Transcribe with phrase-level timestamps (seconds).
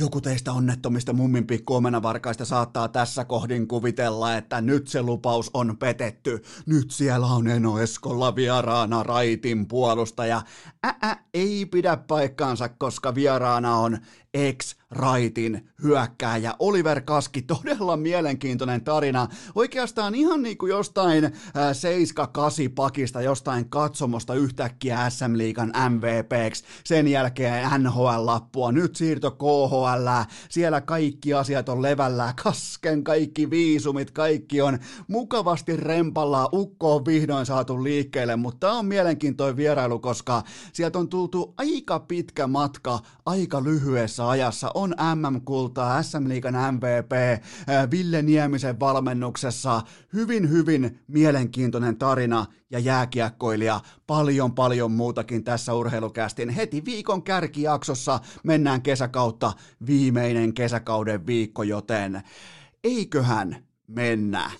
[0.00, 5.76] Joku teistä onnettomista mummin pikku omenavarkaista saattaa tässä kohdin kuvitella, että nyt se lupaus on
[5.78, 6.42] petetty.
[6.66, 10.42] Nyt siellä on Eno Eskolla vieraana raitin puolustaja.
[10.82, 13.98] Ää, ei pidä paikkaansa, koska vieraana on
[14.38, 17.42] ex-raitin hyökkääjä Oliver Kaski.
[17.42, 19.28] Todella mielenkiintoinen tarina.
[19.54, 21.32] Oikeastaan ihan niin kuin jostain äh,
[22.68, 26.64] 7-8 pakista, jostain katsomosta yhtäkkiä SM-liigan MVPksi.
[26.84, 28.72] Sen jälkeen NHL-lappua.
[28.72, 30.08] Nyt siirto KHL.
[30.48, 32.34] Siellä kaikki asiat on levällä.
[32.42, 36.48] Kasken kaikki viisumit, kaikki on mukavasti rempalla.
[36.52, 42.00] Ukko on vihdoin saatu liikkeelle, mutta tämä on mielenkiintoinen vierailu, koska sieltä on tultu aika
[42.00, 44.70] pitkä matka aika lyhyessä ajassa.
[44.74, 49.82] On MM-kultaa, SM-liigan MVP, äh, Ville Niemisen valmennuksessa.
[50.12, 53.80] Hyvin, hyvin mielenkiintoinen tarina ja jääkiekkoilija.
[54.06, 56.48] Paljon, paljon muutakin tässä urheilukästin.
[56.48, 59.52] Heti viikon kärkijaksossa mennään kesäkautta
[59.86, 62.22] viimeinen kesäkauden viikko, joten
[62.84, 64.50] eiköhän mennä.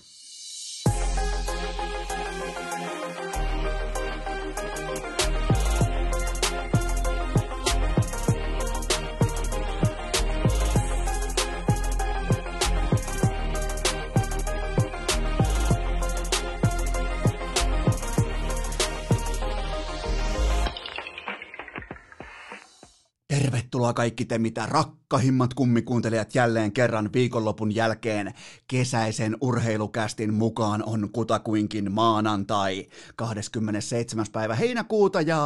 [23.79, 28.33] Tervetuloa kaikki te mitä rakkahimmat kummikuuntelijat jälleen kerran viikonlopun jälkeen
[28.67, 34.25] kesäisen urheilukästin mukaan on kutakuinkin maanantai 27.
[34.31, 35.41] päivä heinäkuuta ja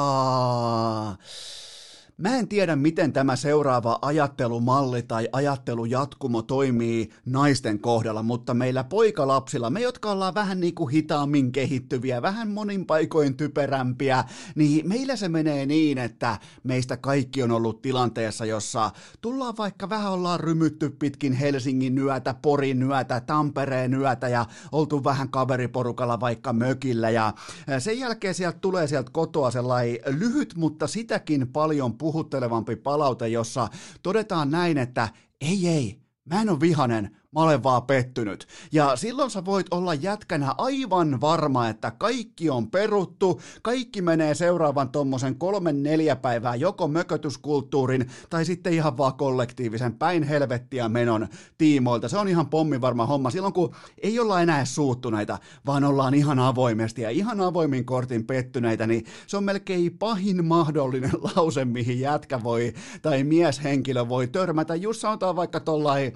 [2.17, 9.69] Mä en tiedä, miten tämä seuraava ajattelumalli tai ajattelujatkumo toimii naisten kohdalla, mutta meillä poikalapsilla,
[9.69, 14.23] me jotka ollaan vähän niin kuin hitaammin kehittyviä, vähän monin paikoin typerämpiä,
[14.55, 18.91] niin meillä se menee niin, että meistä kaikki on ollut tilanteessa, jossa
[19.21, 25.29] tullaan vaikka vähän ollaan rymytty pitkin Helsingin yötä, Porin yötä, Tampereen yötä ja oltu vähän
[25.29, 27.09] kaveriporukalla vaikka mökillä.
[27.09, 27.33] Ja
[27.79, 33.67] sen jälkeen sieltä tulee sieltä kotoa sellainen lyhyt, mutta sitäkin paljon puhuttelevampi palaute, jossa
[34.01, 35.09] todetaan näin, että
[35.41, 38.47] ei ei, mä en ole vihanen, mä olen vaan pettynyt.
[38.71, 44.89] Ja silloin sä voit olla jätkänä aivan varma, että kaikki on peruttu, kaikki menee seuraavan
[44.89, 51.27] tommosen kolmen neljä päivää joko mökötyskulttuurin tai sitten ihan vaan kollektiivisen päin helvettiä menon
[51.57, 52.09] tiimoilta.
[52.09, 57.01] Se on ihan pommivarma homma silloin, kun ei olla enää suuttuneita, vaan ollaan ihan avoimesti
[57.01, 62.73] ja ihan avoimin kortin pettyneitä, niin se on melkein pahin mahdollinen lause, mihin jätkä voi
[63.01, 64.75] tai mieshenkilö voi törmätä.
[64.75, 66.13] Just sanotaan vaikka tollain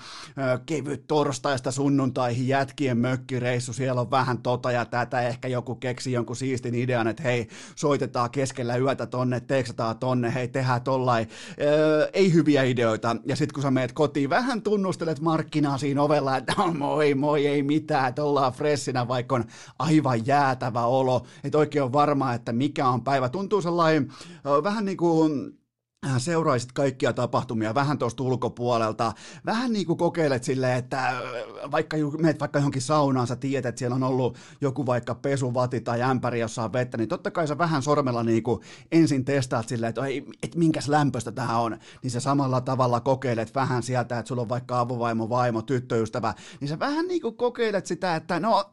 [0.66, 6.36] kevyt torstaista sunnuntaihin jätkien mökkireissu, siellä on vähän tota ja tätä, ehkä joku keksi jonkun
[6.36, 11.30] siistin idean, että hei, soitetaan keskellä yötä tonne, teksataan tonne, hei, tehdään tollain,
[11.62, 16.38] öö, ei hyviä ideoita, ja sitten kun sä meet kotiin, vähän tunnustelet markkinaa siinä ovella,
[16.38, 19.46] että no, moi, moi, ei mitään, että ollaan fressinä, vaikka on
[19.80, 24.12] aivan jäätävä olo, että oikein on varma, että mikä on päivä, tuntuu sellainen,
[24.46, 25.58] öö, vähän niin kuin,
[26.18, 29.14] seuraisit kaikkia tapahtumia vähän tuosta ulkopuolelta,
[29.46, 31.22] vähän niin kuin kokeilet silleen, että äh,
[31.72, 36.02] vaikka meet vaikka johonkin saunaan, sä tiedät, että siellä on ollut joku vaikka pesuvati tai
[36.02, 39.90] ämpäri, jossa on vettä, niin totta kai sä vähän sormella niin kuin ensin testaat silleen,
[39.90, 40.02] että,
[40.44, 44.50] että minkäs lämpöstä tämä on, niin sä samalla tavalla kokeilet vähän sieltä, että sulla on
[44.50, 48.66] vaikka avovaimo, vaimo, tyttöystävä, niin sä vähän niin kuin kokeilet sitä, että no,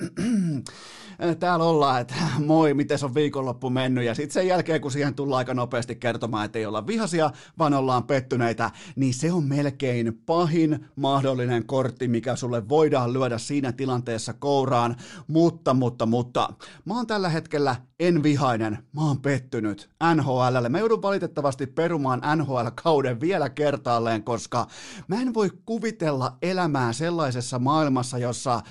[1.40, 5.38] täällä ollaan, että moi, miten on viikonloppu mennyt, ja sitten sen jälkeen, kun siihen tullaan
[5.38, 10.20] aika nopeasti kertomaan, että ei olla vihaisia, iloisia, vaan ollaan pettyneitä, niin se on melkein
[10.26, 16.52] pahin mahdollinen kortti, mikä sulle voidaan lyödä siinä tilanteessa kouraan, mutta, mutta, mutta,
[16.84, 20.68] mä oon tällä hetkellä en vihainen, mä oon pettynyt NHLlle.
[20.68, 24.66] Mä joudun valitettavasti perumaan NHL-kauden vielä kertaalleen, koska
[25.08, 28.62] mä en voi kuvitella elämää sellaisessa maailmassa, jossa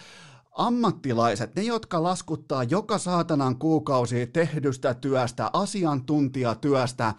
[0.53, 7.13] ammattilaiset, ne jotka laskuttaa joka saatanan kuukausi tehdystä työstä, asiantuntijatyöstä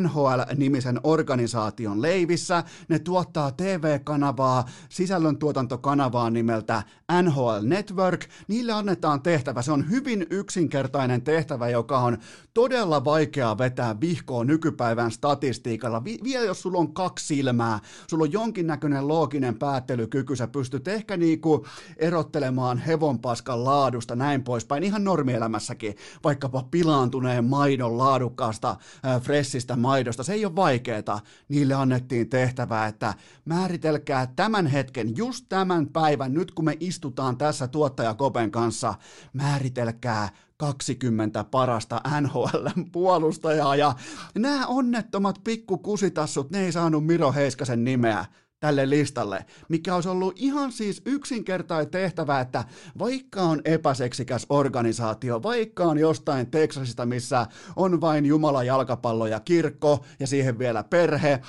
[0.00, 6.82] NHL-nimisen organisaation leivissä, ne tuottaa TV-kanavaa, sisällöntuotantokanavaa nimeltä
[7.22, 12.18] NHL Network, niille annetaan tehtävä, se on hyvin yksinkertainen tehtävä, joka on
[12.54, 17.78] todella vaikea vetää vihkoon nykypäivän statistiikalla, Vi- vielä jos sulla on kaksi silmää,
[18.10, 24.84] sulla on jonkinnäköinen looginen päättelykyky, sä pystyt ehkä niinku erottelemaan puhutaan hevonpaskan laadusta, näin poispäin,
[24.84, 28.76] ihan normielämässäkin, vaikkapa pilaantuneen maidon laadukkaasta,
[29.06, 31.20] äh, fressistä maidosta, se ei ole vaikeeta.
[31.48, 33.14] Niille annettiin tehtävää, että
[33.44, 38.94] määritelkää tämän hetken, just tämän päivän, nyt kun me istutaan tässä tuottajakopen kanssa,
[39.32, 43.94] määritelkää 20 parasta NHL-puolustajaa ja
[44.34, 48.24] nämä onnettomat pikkukusitassut, ne ei saanut Miro Heiskasen nimeä
[48.60, 52.64] tälle listalle, mikä olisi ollut ihan siis yksinkertainen tehtävä, että
[52.98, 57.46] vaikka on epäseksikäs organisaatio, vaikka on jostain Texasista, missä
[57.76, 61.40] on vain Jumala jalkapallo ja kirkko ja siihen vielä perhe,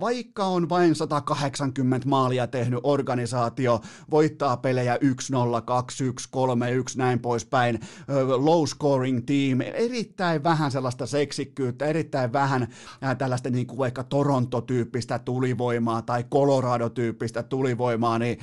[0.00, 3.80] vaikka on vain 180 maalia tehnyt organisaatio,
[4.10, 5.04] voittaa pelejä 1-0, 2-1,
[6.92, 7.80] 3-1, näin poispäin,
[8.36, 12.68] low scoring team, erittäin vähän sellaista seksikkyyttä, erittäin vähän
[13.18, 18.38] tällaista niin kuin vaikka Toronto-tyyppistä tulivoimaa tai Colorado-tyyppistä tulivoimaa, niin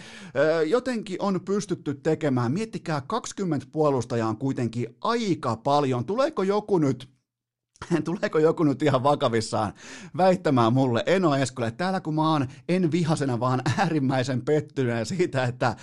[0.68, 2.52] jotenkin on pystytty tekemään.
[2.52, 6.06] Miettikää, 20 puolustajaa on kuitenkin aika paljon.
[6.06, 7.10] Tuleeko joku nyt
[8.04, 9.74] Tuleeko joku nyt ihan vakavissaan
[10.18, 15.76] väittämään mulle, Eno Eskolle, täällä kun mä oon en vihasena, vaan äärimmäisen pettyneenä siitä, että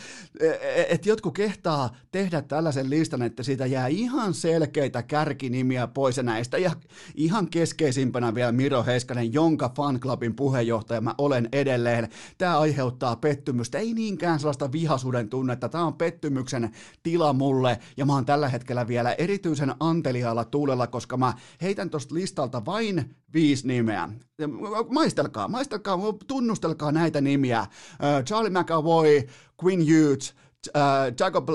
[0.88, 6.58] et jotkut kehtaa tehdä tällaisen listan, että siitä jää ihan selkeitä kärkinimiä pois ja näistä.
[6.58, 6.70] Ja
[7.14, 12.08] ihan keskeisimpänä vielä Miro Heiskanen, jonka fanclubin puheenjohtaja mä olen edelleen.
[12.38, 16.70] Tämä aiheuttaa pettymystä, ei niinkään sellaista vihasuuden tunnetta, tämä on pettymyksen
[17.02, 17.78] tila mulle.
[17.96, 22.64] Ja mä oon tällä hetkellä vielä erityisen anteliaalla tuulella, koska mä heitän luen tuosta listalta
[22.64, 24.08] vain viisi nimeä.
[24.88, 27.66] Maistelkaa, maistelkaa, tunnustelkaa näitä nimiä.
[28.24, 29.22] Charlie McAvoy,
[29.64, 30.34] Quinn Hughes,
[30.76, 31.48] äh, Jacob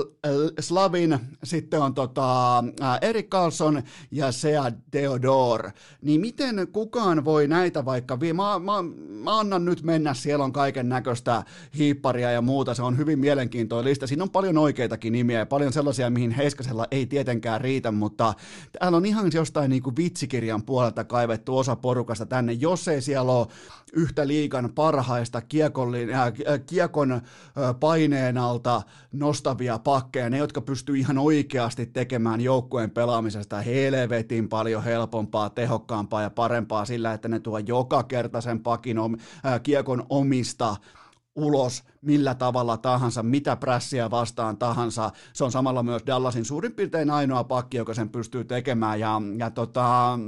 [0.60, 5.70] Slavin, sitten on tota, äh, Erik Carlson ja Sea Deodor.
[6.02, 8.72] Niin miten kukaan voi näitä vaikka, vi- mä, mä,
[9.08, 11.42] mä annan nyt mennä, siellä on kaiken näköistä
[11.78, 14.06] hiipparia ja muuta, se on hyvin mielenkiintoinen lista.
[14.06, 18.34] Siinä on paljon oikeitakin nimiä ja paljon sellaisia, mihin Heiskasella ei tietenkään riitä, mutta
[18.78, 23.32] täällä on ihan jostain niin kuin vitsikirjan puolelta kaivettu osa porukasta tänne, jos ei siellä
[23.32, 23.46] ole
[23.92, 26.32] yhtä liikan parhaista kiekon, äh,
[26.66, 27.20] kiekon äh,
[27.80, 28.82] paineen alta
[29.12, 36.30] nostavia pakkeja, ne jotka pystyy ihan oikeasti tekemään joukkueen pelaamisesta helvetin paljon helpompaa, tehokkaampaa ja
[36.30, 39.16] parempaa sillä, että ne tuo joka kerta sen pakin om,
[39.46, 40.76] äh, kiekon omista
[41.36, 45.10] ulos millä tavalla tahansa, mitä prässiä vastaan tahansa.
[45.32, 49.50] Se on samalla myös Dallasin suurin piirtein ainoa pakki, joka sen pystyy tekemään ja, ja
[49.50, 50.18] tota,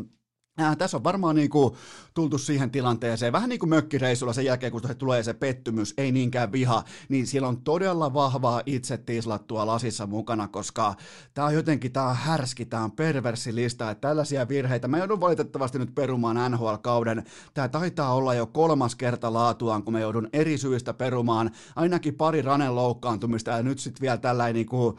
[0.61, 1.75] Äh, tässä on varmaan niin kuin
[2.14, 6.53] tultu siihen tilanteeseen, vähän niin kuin mökkireissulla sen jälkeen, kun tulee se pettymys, ei niinkään
[6.53, 10.94] viha, niin siellä on todella vahvaa itse tislattua lasissa mukana, koska
[11.35, 15.20] tämä on jotenkin, tämä on härski, tämä on perversi lista, että tällaisia virheitä, mä joudun
[15.20, 17.25] valitettavasti nyt perumaan NHL-kauden,
[17.55, 22.43] tämä taitaa olla jo kolmas kerta laatuaan, kun mä joudun eri syistä perumaan, ainakin pari
[22.43, 24.97] ranen loukkaantumista ja nyt sitten vielä tällainen niin kuin,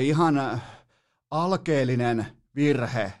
[0.00, 0.60] ihan
[1.30, 2.26] alkeellinen
[2.56, 3.12] virhe,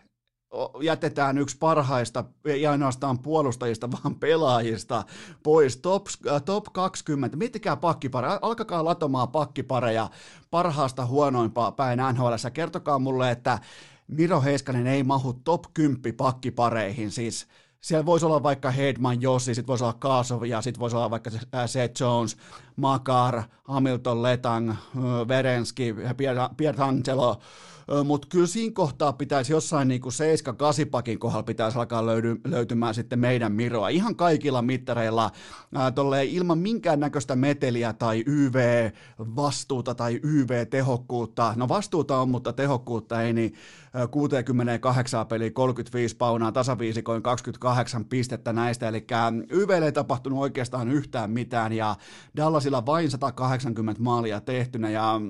[0.82, 5.04] jätetään yksi parhaista, ei ainoastaan puolustajista, vaan pelaajista
[5.42, 5.76] pois.
[5.76, 10.10] Top, äh, top 20, miettikää pakkipareja, alkakaa latomaan pakkipareja
[10.50, 12.34] parhaasta huonoimpaa päin NHL.
[12.52, 13.58] Kertokaa mulle, että
[14.08, 17.46] Miro Heiskanen ei mahu top 10 pakkipareihin, siis
[17.80, 21.30] siellä voisi olla vaikka Hedman Jossi, sitten voisi olla Kaasov ja sitten voisi olla vaikka
[21.54, 22.36] äh, Seth Jones,
[22.76, 24.76] Makar, Hamilton, Letang, äh,
[25.28, 25.94] Verenski,
[26.56, 27.40] Pietrangelo,
[28.04, 30.02] mutta kyllä siinä kohtaa pitäisi jossain niin
[30.86, 33.88] 7-8 pakin kohdalla pitäisi alkaa löydy, löytymään sitten meidän Miroa.
[33.88, 35.30] Ihan kaikilla mittareilla
[35.74, 35.92] ää,
[36.22, 41.54] ilman minkäännäköistä meteliä tai YV-vastuuta tai YV-tehokkuutta.
[41.56, 43.54] No vastuuta on, mutta tehokkuutta ei, niin
[44.10, 49.06] 68 peli 35 paunaa, tasaviisikoin 28 pistettä näistä, eli
[49.50, 51.96] YV ei tapahtunut oikeastaan yhtään mitään, ja
[52.36, 55.20] Dallasilla vain 180 maalia tehtynä, ja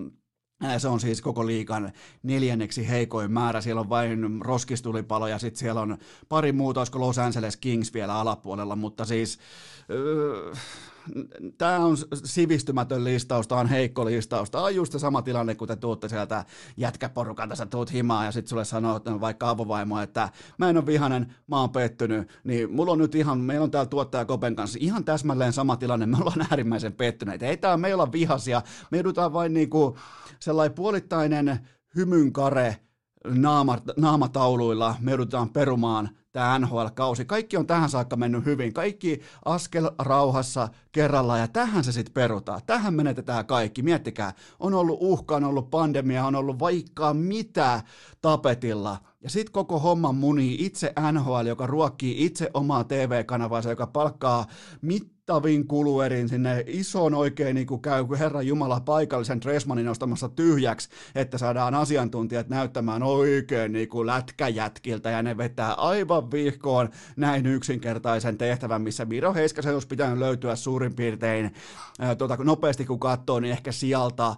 [0.78, 3.60] se on siis koko liikan neljänneksi heikoin määrä.
[3.60, 5.98] Siellä on vain roskistulipalo ja sitten siellä on
[6.28, 9.38] pari muuta, olisiko Los Angeles Kings vielä alapuolella, mutta siis
[11.58, 14.50] tämä on sivistymätön listaus, tämä on heikko listaus.
[14.50, 16.44] Tämä on just se sama tilanne, kun te tuutte sieltä
[16.76, 20.86] jätkäporukalta, sä tuut himaa ja sitten sulle sanoo että vaikka avovaimo, että mä en ole
[20.86, 24.78] vihanen, mä oon pettynyt, niin mulla on nyt ihan, meillä on täällä tuottaja Kopen kanssa
[24.82, 27.46] ihan täsmälleen sama tilanne, me ollaan äärimmäisen pettyneitä.
[27.46, 29.98] Ei tää meillä on vihasia, me joudutaan vain niinku
[30.40, 32.76] sellainen puolittainen hymynkare
[33.24, 37.24] naama, naamatauluilla, me joudutaan perumaan tämä NHL-kausi.
[37.24, 38.72] Kaikki on tähän saakka mennyt hyvin.
[38.72, 42.60] Kaikki askel rauhassa kerralla ja tähän se sitten perutaan.
[42.66, 43.82] Tähän menetetään kaikki.
[43.82, 47.82] Miettikää, on ollut uhka, on ollut pandemia, on ollut vaikka mitä
[48.22, 48.98] tapetilla.
[49.22, 54.46] Ja sitten koko homman muni itse NHL, joka ruokkii itse omaa TV-kanavaansa, joka palkkaa
[54.82, 60.88] mit mittavin kuluerin sinne ison oikein niin kuin käy Herran Jumala paikallisen Dressmanin nostamassa tyhjäksi,
[61.14, 68.38] että saadaan asiantuntijat näyttämään oikein niin kuin lätkäjätkiltä ja ne vetää aivan vihkoon näin yksinkertaisen
[68.38, 71.54] tehtävän, missä Miro Heiskasen olisi pitänyt löytyä suurin piirtein
[71.98, 74.34] ää, tuota, nopeasti kun katsoo, niin ehkä sieltä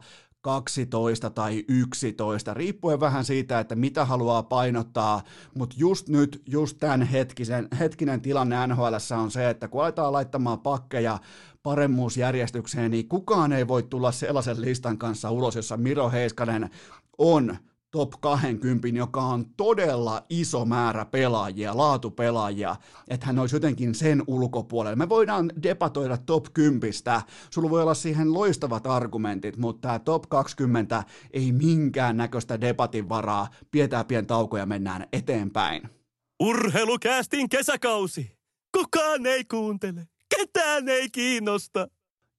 [0.49, 5.23] 12 tai 11, riippuen vähän siitä, että mitä haluaa painottaa,
[5.55, 10.61] mutta just nyt, just tämän hetkisen, hetkinen tilanne NHL on se, että kun aletaan laittamaan
[10.61, 11.19] pakkeja
[11.62, 16.71] paremmuusjärjestykseen, niin kukaan ei voi tulla sellaisen listan kanssa ulos, jossa Miro Heiskanen
[17.19, 17.57] on
[17.90, 22.76] top 20, joka on todella iso määrä pelaajia, laatupelaajia,
[23.09, 24.97] että hän olisi jotenkin sen ulkopuolella.
[24.97, 26.92] Me voidaan debatoida top 10,
[27.50, 33.49] sulla voi olla siihen loistavat argumentit, mutta tämä top 20 ei minkään näköistä debatin varaa,
[33.71, 35.83] pidetään pien tauko ja mennään eteenpäin.
[36.40, 38.38] Urheilukäästin kesäkausi!
[38.78, 41.88] Kukaan ei kuuntele, ketään ei kiinnosta.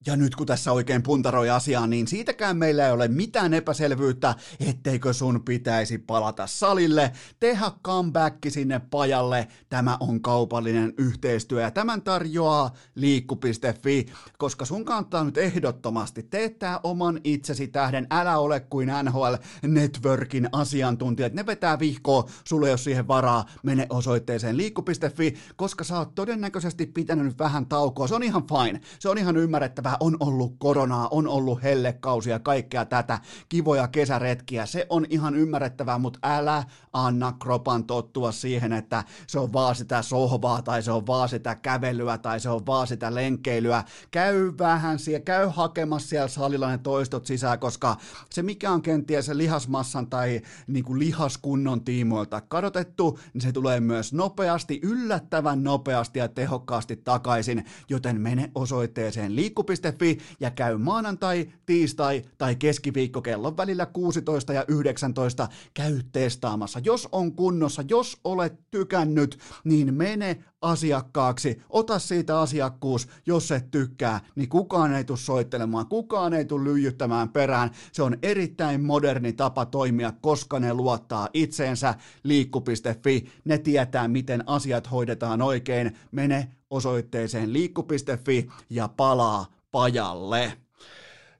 [0.06, 5.13] Ja nyt kun tässä oikein puntaroi asiaa, niin siitäkään meillä ei ole mitään epäselvyyttä, etteikö
[5.13, 9.48] sun pitäisi palata salille, tehdä comeback sinne pajalle.
[9.70, 14.06] Tämä on kaupallinen yhteistyö ja tämän tarjoaa liikku.fi,
[14.38, 18.08] koska sun kannattaa nyt ehdottomasti teettää oman itsesi tähden.
[18.12, 19.34] Älä ole kuin NHL
[19.68, 21.34] Networkin asiantuntijat.
[21.34, 23.46] Ne vetää vihkoa, sulle ole siihen varaa.
[23.63, 28.08] Mene osoitteeseen liikku.fi, koska sä oot todennäköisesti pitänyt vähän taukoa.
[28.08, 28.82] Se on ihan fine.
[29.00, 33.19] Se on ihan ymmärrettävä päivää, on ollut koronaa, on ollut hellekausia, kaikkea tätä,
[33.50, 39.53] kivoja kesäretkiä, se on ihan ymmärrettävää, mutta älä anna kropan tottua siihen, että se on
[39.53, 43.84] vaan sitä sohvaa, tai se on vaan sitä kävelyä, tai se on vaan sitä lenkeilyä.
[44.12, 47.98] Käy vähän siellä, käy hakemassa siellä salilla ne toistot sisään, koska
[48.29, 53.79] se mikä on kenties se lihasmassan tai niin kuin lihaskunnon tiimoilta kadotettu, niin se tulee
[53.79, 61.51] myös nopeasti, yllättävän nopeasti ja tehokkaasti takaisin, joten mene osoitteeseen liikku Iltalehti.fi ja käy maanantai,
[61.65, 65.48] tiistai tai keskiviikko kellon välillä 16 ja 19.
[65.74, 66.79] Käy testaamassa.
[66.83, 74.22] Jos on kunnossa, jos olet tykännyt, niin mene asiakkaaksi, ota siitä asiakkuus, jos et tykkää,
[74.36, 77.72] niin kukaan ei tule soittelemaan, kukaan ei tule lyijyttämään perään.
[77.92, 84.92] Se on erittäin moderni tapa toimia, koska ne luottaa itseensä liikku.fi, ne tietää, miten asiat
[84.92, 85.98] hoidetaan oikein.
[86.12, 90.58] Mene osoitteeseen liikku.fi ja palaa pajalle.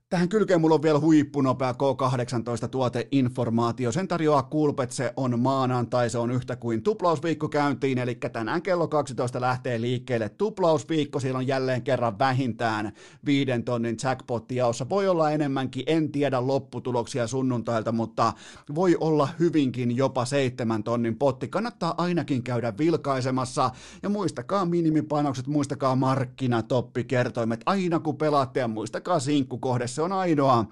[0.10, 3.92] Tähän kylkeen mulla on vielä huippunopea K18 tuoteinformaatio.
[3.92, 8.88] Sen tarjoaa Kulpet, se on maanantai, se on yhtä kuin tuplausviikko käyntiin, eli tänään kello
[8.88, 11.20] 12 lähtee liikkeelle tuplausviikko.
[11.20, 12.92] Siellä on jälleen kerran vähintään
[13.25, 14.89] viiden tonnin jackpotti jaossa.
[14.89, 18.34] Voi olla enemmänkin, en tiedä lopputuloksia sunnuntailta, mutta
[18.75, 21.48] voi olla hyvinkin jopa seitsemän tonnin potti.
[21.48, 23.72] Kannattaa ainakin käydä vilkaisemassa.
[24.04, 27.62] Ja muistakaa minimipainokset, muistakaa markkinatoppikertoimet.
[27.66, 30.65] Aina kun pelaatte ja muistakaa sinkkukohdessa se on ainoa,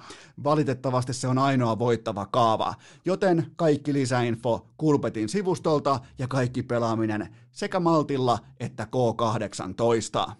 [0.43, 2.73] valitettavasti se on ainoa voittava kaava.
[3.05, 10.31] Joten kaikki lisäinfo Kulpetin sivustolta ja kaikki pelaaminen sekä Maltilla että K18.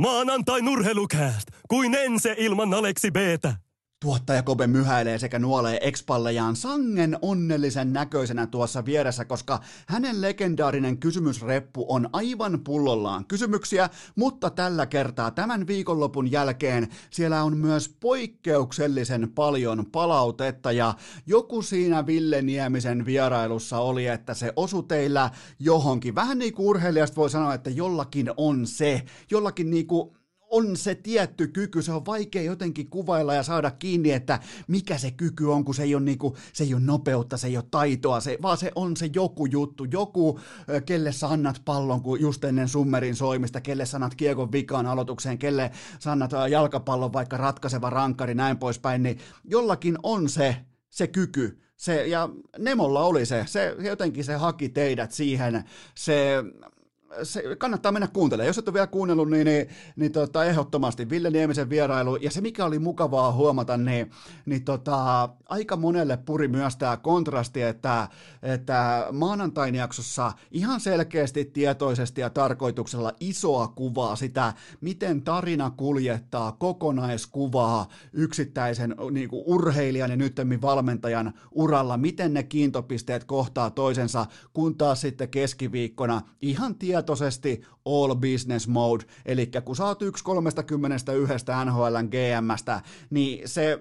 [0.00, 3.67] Maanantai nurhelukääst, kuin ense ilman Aleksi Btä.
[4.02, 11.86] Tuottaja Kobe myhäilee sekä nuolee expallejaan sangen onnellisen näköisenä tuossa vieressä, koska hänen legendaarinen kysymysreppu
[11.88, 19.86] on aivan pullollaan kysymyksiä, mutta tällä kertaa tämän viikonlopun jälkeen siellä on myös poikkeuksellisen paljon
[19.92, 20.94] palautetta ja
[21.26, 26.14] joku siinä Ville Niemisen vierailussa oli, että se osu teillä johonkin.
[26.14, 30.17] Vähän niin kuin urheilijasta voi sanoa, että jollakin on se, jollakin niin kuin
[30.50, 35.10] on se tietty kyky, se on vaikea jotenkin kuvailla ja saada kiinni, että mikä se
[35.10, 38.20] kyky on, kun se ei ole, niinku, se ei ole nopeutta, se ei ole taitoa,
[38.20, 40.40] se, vaan se on se joku juttu, joku,
[40.86, 45.38] kelle sä annat pallon kun just ennen summerin soimista, kelle sä annat kiekon vikaan aloitukseen,
[45.38, 50.56] kelle sä annat jalkapallon vaikka ratkaiseva rankkari, näin poispäin, niin jollakin on se,
[50.90, 52.28] se kyky, se, ja
[52.58, 55.64] Nemolla oli se, se, jotenkin se haki teidät siihen,
[55.94, 56.44] se
[57.22, 58.46] se kannattaa mennä kuuntelemaan.
[58.46, 62.16] Jos et ole vielä kuunnellut, niin, niin, niin tota, ehdottomasti Ville Niemisen vierailu.
[62.16, 64.10] Ja se, mikä oli mukavaa huomata, niin,
[64.46, 68.08] niin tota, aika monelle puri myös tämä kontrasti, että,
[68.42, 77.88] että maanantain jaksossa ihan selkeästi, tietoisesti ja tarkoituksella isoa kuvaa sitä, miten tarina kuljettaa kokonaiskuvaa
[78.12, 85.00] yksittäisen niin kuin urheilijan ja nyttemmin valmentajan uralla, miten ne kiintopisteet kohtaa toisensa, kun taas
[85.00, 92.08] sitten keskiviikkona ihan tietoisesti tietoisesti all business mode, eli kun sä oot yksi 31 NHLn
[92.08, 93.78] GMstä, niin se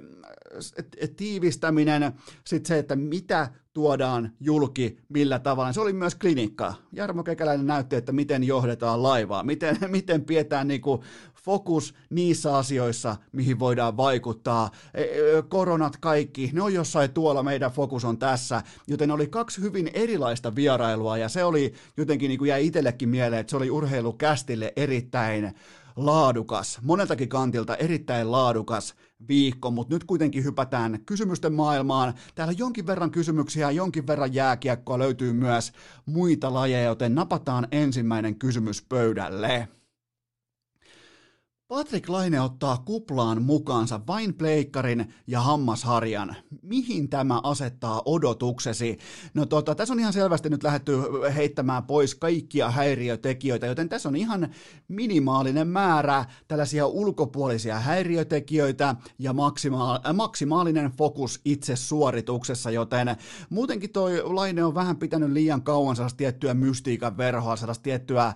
[1.15, 2.11] tiivistäminen,
[2.45, 5.73] sitten se, että mitä tuodaan julki, millä tavalla.
[5.73, 6.73] Se oli myös klinikka.
[6.93, 10.81] Jarmo Kekäläinen näytti, että miten johdetaan laivaa, miten, miten pidetään niin
[11.47, 14.71] fokus niissä asioissa, mihin voidaan vaikuttaa.
[14.93, 15.07] E, e,
[15.49, 18.63] koronat kaikki, ne on jossain tuolla, meidän fokus on tässä.
[18.87, 23.39] Joten oli kaksi hyvin erilaista vierailua ja se oli jotenkin niin kuin jäi itsellekin mieleen,
[23.39, 25.53] että se oli urheilukästille erittäin
[25.95, 28.95] laadukas, moneltakin kantilta erittäin laadukas
[29.27, 32.13] viikko, mutta nyt kuitenkin hypätään kysymysten maailmaan.
[32.35, 35.71] Täällä jonkin verran kysymyksiä, jonkin verran jääkiekkoa löytyy myös
[36.05, 39.67] muita lajeja, joten napataan ensimmäinen kysymys pöydälle.
[41.67, 46.35] Patrick Laine ottaa kuplaan mukaansa vain pleikkarin ja hammasharjan.
[46.61, 48.97] Mihin tämä asettaa odotuksesi?
[49.33, 50.97] No tota, tässä on ihan selvästi nyt lähdetty
[51.35, 54.49] heittämään pois kaikkia häiriötekijöitä, joten tässä on ihan
[54.87, 63.15] minimaalinen määrä tällaisia ulkopuolisia häiriötekijöitä ja maksima- äh, maksimaalinen fokus itse suorituksessa, joten
[63.49, 68.25] muutenkin toi Laine on vähän pitänyt liian kauan tiettyä mystiikan verhoa, sellaista tiettyä...
[68.25, 68.35] Äh,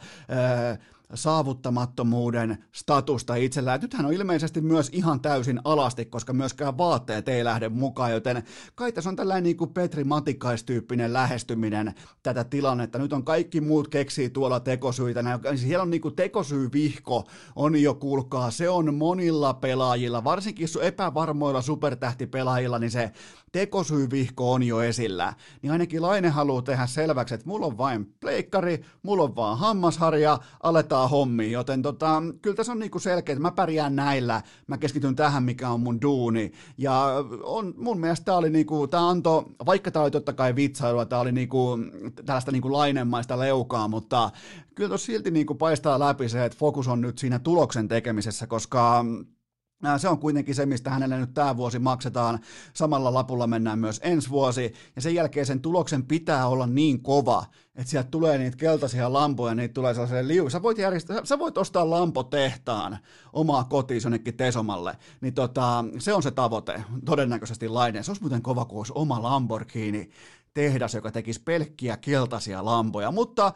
[1.14, 3.82] saavuttamattomuuden statusta itsellään.
[3.82, 8.44] Nythän on ilmeisesti myös ihan täysin alasti, koska myöskään vaatteet ei lähde mukaan, joten
[8.76, 13.00] kai tässä on tällainen niin kuin Petri Matikaistyyppinen lähestyminen tätä tilannetta.
[13.00, 15.24] Nyt on kaikki muut keksii tuolla tekosyitä.
[15.56, 22.80] Siellä on niin kuin tekosyyvihko, on jo kuulkaa, se on monilla pelaajilla, varsinkin epävarmoilla supertähtipelaajilla,
[22.80, 23.12] niin se
[23.52, 28.82] tekosyyvihko on jo esillä, niin ainakin Laine haluaa tehdä selväksi, että mulla on vain pleikkari,
[29.04, 33.52] mulla on vaan hammasharja, aletaan hommi, joten tota, kyllä tässä on niinku selkeä, että mä
[33.52, 37.06] pärjään näillä, mä keskityn tähän, mikä on mun duuni, ja
[37.44, 41.22] on, mun mielestä tämä oli niinku, tämä antoi, vaikka tämä oli totta kai vitsailua, tämä
[41.22, 41.78] oli niinku,
[42.26, 44.32] tällaista niinku lainemaista leukaa, mutta
[44.76, 49.06] kyllä tuossa silti niinku paistaa läpi se, että fokus on nyt siinä tuloksen tekemisessä, koska
[49.98, 52.40] se on kuitenkin se, mistä hänelle nyt tämä vuosi maksetaan.
[52.74, 54.74] Samalla lapulla mennään myös ensi vuosi.
[54.96, 57.46] Ja sen jälkeen sen tuloksen pitää olla niin kova,
[57.76, 60.50] että sieltä tulee niitä keltaisia lampoja, niitä tulee sellaiselle liu.
[60.50, 62.98] Sä voit, järjestää, sä voit ostaa lampotehtaan
[63.34, 64.98] omaa kotiin jonnekin Tesomalle.
[65.22, 68.04] Niin tota, se on se tavoite, todennäköisesti Laine.
[68.04, 70.10] Se olisi muuten kova, kun olisi oma Lamborghini
[70.54, 73.12] tehdas, joka tekisi pelkkiä keltaisia lampoja.
[73.12, 73.54] Mutta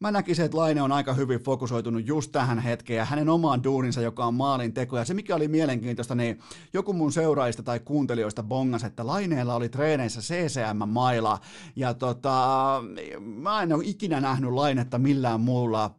[0.00, 4.00] mä näkisin, että Laine on aika hyvin fokusoitunut just tähän hetkeen ja hänen omaan duuninsa,
[4.00, 4.98] joka on maalin teko.
[4.98, 6.38] Ja se, mikä oli mielenkiintoista, niin
[6.72, 11.38] joku mun seuraajista tai kuuntelijoista bongas, että Laineella oli treeneissä CCM-maila.
[11.76, 12.82] Ja tota,
[13.20, 15.94] mä en ole ikinä nähnyt Lainetta millään muulla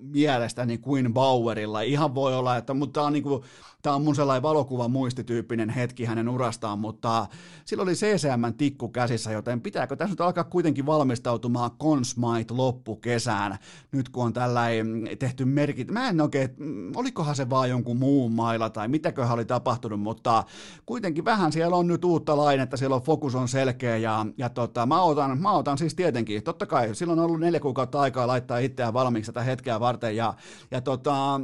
[0.00, 1.80] mielestäni kuin Bauerilla.
[1.80, 3.42] Ihan voi olla, että, mutta tämä on, niin kuin,
[3.86, 7.26] tämä on mun sellainen valokuva muistityyppinen hetki hänen urastaan, mutta
[7.64, 13.58] sillä oli CCM tikku käsissä, joten pitääkö tässä nyt alkaa kuitenkin valmistautumaan Consmite loppukesään,
[13.92, 15.90] nyt kun on tällainen tehty merkit.
[15.90, 16.50] Mä en oikein,
[16.94, 20.44] olikohan se vaan jonkun muun mailla tai mitäköhän oli tapahtunut, mutta
[20.86, 24.86] kuitenkin vähän siellä on nyt uutta lainetta, siellä on fokus on selkeä ja, ja tota,
[24.86, 28.58] mä, otan, mä otan siis tietenkin, totta kai silloin on ollut neljä kuukautta aikaa laittaa
[28.58, 30.34] itseään valmiiksi tätä hetkeä varten ja,
[30.70, 31.40] ja tota,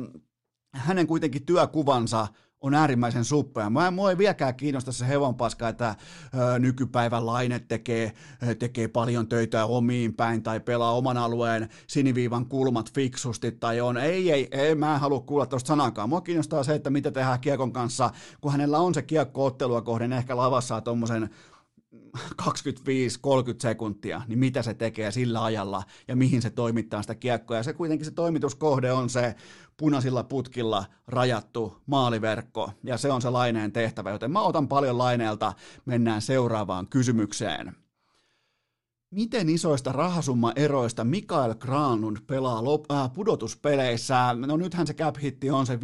[0.72, 2.26] hänen kuitenkin työkuvansa
[2.60, 3.70] on äärimmäisen suppea.
[3.70, 5.94] Mä, mua ei vieläkään kiinnosta se hevonpaska, että
[6.34, 8.12] ö, nykypäivän laine tekee,
[8.58, 13.96] tekee paljon töitä omiin päin tai pelaa oman alueen siniviivan kulmat fiksusti tai on.
[13.96, 16.08] Ei, ei, ei mä en halua kuulla tuosta sanakaan.
[16.08, 20.12] Mua kiinnostaa se, että mitä tehdään kiekon kanssa, kun hänellä on se kiekko ottelua kohden
[20.12, 21.30] ehkä lavassa tuommoisen
[22.42, 22.44] 25-30
[23.58, 27.56] sekuntia, niin mitä se tekee sillä ajalla ja mihin se toimittaa sitä kiekkoa.
[27.56, 29.34] Ja se kuitenkin se toimituskohde on se
[29.76, 35.52] punaisilla putkilla rajattu maaliverkko, ja se on se laineen tehtävä, joten mä otan paljon laineelta,
[35.84, 37.81] mennään seuraavaan kysymykseen.
[39.12, 44.36] Miten isoista rahasummaeroista Mikael Granlund pelaa lop- äh, pudotuspeleissä?
[44.46, 45.80] No nythän se cap-hitti on se 5,75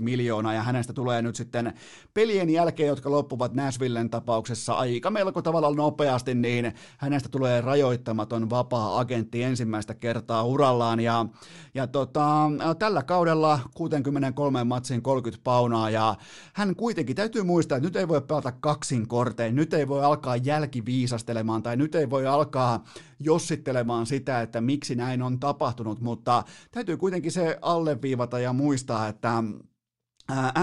[0.00, 1.72] miljoonaa ja hänestä tulee nyt sitten
[2.14, 9.42] pelien jälkeen, jotka loppuvat Nashvillen tapauksessa aika melko tavalla nopeasti, niin hänestä tulee rajoittamaton vapaa-agentti
[9.42, 11.26] ensimmäistä kertaa urallaan ja,
[11.74, 16.14] ja tota, tällä kaudella 63 matsin 30 paunaa ja
[16.52, 20.36] hän kuitenkin täytyy muistaa, että nyt ei voi pelata kaksin kortein, nyt ei voi alkaa
[20.36, 22.84] jälkiviisastelemaan jossittelemaan tai nyt ei voi alkaa
[23.20, 29.42] jossittelemaan sitä, että miksi näin on tapahtunut, mutta täytyy kuitenkin se alleviivata ja muistaa, että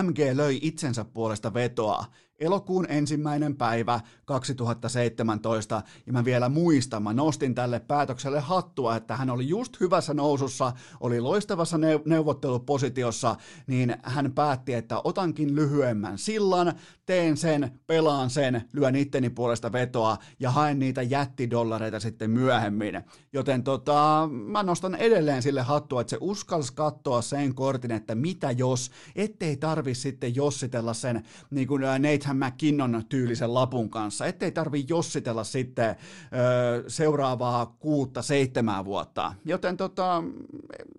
[0.03, 2.05] MG löi itsensä puolesta vetoa
[2.43, 9.29] elokuun ensimmäinen päivä 2017, ja mä vielä muistan, mä nostin tälle päätökselle hattua, että hän
[9.29, 13.35] oli just hyvässä nousussa, oli loistavassa neuvottelupositiossa,
[13.67, 16.73] niin hän päätti, että otankin lyhyemmän sillan,
[17.05, 23.01] teen sen, pelaan sen, lyön itteni puolesta vetoa ja haen niitä jättidollareita sitten myöhemmin.
[23.33, 28.51] Joten tota, mä nostan edelleen sille hattua, että se uskalsi katsoa sen kortin, että mitä
[28.51, 34.85] jos, ettei tarvi sitten jossitella sen niin kuin Nathan McKinnon tyylisen lapun kanssa, ettei tarvi
[34.89, 39.33] jossitella sitten ö, seuraavaa kuutta, seitsemää vuotta.
[39.45, 40.23] Joten tota,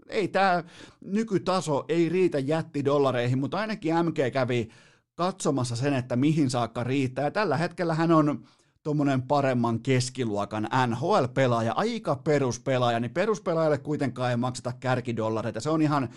[0.09, 0.64] ei tämä
[1.01, 4.68] nykytaso ei riitä jättidollareihin, mutta ainakin MG kävi
[5.14, 7.31] katsomassa sen, että mihin saakka riittää.
[7.31, 8.44] Tällä hetkellä hän on
[8.85, 15.61] tuommoinen paremman keskiluokan NHL-pelaaja, aika peruspelaaja, niin peruspelaajalle kuitenkaan ei makseta kärkidollareita.
[15.61, 16.09] Se on ihan,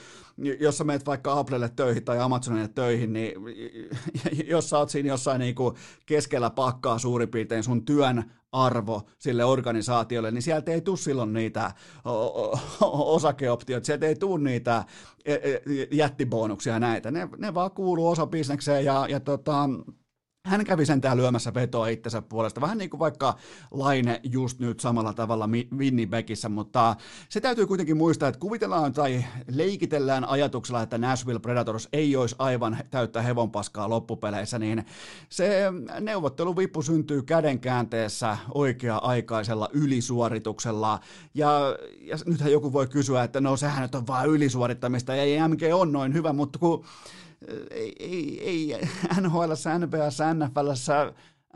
[0.60, 3.34] jos sä meet vaikka Applelle töihin tai Amazonille töihin, niin
[4.54, 5.76] jos sä oot siinä jossain niin kuin
[6.06, 11.72] keskellä pakkaa suurin piirtein sun työn arvo sille organisaatiolle, niin sieltä ei tule silloin niitä
[12.82, 14.86] osakeoptioita, sieltä ei tule niitä
[15.26, 17.12] e, e, jättibonuksia näitä.
[17.12, 19.70] Ne, ne vaan kuuluu osa bisnekseen ja, ja tota,
[20.48, 23.36] hän kävi sentään lyömässä vetoa itsensä puolesta, vähän niin kuin vaikka
[23.72, 26.96] Laine just nyt samalla tavalla Winnipegissa, mutta
[27.30, 32.78] se täytyy kuitenkin muistaa, että kuvitellaan tai leikitellään ajatuksella, että Nashville Predators ei olisi aivan
[32.92, 34.86] täyttä hevonpaskaa loppupeleissä, niin
[35.30, 35.62] se
[36.00, 41.00] neuvotteluvippu syntyy kädenkäänteessä oikea-aikaisella ylisuorituksella,
[41.34, 45.48] ja, ja nythän joku voi kysyä, että no sehän nyt on vain ylisuorittamista, ja ei
[45.48, 46.86] MG on noin hyvä, mutta kun
[47.72, 48.88] ei, ei,
[49.22, 50.70] NHL, NBS, NFL,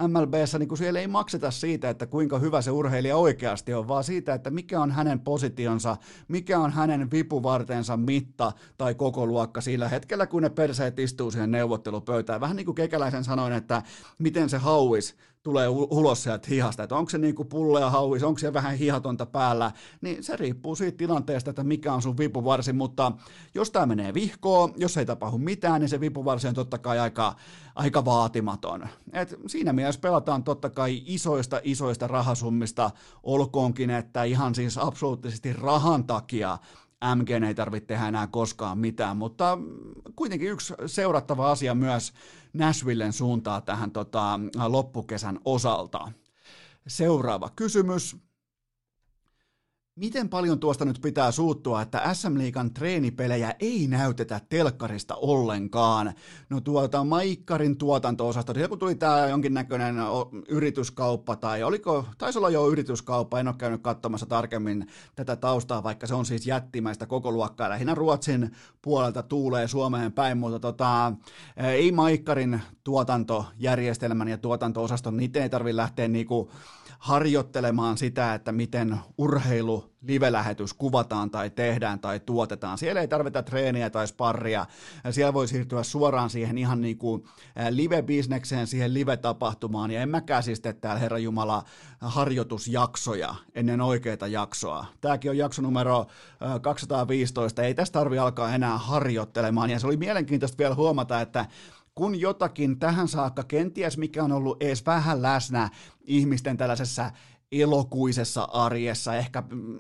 [0.08, 4.34] MLBssä, niin siellä ei makseta siitä, että kuinka hyvä se urheilija oikeasti on, vaan siitä,
[4.34, 10.28] että mikä on hänen positionsa, mikä on hänen vipuvartensa mitta tai koko luokka sillä hetkellä,
[10.28, 12.42] kun ne perseet istuu siihen neuvottelupöytään.
[12.42, 13.82] Vähän niin kuin Kekäläisen sanoin, että
[14.18, 18.40] miten se hauis tulee ulos sieltä hihasta, että onko se niin kuin pullea hauis, onko
[18.40, 23.12] se vähän hihatonta päällä, niin se riippuu siitä tilanteesta, että mikä on sun vipuvarsi, mutta
[23.56, 27.36] jos tämä menee vihkoon, jos ei tapahdu mitään, niin se vipuvarsi on totta kai aika,
[27.76, 28.88] aika vaatimaton.
[29.14, 32.92] Et siinä mielessä pelataan totta kai isoista isoista rahasummista,
[33.24, 36.58] olkoonkin, että ihan siis absoluuttisesti rahan takia
[37.16, 39.58] MG ei tarvitse tehdä enää koskaan mitään, mutta
[40.16, 42.14] kuitenkin yksi seurattava asia myös
[42.54, 46.12] Nashvillen suuntaa tähän tota, loppukesän osalta.
[46.88, 48.18] Seuraava kysymys.
[49.96, 56.14] Miten paljon tuosta nyt pitää suuttua, että SM Liikan treenipelejä ei näytetä telkkarista ollenkaan?
[56.50, 59.96] No tuota Maikkarin tuotanto-osasto, kun tuli tämä jonkinnäköinen
[60.48, 66.08] yrityskauppa, tai oliko, taisi olla jo yrityskauppa, en ole käynyt katsomassa tarkemmin tätä taustaa, vaikka
[66.08, 67.70] se on siis jättimäistä koko luokkaa.
[67.70, 68.52] Lähinnä Ruotsin
[68.82, 71.14] puolelta tuulee Suomeen päin, mutta tota,
[71.58, 76.52] ei Maikkarin tuotantojärjestelmän ja tuotanto-osaston, niitä ei tarvitse lähteä niinku
[77.02, 82.78] harjoittelemaan sitä, että miten urheilu live-lähetys kuvataan tai tehdään tai tuotetaan.
[82.78, 84.66] Siellä ei tarvita treeniä tai sparria.
[85.12, 87.24] Siellä voi siirtyä suoraan siihen ihan niin kuin
[87.70, 89.92] live-bisnekseen, siihen live-tapahtumaan.
[89.92, 91.64] Ja en mäkään siis tee täällä Herra Jumala
[92.02, 94.86] harjoitusjaksoja ennen oikeita jaksoa.
[95.02, 96.06] Tämäkin on jakso numero
[96.62, 97.64] 215.
[97.64, 99.70] Ei tästä tarvi alkaa enää harjoittelemaan.
[99.70, 101.46] Ja se oli mielenkiintoista vielä huomata, että
[101.96, 105.70] kun jotakin tähän saakka, kenties mikä on ollut edes vähän läsnä
[106.02, 107.12] ihmisten tällaisessa
[107.52, 109.80] elokuisessa arjessa, ehkä, mm,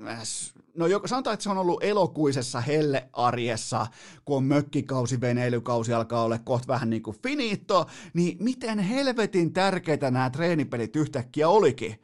[0.76, 3.88] no sanotaan, että se on ollut elokuisessa hellearjessa,
[4.26, 10.12] kun on mökkikausi, veneilykausi alkaa olla kohta vähän niin kuin finito, niin miten helvetin tärkeitä
[10.12, 12.02] nämä treenipelit yhtäkkiä olikin?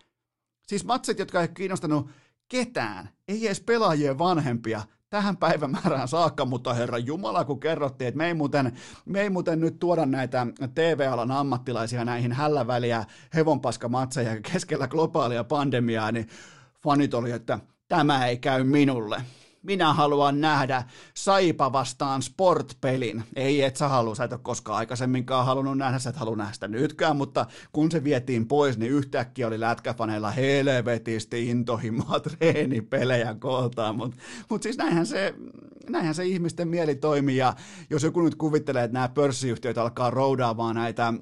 [0.68, 2.10] Siis matsit, jotka ei kiinnostanut
[2.48, 8.28] ketään, ei edes pelaajien vanhempia, tähän päivämäärään saakka, mutta herra Jumala, kun kerrottiin, että me
[8.28, 8.72] ei muuten,
[9.06, 16.28] me ei muuten nyt tuoda näitä TV-alan ammattilaisia näihin hälläväliä hevonpaskamatseja keskellä globaalia pandemiaa, niin
[16.84, 19.22] fanit oli, että tämä ei käy minulle
[19.68, 23.24] minä haluan nähdä Saipa vastaan sportpelin.
[23.36, 26.54] Ei, et sä halua, sä et ole koskaan aikaisemminkaan halunnut nähdä, sä et halua nähdä
[26.54, 33.96] sitä nytkään, mutta kun se vietiin pois, niin yhtäkkiä oli lätkäfaneilla helvetisti intohimoa treenipelejä kooltaan,
[33.96, 34.18] mutta
[34.50, 35.34] mut siis näinhän se,
[35.90, 37.54] näinhän se ihmisten mieli toimii, ja
[37.90, 41.14] jos joku nyt kuvittelee, että nämä pörssiyhtiöt alkaa roudaamaan näitä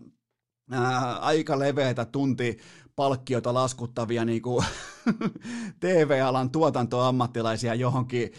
[0.71, 2.57] ää, aika leveitä tunti
[2.95, 4.65] palkkiota laskuttavia niin kuin
[5.79, 8.31] TV-alan tuotantoammattilaisia johonkin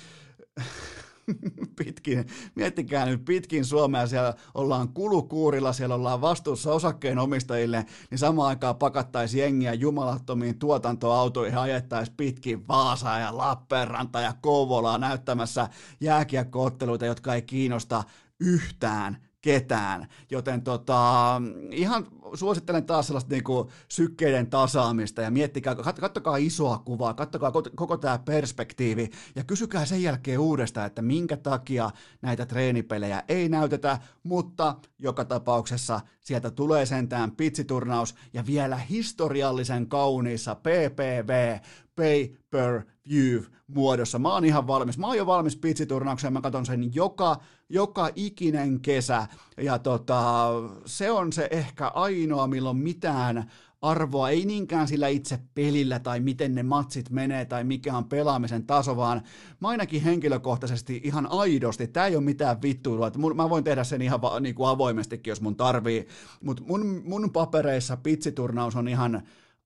[1.78, 8.76] pitkin, miettikää nyt pitkin Suomea, siellä ollaan kulukuurilla, siellä ollaan vastuussa osakkeenomistajille, niin samaan aikaan
[8.76, 15.68] pakattaisi jengiä jumalattomiin tuotantoautoihin, ajettaisiin pitkin Vaasaa ja Lappeenranta ja Kouvolaa näyttämässä
[16.00, 18.04] jääkiekkootteluita, jotka ei kiinnosta
[18.40, 26.78] yhtään ketään, joten tota, ihan suosittelen taas sellaista niinku sykkeiden tasaamista ja miettikää, kattokaa isoa
[26.78, 31.90] kuvaa, kattokaa koko tämä perspektiivi ja kysykää sen jälkeen uudestaan, että minkä takia
[32.22, 40.54] näitä treenipelejä ei näytetä, mutta joka tapauksessa sieltä tulee sentään pitsiturnaus ja vielä historiallisen kauniissa
[40.54, 41.58] PPV,
[41.96, 44.18] pay per view muodossa.
[44.18, 44.98] Mä oon ihan valmis.
[44.98, 46.32] Mä oon jo valmis pitsiturnaukseen.
[46.32, 47.36] Mä katson sen joka,
[47.68, 49.26] joka ikinen kesä.
[49.56, 50.46] Ja tota,
[50.86, 51.88] se on se ehkä
[52.20, 53.50] ainoa, milloin mitään
[53.82, 58.66] arvoa, ei niinkään sillä itse pelillä tai miten ne matsit menee tai mikä on pelaamisen
[58.66, 59.22] taso, vaan
[59.60, 63.84] mä ainakin henkilökohtaisesti ihan aidosti, tämä ei ole mitään vittuilua, että mun, mä voin tehdä
[63.84, 66.06] sen ihan va, niin kuin avoimestikin, jos mun tarvii,
[66.40, 69.22] mutta mun, mun papereissa pitsiturnaus on ihan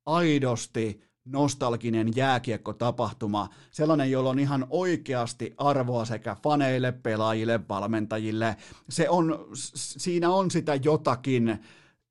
[0.06, 8.56] aidosti nostalginen jääkiekkotapahtuma, sellainen, jolla on ihan oikeasti arvoa sekä faneille, pelaajille, valmentajille.
[8.88, 11.58] Se on, siinä on sitä jotakin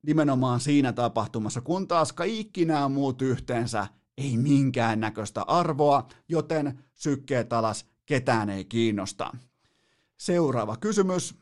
[0.06, 3.86] nimenomaan siinä tapahtumassa, kun taas kaikki nämä muut yhteensä
[4.18, 9.36] ei minkäännäköistä arvoa, joten sykkeet alas, ketään ei kiinnosta.
[10.16, 11.39] Seuraava kysymys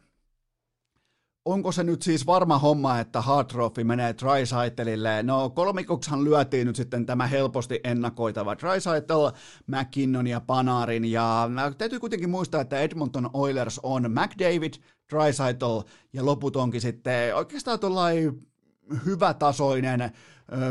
[1.45, 5.23] onko se nyt siis varma homma, että Hard Trophy menee Trisaitelille?
[5.23, 9.31] No kolmikoksihan lyötiin nyt sitten tämä helposti ennakoitava Trisaitel,
[9.67, 14.75] McKinnon ja Panarin, ja täytyy kuitenkin muistaa, että Edmonton Oilers on McDavid,
[15.11, 18.39] Trisaitel ja loput onkin sitten oikeastaan tuollainen
[19.07, 20.13] hyvätasoinen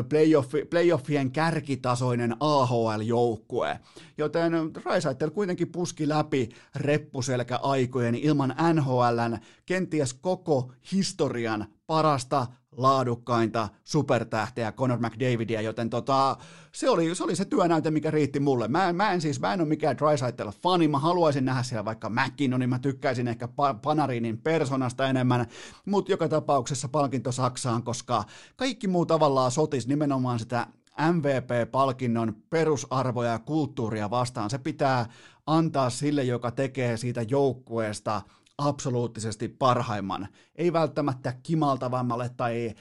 [0.09, 3.79] playoffi, playoffien kärkitasoinen AHL-joukkue,
[4.17, 4.53] joten
[4.85, 14.99] Raisaitel kuitenkin puski läpi reppuselkä aikojen ilman NHLn kenties koko historian parasta laadukkainta supertähteä Conor
[14.99, 16.37] McDavidia, joten tota,
[16.71, 18.67] se, oli, se oli se työnäyte, mikä riitti mulle.
[18.67, 22.09] Mä, mä en siis, mä en ole mikään Drysaitel fani, mä haluaisin nähdä siellä vaikka
[22.09, 23.47] McKinnonin, mä tykkäisin ehkä
[23.81, 25.45] Panarinin personasta enemmän,
[25.85, 28.23] mutta joka tapauksessa palkinto Saksaan, koska
[28.55, 30.67] kaikki muu tavallaan sotis nimenomaan sitä
[31.11, 34.49] MVP-palkinnon perusarvoja ja kulttuuria vastaan.
[34.49, 35.05] Se pitää
[35.47, 38.21] antaa sille, joka tekee siitä joukkueesta
[38.57, 40.27] absoluuttisesti parhaimman.
[40.55, 42.75] Ei välttämättä kimaltavammalle tai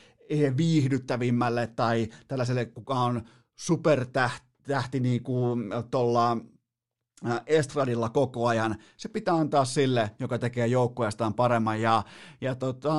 [0.57, 3.23] viihdyttävimmälle tai tällaiselle, kuka on
[3.57, 6.37] supertähti niin kuin tuolla
[7.47, 8.77] estradilla koko ajan.
[8.97, 12.03] Se pitää antaa sille, joka tekee joukkueestaan paremman ja,
[12.41, 12.95] ja tota,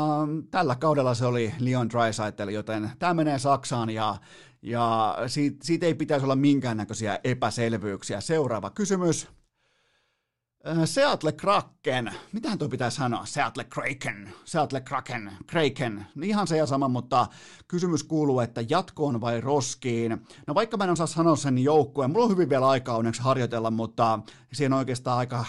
[0.52, 4.16] tällä kaudella se oli Leon Draisaitl, joten tämä menee Saksaan ja,
[4.62, 8.22] ja siitä, siitä ei pitäisi olla minkäännäköisiä epäselvyyksiä.
[8.22, 9.28] Seuraava kysymys.
[10.66, 13.26] Äh, Seattle Kraken, mitähän tuo pitää sanoa?
[13.26, 17.28] Seattle Kraken, Seattle Kraken, Kraken, ihan se ja sama, mutta
[17.68, 20.28] kysymys kuuluu, että jatkoon vai roskiin?
[20.48, 23.72] No vaikka mä en osaa sanoa sen joukkueen, mulla on hyvin vielä aikaa onneksi harjoitella,
[23.72, 24.20] mutta
[24.54, 25.46] siinä on oikeastaan aika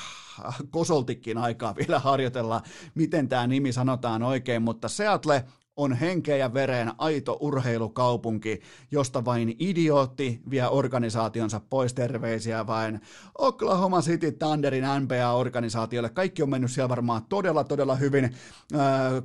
[0.71, 2.63] kosoltikin aikaa vielä harjoitella,
[2.95, 5.45] miten tämä nimi sanotaan oikein, mutta Seattle
[5.79, 8.61] on henkeä ja vereen aito urheilukaupunki,
[8.91, 13.01] josta vain idiootti vie organisaationsa pois terveisiä vain
[13.39, 16.11] Oklahoma City Thunderin NBA-organisaatiolle.
[16.11, 18.25] Kaikki on mennyt siellä varmaan todella, todella hyvin.
[18.25, 18.81] Öö,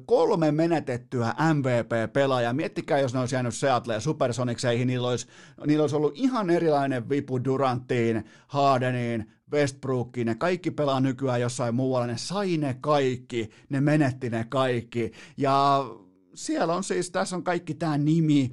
[0.06, 2.54] kolme menetettyä MVP-pelaajaa.
[2.54, 5.28] Miettikää, jos ne olisi jäänyt Seattle ja Supersonicseihin, niillä olisi,
[5.68, 12.08] niillä olisi ollut ihan erilainen vipu Duranttiin, Hardeniin, Westbrookiin, ne kaikki pelaa nykyään jossain muualla,
[12.08, 15.86] ne sai ne kaikki, ne menetti ne kaikki, ja
[16.34, 18.52] siellä on siis, tässä on kaikki tämä nimi,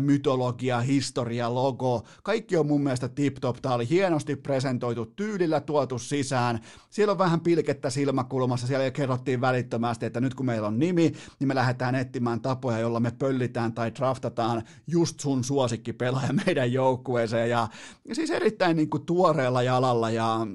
[0.00, 3.56] mytologia, historia, logo, kaikki on mun mielestä tip-top.
[3.62, 6.60] Tämä oli hienosti presentoitu, tyylillä tuotu sisään.
[6.90, 11.48] Siellä on vähän pilkettä silmäkulmassa, siellä kerrottiin välittömästi, että nyt kun meillä on nimi, niin
[11.48, 17.50] me lähdetään etsimään tapoja, jolla me pöllitään tai draftataan just sun suosikkipelaaja meidän joukkueeseen.
[17.50, 17.68] Ja,
[18.08, 20.46] ja siis erittäin niin kuin tuoreella jalalla ja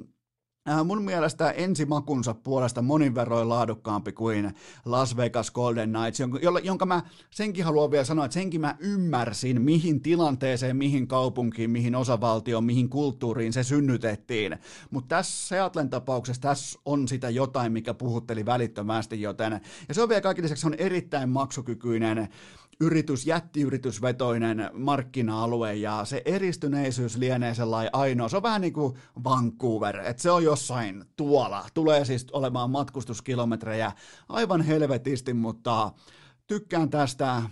[0.83, 4.53] mun mielestä ensimakunsa puolesta monin verroin laadukkaampi kuin
[4.85, 6.19] Las Vegas Golden Knights,
[6.63, 11.95] jonka mä senkin haluan vielä sanoa, että senkin mä ymmärsin, mihin tilanteeseen, mihin kaupunkiin, mihin
[11.95, 14.57] osavaltioon, mihin kulttuuriin se synnytettiin.
[14.91, 20.09] Mutta tässä Seattlen tapauksessa tässä on sitä jotain, mikä puhutteli välittömästi, joten, ja se on
[20.09, 22.29] vielä kaikille lisäksi on erittäin maksukykyinen
[22.79, 28.29] yritys, jättiyritysvetoinen markkina-alue ja se eristyneisyys lienee sellainen ainoa.
[28.29, 31.65] Se on vähän niin kuin Vancouver, että se on jossain tuolla.
[31.73, 33.91] Tulee siis olemaan matkustuskilometrejä
[34.29, 35.91] aivan helvetisti, mutta
[36.47, 37.43] tykkään tästä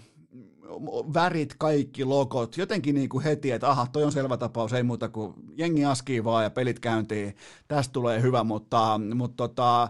[1.13, 5.09] värit, kaikki logot, jotenkin niin kuin heti, että aha, toi on selvä tapaus, ei muuta
[5.09, 7.35] kuin jengi askii vaan ja pelit käyntiin,
[7.67, 9.89] tästä tulee hyvä, mutta, mutta tota,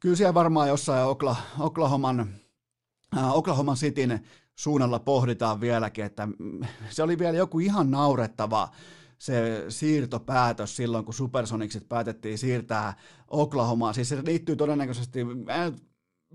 [0.00, 1.06] kyllä siellä varmaan jossain
[1.58, 2.28] Oklahoman,
[3.32, 4.20] Oklahoma Cityn
[4.58, 6.28] suunnalla pohditaan vieläkin, että
[6.90, 8.68] se oli vielä joku ihan naurettava
[9.18, 12.94] se siirtopäätös silloin, kun Supersonicsit päätettiin siirtää
[13.28, 13.94] Oklahomaan.
[13.94, 15.20] Siis se liittyy todennäköisesti,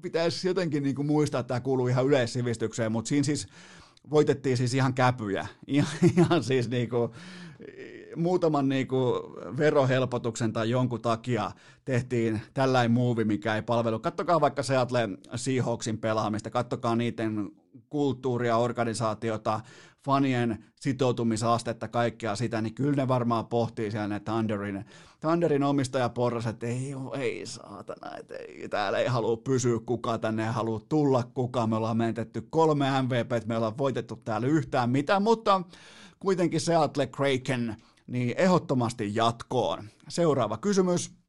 [0.01, 3.47] pitäisi jotenkin niin kuin muistaa, että tämä kuuluu ihan yleissivistykseen, mutta siinä siis
[4.09, 5.47] voitettiin siis ihan käpyjä.
[5.67, 7.11] Ihan, ihan siis niin kuin,
[8.15, 9.13] muutaman niin kuin
[9.57, 11.51] verohelpotuksen tai jonkun takia
[11.85, 13.99] tehtiin tällainen muuvi, mikä ei palvelu.
[13.99, 17.51] Kattokaa vaikka Seattle Seahawksin pelaamista, kattokaa niiden
[17.89, 19.59] kulttuuria, organisaatiota,
[20.05, 24.85] fanien sitoutumisastetta, kaikkea sitä, niin kyllä ne varmaan pohtii siellä ne Thunderin,
[25.19, 30.51] Thunderin omistajaporras, että ei, ei saatana, että ei, täällä ei halua pysyä kukaan, tänne ei
[30.51, 35.61] halua tulla kukaan, me ollaan menetetty kolme MVP, me ollaan voitettu täällä yhtään mitään, mutta
[36.19, 37.75] kuitenkin Seattle Kraken,
[38.07, 39.89] niin ehdottomasti jatkoon.
[40.07, 41.24] Seuraava kysymys.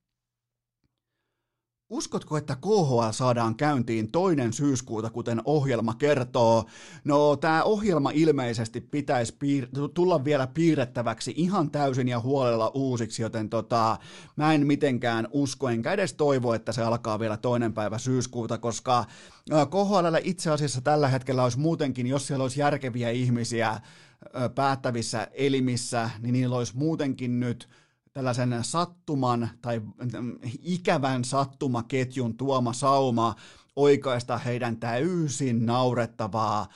[1.90, 6.64] Uskotko, että KHL saadaan käyntiin toinen syyskuuta, kuten ohjelma kertoo?
[7.04, 13.48] No, tämä ohjelma ilmeisesti pitäisi piir- tulla vielä piirrettäväksi ihan täysin ja huolella uusiksi, joten
[13.48, 13.98] tota,
[14.36, 19.04] mä en mitenkään usko, enkä edes toivo, että se alkaa vielä toinen päivä syyskuuta, koska
[19.70, 23.80] KHL itse asiassa tällä hetkellä olisi muutenkin, jos siellä olisi järkeviä ihmisiä
[24.54, 27.68] päättävissä elimissä, niin niillä olisi muutenkin nyt–
[28.16, 29.80] tällaisen sattuman tai
[30.62, 33.34] ikävän sattumaketjun tuoma sauma
[33.76, 36.66] oikaista heidän täysin naurettavaa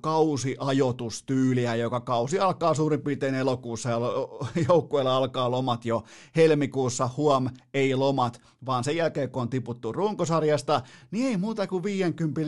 [0.00, 3.98] kausiajotustyyliä, joka kausi alkaa suurin piirtein elokuussa ja
[4.68, 6.04] joukkueella alkaa lomat jo
[6.36, 11.82] helmikuussa, huom, ei lomat, vaan sen jälkeen kun on tiputtu runkosarjasta, niin ei muuta kuin
[11.82, 12.40] 50,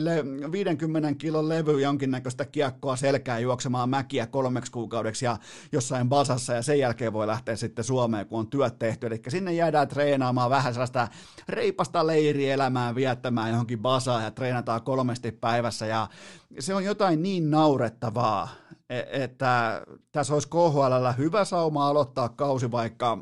[0.51, 5.37] 50 kilon levy jonkinnäköistä kiekkoa selkää juoksemaan mäkiä kolmeksi kuukaudeksi ja
[5.71, 9.07] jossain basassa ja sen jälkeen voi lähteä sitten Suomeen, kun on työt tehty.
[9.07, 11.07] Eli sinne jäädään treenaamaan vähän sellaista
[11.49, 16.07] reipasta leirielämää viettämään johonkin basaan ja treenataan kolmesti päivässä ja
[16.59, 18.49] se on jotain niin naurettavaa,
[18.89, 23.17] e- että tässä olisi KHL hyvä sauma aloittaa kausi vaikka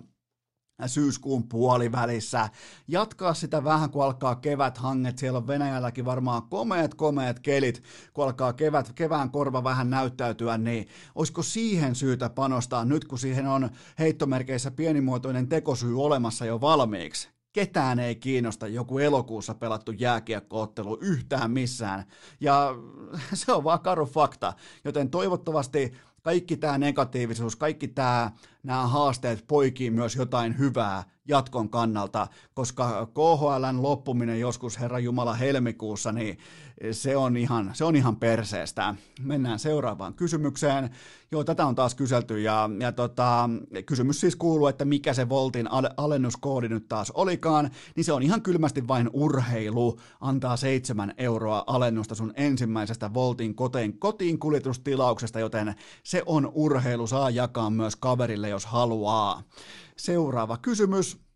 [0.86, 2.50] syyskuun puolivälissä.
[2.88, 5.18] Jatkaa sitä vähän, kun alkaa kevät hanget.
[5.18, 10.88] Siellä on Venäjälläkin varmaan komeet, komeet kelit, kun alkaa kevät, kevään korva vähän näyttäytyä, niin
[11.16, 17.30] olisiko siihen syytä panostaa nyt, kun siihen on heittomerkeissä pienimuotoinen tekosyy olemassa jo valmiiksi?
[17.54, 22.04] ketään ei kiinnosta joku elokuussa pelattu jääkiekkoottelu yhtään missään.
[22.40, 22.76] Ja
[23.34, 24.54] se on vaan karu fakta.
[24.86, 25.94] Joten toivottavasti
[26.28, 28.32] kaikki tämä negatiivisuus, kaikki tämä,
[28.64, 36.12] nämä haasteet poikii myös jotain hyvää jatkon kannalta, koska KHLn loppuminen joskus Herra Jumala helmikuussa,
[36.12, 36.38] niin
[36.92, 38.96] se on ihan, se on ihan perseestä.
[39.22, 40.90] Mennään seuraavaan kysymykseen.
[41.32, 43.50] Joo, tätä on taas kyselty ja, ja tota,
[43.86, 48.42] kysymys siis kuuluu, että mikä se Voltin alennuskoodi nyt taas olikaan, niin se on ihan
[48.42, 50.00] kylmästi vain urheilu.
[50.22, 57.30] Antaa seitsemän euroa alennusta sun ensimmäisestä Voltin koteen, kotiin kuljetustilauksesta, joten se on urheilu, saa
[57.30, 59.44] jakaa myös kaverille, jos haluaa.
[59.98, 61.28] Seuraava kysymys.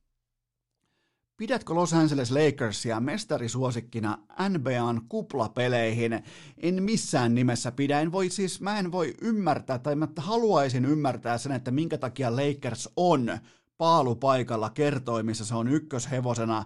[1.38, 4.18] Pidätkö Los Angeles Lakersia mestarisuosikkina
[4.50, 6.24] NBAn kuplapeleihin?
[6.58, 8.02] En missään nimessä pidä.
[8.02, 12.36] En voi siis, mä en voi ymmärtää, tai mä haluaisin ymmärtää sen, että minkä takia
[12.36, 13.40] Lakers on
[13.78, 16.66] paalupaikalla kertoi, missä se on ykköshevosena äh,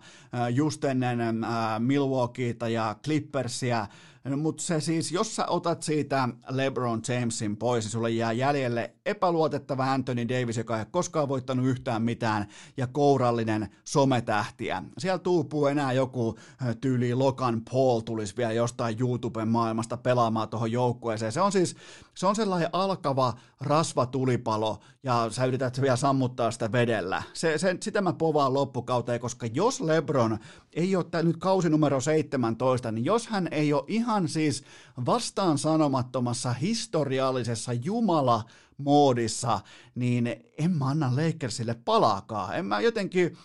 [0.49, 3.87] just ennen äh, Milwaukeeta ja Clippersia
[4.25, 8.93] No, mutta se siis, jos sä otat siitä LeBron Jamesin pois, niin sulle jää jäljelle
[9.05, 14.83] epäluotettava Anthony Davis, joka ei koskaan voittanut yhtään mitään, ja kourallinen sometähtiä.
[14.97, 16.35] Siellä tuupuu enää joku
[16.81, 21.31] tyyli Logan Paul tulisi vielä jostain YouTuben maailmasta pelaamaan tuohon joukkueeseen.
[21.31, 21.75] Se on siis,
[22.15, 27.23] se on sellainen alkava rasvatulipalo, ja sä yrität vielä sammuttaa sitä vedellä.
[27.33, 30.37] Se, se, sitä mä povaan loppukauteen, koska jos LeBron
[30.75, 34.63] ei ole nyt kausi numero 17, niin jos hän ei ole ihan siis
[35.05, 38.43] vastaan sanomattomassa historiallisessa Jumala
[38.77, 39.59] moodissa,
[39.95, 42.57] niin en mä anna Lakersille palaakaan.
[42.57, 43.37] En mä jotenkin,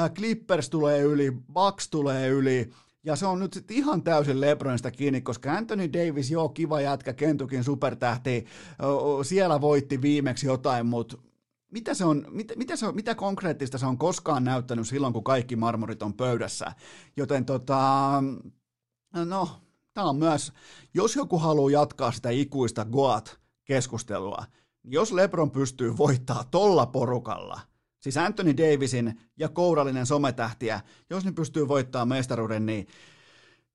[0.00, 2.70] äh, Clippers tulee yli, Bucks tulee yli,
[3.04, 7.12] ja se on nyt sitten ihan täysin Lebronista kiinni, koska Anthony Davis, joo, kiva jätkä,
[7.12, 8.46] Kentukin supertähti,
[9.22, 11.16] siellä voitti viimeksi jotain, mutta
[11.70, 15.24] mitä, se on, mit, mitä, se on, mitä konkreettista se on koskaan näyttänyt silloin, kun
[15.24, 16.72] kaikki marmorit on pöydässä.
[17.16, 18.22] Joten tota,
[19.24, 19.48] no,
[19.94, 20.52] tämä on myös,
[20.94, 24.44] jos joku haluaa jatkaa sitä ikuista Goat-keskustelua,
[24.82, 27.60] niin jos LeBron pystyy voittaa tolla porukalla,
[28.00, 32.86] siis Anthony Davisin ja kourallinen sometähtiä, jos ne pystyy voittamaan mestaruuden, niin,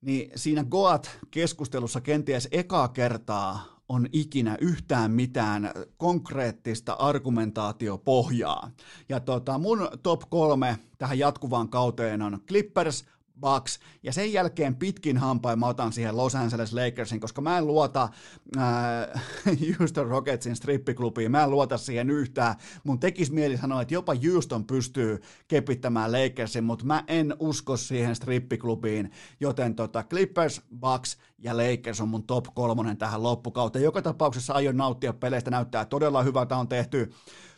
[0.02, 8.72] niin siinä Goat-keskustelussa kenties ekaa kertaa on ikinä yhtään mitään konkreettista argumentaatiopohjaa.
[9.10, 13.06] Ja tota, mun top kolme tähän jatkuvaan kauteen on Clippers,
[13.42, 17.68] Bucks, ja sen jälkeen pitkin hampain mä otan siihen Los Angeles Lakersin, koska mä en
[17.68, 18.10] luota
[18.58, 19.24] äh,
[19.80, 22.56] Houston Rocketsin strippiklubiin, mä en luota siihen yhtään.
[22.84, 28.16] Mun tekis mieli sanoa, että jopa Houston pystyy kepittämään Lakersin, mutta mä en usko siihen
[28.16, 33.84] strippiklubiin, joten tota Clippers, Bucks ja Lakers on mun top kolmonen tähän loppukauteen.
[33.84, 36.58] Joka tapauksessa aion nauttia peleistä, näyttää todella hyvältä.
[36.58, 37.12] On tehty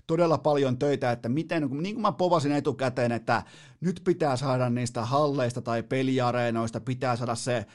[0.08, 3.44] todella paljon töitä, että miten, niin kuin mä povasin etukäteen, että
[3.82, 7.66] nyt pitää saada niistä halleista tai peliareenoista, pitää saada se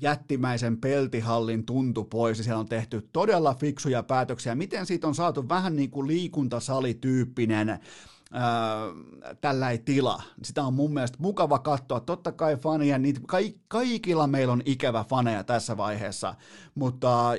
[0.00, 4.54] jättimäisen peltihallin tuntu pois, ja siellä on tehty todella fiksuja päätöksiä.
[4.54, 7.78] Miten siitä on saatu vähän niin kuin liikuntasalityyppinen
[9.40, 10.22] tällä ei tila.
[10.42, 12.00] Sitä on mun mielestä mukava katsoa.
[12.00, 13.20] Totta kai faneja, niitä,
[13.68, 16.34] kaikilla meillä on ikävä faneja tässä vaiheessa,
[16.74, 17.32] mutta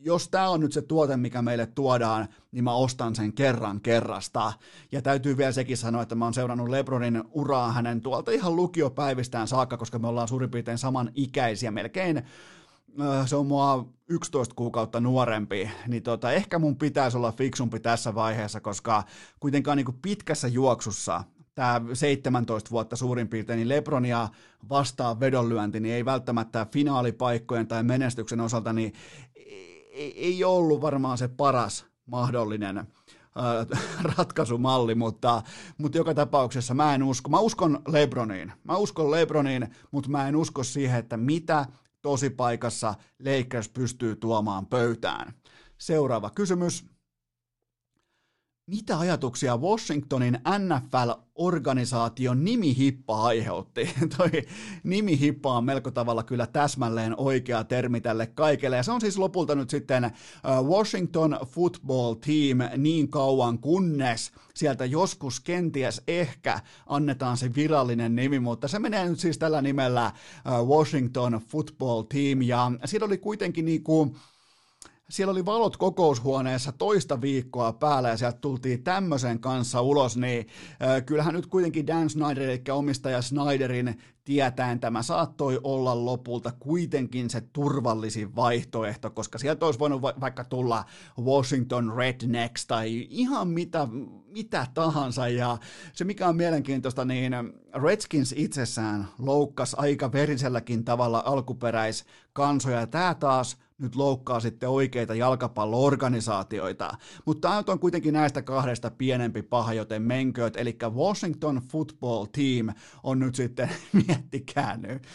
[0.00, 4.52] jos tämä on nyt se tuote, mikä meille tuodaan, niin mä ostan sen kerran kerrasta.
[4.92, 9.48] Ja täytyy vielä sekin sanoa, että mä oon seurannut Lebronin uraa hänen tuolta ihan lukiopäivistään
[9.48, 12.22] saakka, koska me ollaan suurin piirtein saman ikäisiä melkein
[13.26, 18.60] se on mua 11 kuukautta nuorempi, niin tota, ehkä mun pitäisi olla fiksumpi tässä vaiheessa,
[18.60, 19.04] koska
[19.40, 21.24] kuitenkaan niin pitkässä juoksussa
[21.54, 24.28] tämä 17 vuotta suurin piirtein, niin Lebronia
[24.68, 28.92] vastaan vedonlyönti, niin ei välttämättä finaalipaikkojen tai menestyksen osalta, niin
[29.94, 32.86] ei ollut varmaan se paras mahdollinen
[34.16, 35.42] ratkaisumalli, mutta,
[35.78, 37.30] mutta joka tapauksessa mä en usko.
[37.30, 38.52] Mä uskon Lebroniin.
[38.64, 41.66] Mä uskon Lebroniin, mutta mä en usko siihen, että mitä
[42.30, 42.94] paikassa
[43.24, 45.32] Lakers pystyy tuomaan pöytään.
[45.78, 46.93] Seuraava kysymys.
[48.66, 53.90] Mitä ajatuksia Washingtonin NFL-organisaation nimihippa aiheutti?
[54.16, 54.30] Toi
[54.84, 58.76] nimihippa on melko tavalla kyllä täsmälleen oikea termi tälle kaikelle.
[58.76, 60.10] Ja se on siis lopulta nyt sitten
[60.62, 68.68] Washington Football Team niin kauan kunnes sieltä joskus kenties ehkä annetaan se virallinen nimi, mutta
[68.68, 70.12] se menee nyt siis tällä nimellä
[70.66, 72.42] Washington Football Team.
[72.42, 74.16] Ja siinä oli kuitenkin niin kuin
[75.14, 80.46] siellä oli valot kokoushuoneessa toista viikkoa päällä ja sieltä tultiin tämmöisen kanssa ulos, niin
[80.82, 87.30] äh, kyllähän nyt kuitenkin Dan Snyder, eli omistaja Snyderin tietäen tämä saattoi olla lopulta kuitenkin
[87.30, 90.84] se turvallisin vaihtoehto, koska sieltä olisi voinut va- vaikka tulla
[91.20, 93.88] Washington Rednecks tai ihan mitä,
[94.26, 95.28] mitä tahansa.
[95.28, 95.58] Ja
[95.92, 97.32] se mikä on mielenkiintoista, niin
[97.82, 102.80] Redskins itsessään loukkas aika veriselläkin tavalla alkuperäiskansoja.
[102.80, 106.94] Ja tämä taas nyt loukkaa sitten oikeita jalkapalloorganisaatioita.
[107.24, 110.56] Mutta tämä on kuitenkin näistä kahdesta pienempi paha, joten menkööt.
[110.56, 112.68] Eli Washington Football Team
[113.02, 113.70] on nyt sitten,
[114.14, 115.06] miettikää nyt.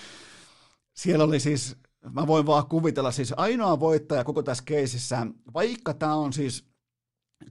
[0.93, 1.75] Siellä oli siis,
[2.11, 6.69] mä voin vaan kuvitella, siis ainoa voittaja koko tässä keisissä, vaikka tämä on siis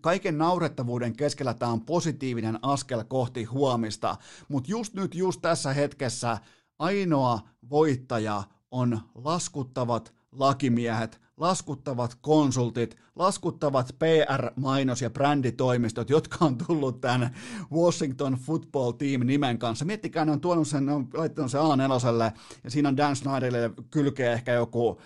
[0.00, 4.16] kaiken naurettavuuden keskellä tämä on positiivinen askel kohti huomista,
[4.48, 6.38] mutta just nyt, just tässä hetkessä
[6.78, 7.40] ainoa
[7.70, 17.34] voittaja on laskuttavat lakimiehet, laskuttavat konsultit, laskuttavat PR-mainos- ja bränditoimistot, jotka on tullut tämän
[17.72, 19.84] Washington Football Team nimen kanssa.
[19.84, 23.70] Miettikää, ne on tuonut sen, ne on laittanut sen A4 ja siinä on Dan Snyderille
[23.90, 25.00] kylkeä ehkä joku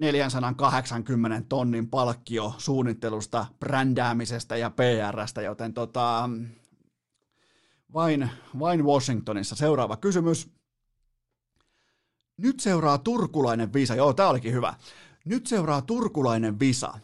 [0.00, 6.30] 480 tonnin palkkio suunnittelusta, brändäämisestä ja PRstä, joten tota,
[7.94, 9.56] vain, vain Washingtonissa.
[9.56, 10.50] Seuraava kysymys.
[12.36, 13.94] Nyt seuraa turkulainen visa.
[13.94, 14.74] Joo, tää olikin hyvä.
[15.24, 16.98] Nyt seuraa turkulainen visa.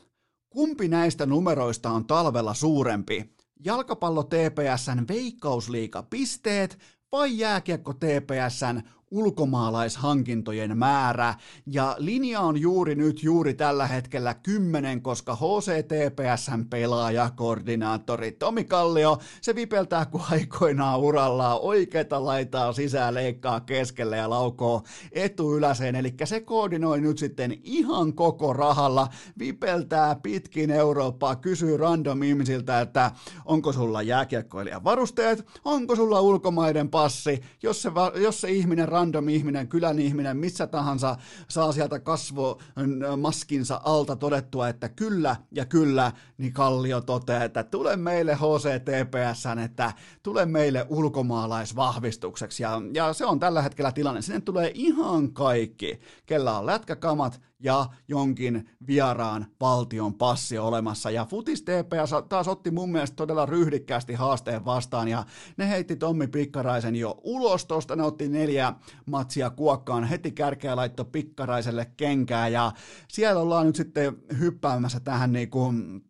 [0.50, 3.34] Kumpi näistä numeroista on talvella suurempi?
[3.64, 6.78] Jalkapallo TPSn veikkausliiga pisteet
[7.12, 11.34] vai jääkiekko TPSn ulkomaalaishankintojen määrä,
[11.66, 19.54] ja linja on juuri nyt, juuri tällä hetkellä 10, koska HCTPSn pelaajakoordinaattori Tomi Kallio, se
[19.54, 24.82] vipeltää kuin aikoinaan urallaan oikeita laitaa sisään, leikkaa keskelle ja laukoo
[25.12, 32.80] etuyläseen, eli se koordinoi nyt sitten ihan koko rahalla, vipeltää pitkin Eurooppaa, kysyy random ihmisiltä,
[32.80, 33.10] että
[33.44, 39.68] onko sulla jääkiekkoilijan varusteet, onko sulla ulkomaiden passi, jos se, jos se ihminen random ihminen,
[39.68, 41.16] kylän ihminen, missä tahansa
[41.48, 48.34] saa sieltä kasvomaskinsa alta todettua, että kyllä ja kyllä, niin Kallio toteaa, että tule meille
[48.34, 49.92] HCTPS, että
[50.22, 52.62] tule meille ulkomaalaisvahvistukseksi.
[52.62, 54.22] Ja, ja se on tällä hetkellä tilanne.
[54.22, 61.10] Sinne tulee ihan kaikki, kellä on lätkäkamat, ja jonkin vieraan valtion passi olemassa.
[61.10, 65.08] Ja Futis TPS taas otti mun mielestä todella ryhdikkäästi haasteen vastaan.
[65.08, 65.24] Ja
[65.56, 68.72] ne heitti Tommi Pikkaraisen jo ulos tosta, ne otti neljä
[69.06, 72.48] matsia kuokkaan, heti kärkeä laitto Pikkaraiselle kenkää.
[72.48, 72.72] Ja
[73.08, 76.04] siellä ollaan nyt sitten hyppäämässä tähän niin kuin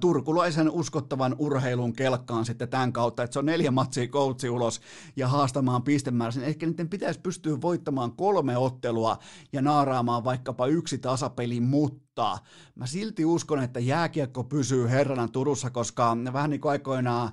[0.00, 4.80] turkulaisen uskottavan urheilun kelkkaan sitten tämän kautta, että se on neljä matsia koutsi ulos
[5.16, 6.44] ja haastamaan pistemääräisen.
[6.44, 9.18] Ehkä niiden pitäisi pystyä voittamaan kolme ottelua
[9.52, 12.38] ja naaraamaan vaikkapa yksi tasapeli, mutta mutta
[12.74, 17.32] mä silti uskon, että jääkiekko pysyy herrana Turussa, koska vähän niin kuin aikoinaan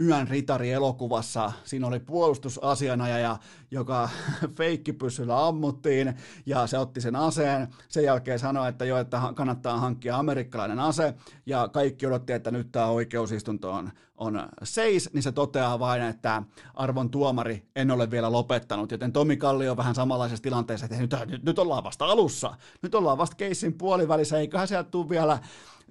[0.00, 3.36] Yön ritari elokuvassa, siinä oli puolustusasianajaja,
[3.70, 4.08] joka
[4.58, 6.14] feikkipyssyllä ammuttiin
[6.46, 7.68] ja se otti sen aseen.
[7.88, 11.14] Sen jälkeen sanoi, että jo, että kannattaa hankkia amerikkalainen ase
[11.46, 16.42] ja kaikki odotti, että nyt tämä oikeusistunto on on seis, niin se toteaa vain, että
[16.74, 21.14] arvon tuomari en ole vielä lopettanut, joten Tomi Kalli on vähän samanlaisessa tilanteessa, että nyt,
[21.26, 25.38] nyt, nyt ollaan vasta alussa, nyt ollaan vasta keissin puolivälissä, eiköhän sieltä tule vielä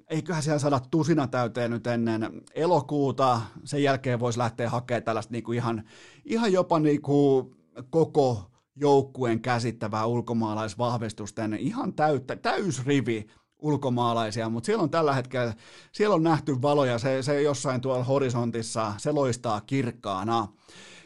[0.10, 5.52] eiköhän siellä saada tusina täyteen nyt ennen elokuuta, sen jälkeen voisi lähteä hakemaan tällaista niinku
[5.52, 5.84] ihan,
[6.26, 7.52] ihan jopa niinku
[7.90, 13.28] koko joukkueen käsittävää ulkomaalaisvahvistusten ihan täyttä, täysrivi
[13.64, 15.54] ulkomaalaisia, mutta siellä on tällä hetkellä,
[15.92, 20.48] siellä on nähty valoja, se, se jossain tuolla horisontissa, se loistaa kirkkaana.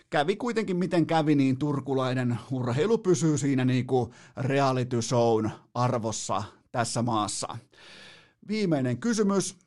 [0.10, 7.02] Kävi kuitenkin miten kävi, niin turkulainen urheilu pysyy siinä niin kuin reality shown arvossa tässä
[7.02, 7.58] maassa.
[8.48, 9.58] Viimeinen kysymys.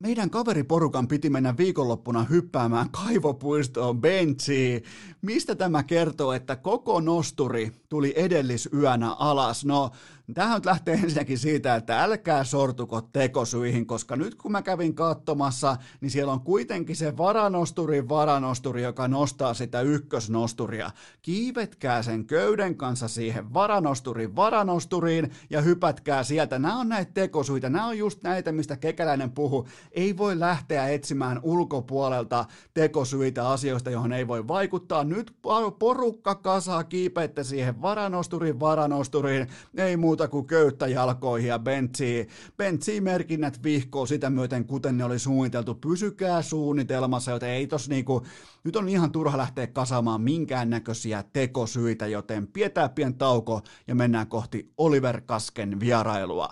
[0.00, 4.82] Meidän kaveriporukan piti mennä viikonloppuna hyppäämään kaivopuistoon benchiin.
[5.22, 9.64] Mistä tämä kertoo, että koko nosturi tuli edellisyönä alas?
[9.64, 9.90] No,
[10.34, 15.76] Tähän nyt lähtee ensinnäkin siitä, että älkää sortuko tekosyihin, koska nyt kun mä kävin katsomassa,
[16.00, 20.90] niin siellä on kuitenkin se varanosturi varanosturi, joka nostaa sitä ykkösnosturia.
[21.22, 26.58] Kiivetkää sen köyden kanssa siihen varanosturin varanosturiin ja hypätkää sieltä.
[26.58, 29.68] Nämä on näitä tekosyitä, nämä on just näitä, mistä kekäläinen puhuu.
[29.92, 32.44] Ei voi lähteä etsimään ulkopuolelta
[32.74, 35.04] tekosyitä asioista, johon ei voi vaikuttaa.
[35.04, 35.36] Nyt
[35.78, 42.28] porukka kasaa kiipeette siihen varanosturin varanosturiin, ei muuta muuta kuin köyttä jalkoihin ja bentsiin.
[42.56, 45.74] Bentsiin merkinnät vihkoo sitä myöten, kuten ne oli suunniteltu.
[45.74, 48.26] Pysykää suunnitelmassa, joten ei tos niinku,
[48.64, 54.72] nyt on ihan turha lähteä kasaamaan minkäännäköisiä tekosyitä, joten pidetään pien tauko ja mennään kohti
[54.78, 56.48] Oliver Kasken vierailua.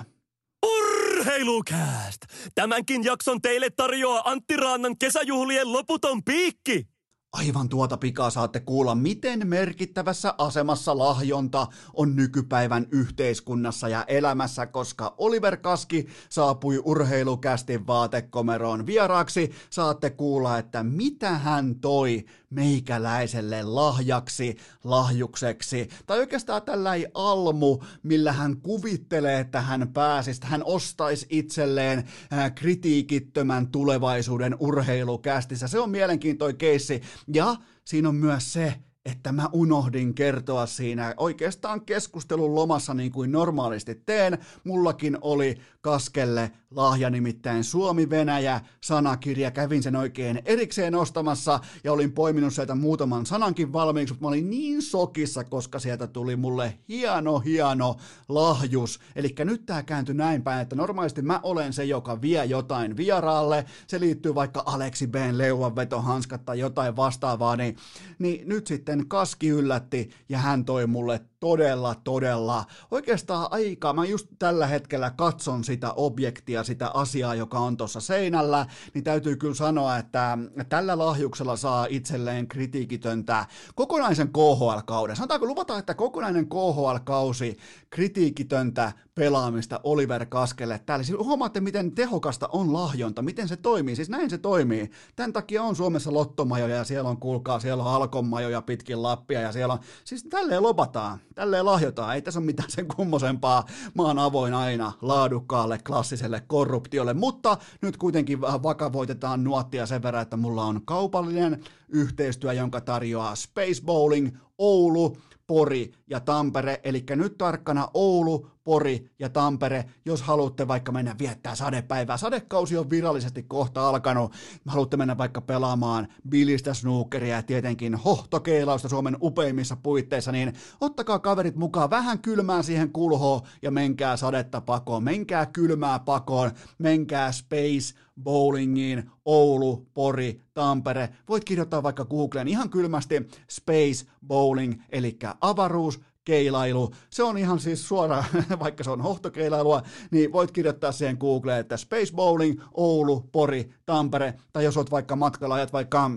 [0.67, 2.21] Urheilukääst!
[2.55, 6.92] Tämänkin jakson teille tarjoaa Antti Raannan kesäjuhlien loputon piikki!
[7.33, 15.15] Aivan tuota pikaa saatte kuulla, miten merkittävässä asemassa lahjonta on nykypäivän yhteiskunnassa ja elämässä, koska
[15.19, 19.53] Oliver Kaski saapui urheilukästin vaatekomeroon vieraaksi.
[19.71, 28.33] Saatte kuulla, että mitä hän toi meikäläiselle lahjaksi, lahjukseksi, tai oikeastaan tällä ei almu, millä
[28.33, 32.09] hän kuvittelee, että hän pääsisi, hän ostaisi itselleen
[32.55, 35.69] kritiikittömän tulevaisuuden urheilukästissä.
[35.69, 37.03] Se on mielenkiintoinen keissi,
[37.35, 38.75] ja siinä on myös se,
[39.05, 44.39] että mä unohdin kertoa siinä oikeastaan keskustelun lomassa niin kuin normaalisti teen.
[44.65, 49.51] Mullakin oli Kaskelle lahja nimittäin Suomi-Venäjä sanakirja.
[49.51, 54.51] Kävin sen oikein erikseen ostamassa ja olin poiminut sieltä muutaman sanankin valmiiksi, mutta mä olin
[54.51, 57.97] niin sokissa, koska sieltä tuli mulle hieno, hieno
[58.29, 59.01] lahjus.
[59.17, 63.65] Eli nyt tää kääntyi näin päin, että normaalisti mä olen se, joka vie jotain vieraalle.
[63.87, 65.15] Se liittyy vaikka Aleksi B.
[65.33, 67.77] leuanvetohanskat tai jotain vastaavaa, niin,
[68.19, 74.29] niin nyt sitten Kaski yllätti ja hän toi mulle todella, todella, oikeastaan aikaa, mä just
[74.39, 79.97] tällä hetkellä katson sitä objektia, sitä asiaa, joka on tuossa seinällä, niin täytyy kyllä sanoa,
[79.97, 80.39] että
[80.69, 85.17] tällä lahjuksella saa itselleen kritiikitöntä kokonaisen KHL-kauden.
[85.17, 87.57] Sanotaanko, luvataan, että kokonainen KHL-kausi
[87.91, 90.81] kritiikitöntä pelaamista Oliver Kaskelle.
[90.87, 93.97] Täällä siis huomaatte, miten tehokasta on lahjonta, miten se toimii.
[93.97, 94.91] Siis näin se toimii.
[95.17, 99.53] Tämän takia on Suomessa lottomajoja ja siellä on, kuulkaa, siellä on alkomajoja pitkin Lappia ja
[99.53, 102.15] siellä on, siis tälleen lopataan, tälleen lahjotaan.
[102.15, 103.65] Ei tässä ole mitään sen kummosempaa.
[103.95, 110.65] Maan avoin aina laadukkaalle, klassiselle korruptiolle, mutta nyt kuitenkin vakavoitetaan nuottia sen verran, että mulla
[110.65, 115.17] on kaupallinen yhteistyö, jonka tarjoaa Space Bowling Oulu,
[115.47, 121.55] Pori ja Tampere, eli nyt tarkkana Oulu, Pori ja Tampere, jos haluatte vaikka mennä viettää
[121.55, 122.17] sadepäivää.
[122.17, 124.33] Sadekausi on virallisesti kohta alkanut.
[124.67, 131.57] Haluatte mennä vaikka pelaamaan bilistä snookeria ja tietenkin hohtokeilausta Suomen upeimmissa puitteissa, niin ottakaa kaverit
[131.57, 135.05] mukaan vähän kylmää siihen kulhoon ja menkää sadetta pakoon.
[135.05, 141.09] Menkää kylmää pakoon, menkää Space Bowlingiin, Oulu, Pori, Tampere.
[141.29, 146.91] Voit kirjoittaa vaikka Googleen ihan kylmästi Space Bowling, eli avaruus, keilailu.
[147.11, 148.25] Se on ihan siis suora,
[148.61, 154.35] vaikka se on hohtokeilailua, niin voit kirjoittaa siihen Googleen, että Space Bowling, Oulu, Pori, Tampere,
[154.53, 156.11] tai jos oot vaikka matkalla, ajat vaikka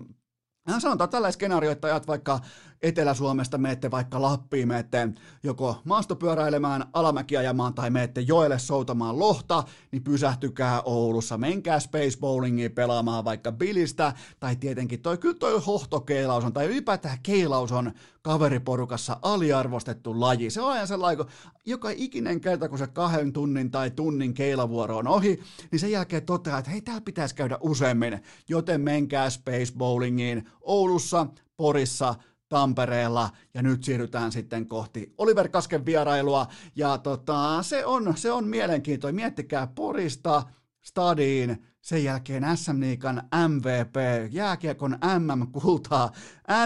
[0.68, 2.40] hän sanotaan tällä skenaario, että ajat vaikka
[2.82, 5.10] Etelä-Suomesta, meette vaikka Lappiin, meette
[5.44, 13.26] joko maastopyöräilemään, alamäkiajamaan tai meette joelle soutamaan lohta, niin pysähtykää Oulussa, menkää Space Bowlingiin pelaamaan
[13.26, 20.20] vaikka bilistä, tai tietenkin toi, kyllä toi hohtokeilaus on, tai ylipäätään keilaus on kaveriporukassa aliarvostettu
[20.20, 20.50] laji.
[20.50, 21.26] Se on aina sellainen,
[21.66, 25.40] joka ikinen kerta, kun se kahden tunnin tai tunnin keilavuoro on ohi,
[25.72, 31.28] niin sen jälkeen toteaa, että hei, täällä pitäisi käydä useammin, joten menkää Space Bowlingiin Oulussa,
[31.58, 32.16] Porissa,
[32.50, 36.48] Tampereella ja nyt siirrytään sitten kohti Oliver Kasken vierailua.
[36.76, 39.16] Ja tota, se, on, se on mielenkiintoinen.
[39.16, 40.44] Miettikää Porista
[40.86, 43.96] stadiin, sen jälkeen SM Liikan MVP,
[44.32, 46.12] jääkiekon MM-kultaa,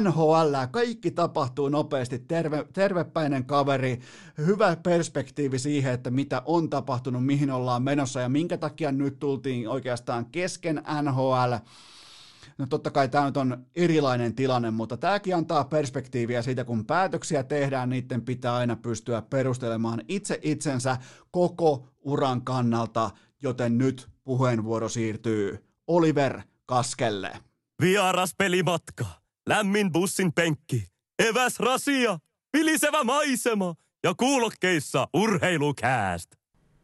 [0.02, 4.00] NHL, kaikki tapahtuu nopeasti, terve, tervepäinen kaveri,
[4.38, 9.70] hyvä perspektiivi siihen, että mitä on tapahtunut, mihin ollaan menossa ja minkä takia nyt tultiin
[9.70, 11.54] oikeastaan kesken NHL,
[12.58, 17.44] No totta kai tämä nyt on erilainen tilanne, mutta tämäkin antaa perspektiiviä siitä, kun päätöksiä
[17.44, 20.98] tehdään, niiden pitää aina pystyä perustelemaan itse itsensä
[21.32, 27.32] koko uran kannalta, joten nyt puheenvuoro siirtyy Oliver Kaskelle.
[27.82, 29.06] Vieras pelimatka,
[29.50, 30.88] lämmin bussin penkki,
[31.20, 32.20] eväs rasia,
[32.58, 36.39] vilisevä maisema ja kuulokkeissa urheilukääst.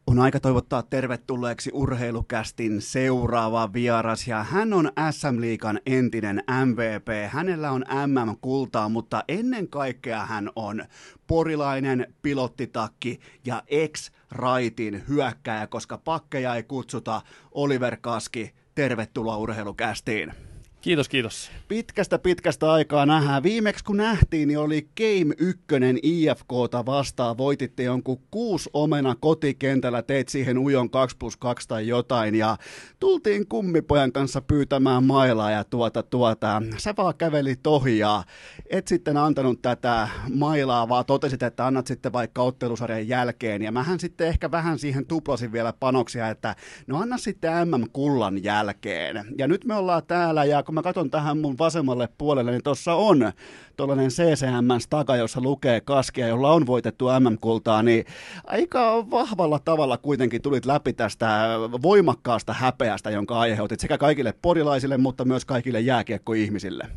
[0.06, 7.30] On aika toivottaa tervetulleeksi urheilukästin seuraava vieras ja hän on SM Liikan entinen MVP.
[7.30, 10.84] Hänellä on MM-kultaa, mutta ennen kaikkea hän on
[11.26, 17.22] porilainen pilottitakki ja ex-raitin hyökkäjä, koska pakkeja ei kutsuta.
[17.52, 20.32] Oliver Kaski, tervetuloa urheilukästiin.
[20.80, 21.50] Kiitos, kiitos.
[21.68, 23.42] Pitkästä pitkästä aikaa nähdään.
[23.42, 25.60] Viimeksi kun nähtiin, niin oli Game 1
[26.02, 27.38] IFKta vastaan.
[27.38, 32.34] Voititte jonkun kuusi omena kotikentällä, teit siihen ujon 2 plus 2 tai jotain.
[32.34, 32.56] Ja
[33.00, 36.62] tultiin kummipojan kanssa pyytämään mailaa ja tuota tuota.
[36.78, 38.24] Sä vaan kävelit ohi ja
[38.70, 43.62] et sitten antanut tätä mailaa, vaan totesit, että annat sitten vaikka ottelusarjan jälkeen.
[43.62, 46.56] Ja mähän sitten ehkä vähän siihen tuplasin vielä panoksia, että
[46.86, 49.24] no anna sitten MM-kullan jälkeen.
[49.38, 52.94] Ja nyt me ollaan täällä ja kun mä katson tähän mun vasemmalle puolelle, niin tuossa
[52.94, 53.32] on
[53.76, 58.04] tuollainen CCM-staka, jossa lukee kaskia, jolla on voitettu MM-kultaa, niin
[58.44, 61.48] aika vahvalla tavalla kuitenkin tulit läpi tästä
[61.82, 66.88] voimakkaasta häpeästä, jonka aiheutit sekä kaikille porilaisille, mutta myös kaikille jääkiekkoihmisille.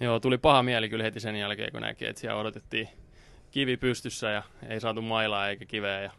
[0.00, 2.88] Joo, tuli paha mieli kyllä heti sen jälkeen, kun näki, että siellä odotettiin
[3.50, 6.02] kivi pystyssä ja ei saatu mailaa eikä kiveä.
[6.02, 6.10] Ja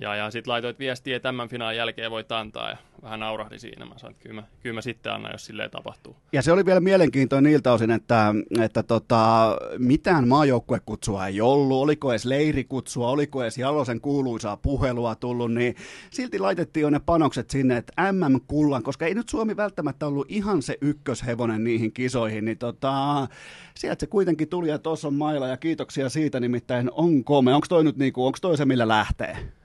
[0.00, 3.86] ja, ja sitten laitoit viestiä, että tämän finaalin jälkeen voit antaa ja vähän naurahdi siinä.
[3.86, 6.16] Mä sanoin, että kyllä mä, kyllä mä sitten annan, jos silleen tapahtuu.
[6.32, 12.10] Ja se oli vielä mielenkiintoinen niiltä osin, että, että tota, mitään maajoukkuekutsua ei ollut, oliko
[12.12, 15.74] edes leirikutsua, oliko edes Jalosen kuuluisaa puhelua tullut, niin
[16.10, 20.62] silti laitettiin jo ne panokset sinne, että MM-kullan, koska ei nyt Suomi välttämättä ollut ihan
[20.62, 23.26] se ykköshevonen niihin kisoihin, niin tota,
[23.74, 27.54] sieltä se kuitenkin tuli ja tuossa on maila ja kiitoksia siitä nimittäin on kome.
[27.54, 29.57] Onko toi nyt niinku, onko toi se millä lähtee?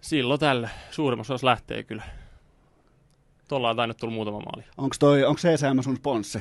[0.00, 2.02] Silloin tällä suurimmassa osassa lähtee kyllä.
[3.48, 4.64] Tuolla on tainnut tullut muutama maali.
[4.76, 6.38] Onko toi, onko CCM sun sponssi?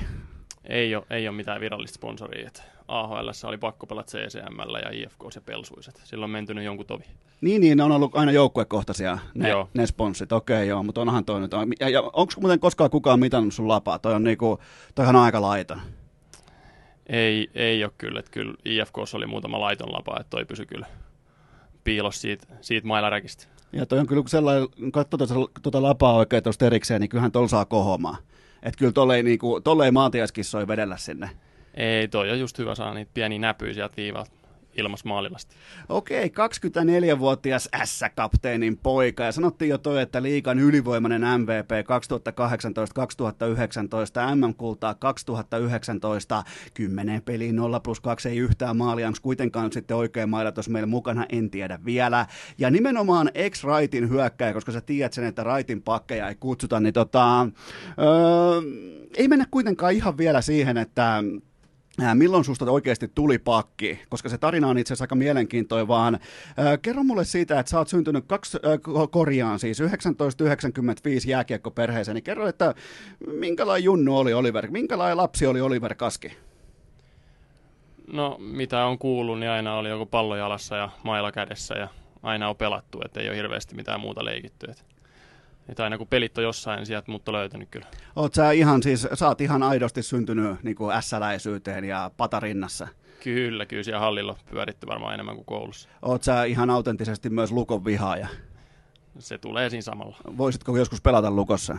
[0.64, 2.48] Ei ole, ei ole mitään virallista sponsoria.
[2.48, 6.02] Että AHL oli pakko pelata CCM ja IFK ja Pelsuiset.
[6.04, 7.04] Silloin on mentynyt jonkun tovi.
[7.42, 9.70] Niin, niin, ne on ollut aina joukkuekohtaisia ne, joo.
[9.74, 10.32] ne sponssit.
[10.32, 11.52] Okei, okay, joo, mutta onhan toi nyt.
[11.80, 14.00] Ja, ja onko muuten koskaan kukaan mitannut sun lapaa?
[14.00, 14.60] Toi on niinku,
[14.96, 15.80] toihan on aika laita.
[17.08, 18.20] Ei, ei ole kyllä.
[18.20, 20.88] Että kyllä IFK oli muutama laiton lapa, että toi pysy kyllä
[21.88, 23.48] piilos siitä, siitä mailaräkistä.
[23.74, 27.32] Ja toi on kyllä sellainen, kun katsoo tuota, tuota lapaa oikein tuosta erikseen, niin kyllähän
[27.32, 28.18] tuolla saa kohomaan.
[28.64, 31.30] Että kyllä tuolla ei, niinku, ei maatiaiskissoi vedellä sinne.
[31.74, 34.32] Ei, toi on just hyvä saa niitä pieniä näpyjä sieltä viivalta
[34.78, 35.56] ilmassa maalivasti.
[35.90, 41.72] Okei, 24-vuotias S-kapteenin poika, ja sanottiin jo toi, että liikan ylivoimainen MVP
[44.32, 50.30] 2018-2019, MM-kultaa 2019, 10 peliin 0 plus 2 ei yhtään maalia, onko kuitenkaan sitten oikein
[50.30, 52.26] mailla tuossa meillä mukana, en tiedä vielä.
[52.58, 57.42] Ja nimenomaan ex-Raitin hyökkäjä, koska sä tiedät sen, että Raitin pakkeja ei kutsuta, niin tota,
[57.42, 58.62] öö,
[59.18, 61.24] ei mennä kuitenkaan ihan vielä siihen, että
[62.14, 66.80] milloin susta oikeasti tuli pakki, koska se tarina on itse asiassa aika mielenkiintoinen, vaan äh,
[66.82, 68.80] kerro mulle siitä, että sä oot syntynyt kaksi, äh,
[69.12, 72.74] korjaan siis 1995 jääkiekkoperheeseen, niin kerro, että
[73.32, 76.32] minkälainen junnu oli Oliver, minkälainen lapsi oli Oliver Kaski?
[78.08, 81.88] No, mitä on kuullut, niin aina oli joku pallo jalassa ja mailla kädessä ja
[82.24, 84.72] aina on pelattu, että ei ole hirveästi mitään muuta leikitty.
[84.72, 84.84] Että
[85.70, 87.88] että aina kun pelit on jossain, niin sieltä mut on löytänyt kyllä.
[88.16, 92.88] Oot sä ihan siis, sä oot ihan aidosti syntynyt niin kuin S-läisyyteen ja patarinnassa?
[93.24, 95.90] Kyllä, kyllä siellä hallilla pyöritty varmaan enemmän kuin koulussa.
[96.02, 98.28] Oot sä ihan autenttisesti myös lukon vihaaja?
[99.20, 100.18] Se tulee siinä samalla.
[100.38, 101.78] Voisitko joskus pelata lukossa?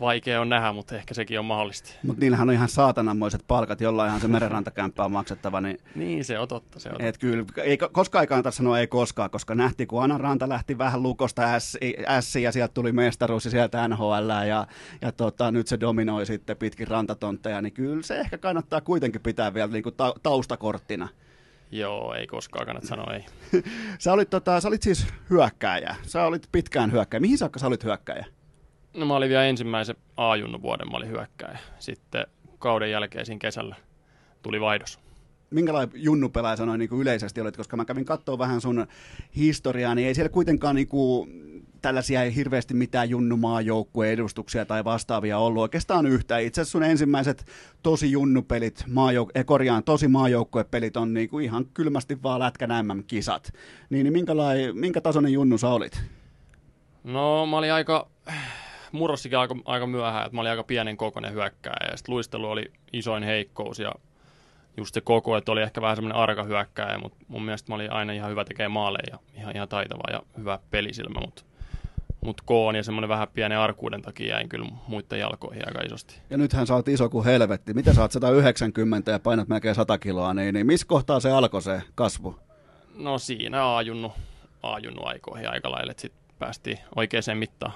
[0.00, 1.90] Vaikea on nähdä, mutta ehkä sekin on mahdollista.
[2.02, 5.60] Mutta niillähän on ihan saatananmoiset palkat, jollainhan se merenrantakämppä on maksettava.
[5.60, 6.80] Niin, niin se on totta.
[6.80, 7.06] Se on totta.
[7.06, 10.78] Et kyllä, ei, koskaan ei kannata sanoa ei koskaan, koska nähtiin, kun Anna Ranta lähti
[10.78, 11.78] vähän lukosta S,
[12.20, 14.66] S ja sieltä tuli mestaruus ja sieltä NHL ja,
[15.02, 19.54] ja tota, nyt se dominoi sitten pitkin rantatontteja, niin kyllä se ehkä kannattaa kuitenkin pitää
[19.54, 21.08] vielä niin kuin ta- taustakorttina.
[21.72, 23.24] Joo, ei koskaan kannata sanoa ei.
[23.98, 25.96] sä, olit, tota, sä olit siis hyökkääjä.
[26.06, 27.20] Sä olit pitkään hyökkääjä.
[27.20, 28.26] Mihin saakka sä olit hyökkääjä?
[28.94, 30.32] No mä olin vielä ensimmäisen a
[30.62, 31.58] vuoden, mä olin hyökkäjä.
[31.78, 32.26] Sitten
[32.58, 33.76] kauden jälkeen siinä kesällä
[34.42, 34.98] tuli vaihdos.
[35.50, 38.86] Minkälainen junnupelaaja sanoin niin kuin yleisesti olet, koska mä kävin katsoa vähän sun
[39.36, 41.30] historiaa, niin ei siellä kuitenkaan niin kuin,
[41.82, 46.42] tällaisia ei hirveästi mitään junnumaajoukkueen edustuksia tai vastaavia ollut oikeastaan yhtään.
[46.42, 47.46] Itse asiassa sun ensimmäiset
[47.82, 53.52] tosi junnupelit, maajouk- eh, korjaan, tosi maajoukkuepelit on niinku ihan kylmästi vaan lätkän MM-kisat.
[53.90, 54.26] Niin, niin
[54.74, 56.02] minkä tasoinen junnu sä olit?
[57.04, 58.08] No mä olin aika,
[58.92, 62.72] murrossikin aika, aika myöhään, että mä olin aika pienen kokoinen hyökkääjä ja sitten luistelu oli
[62.92, 63.92] isoin heikkous ja
[64.76, 67.92] just se koko, että oli ehkä vähän semmoinen arka hyökkääjä, mutta mun mielestä mä olin
[67.92, 71.42] aina ihan hyvä tekee maaleja ja ihan, ihan taitava ja hyvä pelisilmä, mutta
[72.20, 76.20] mut koon ja semmoinen vähän pienen arkuuden takia jäin kyllä muiden jalkoihin aika isosti.
[76.30, 77.74] Ja nythän sä oot iso kuin helvetti.
[77.74, 81.62] Mitä sä oot 190 ja painat melkein 100 kiloa, niin, niin missä kohtaa se alkoi
[81.62, 82.38] se kasvu?
[82.94, 84.12] No siinä aajunnu,
[84.62, 87.72] aajunnu aikoihin aika lailla, että sitten päästiin oikeaan mittaan.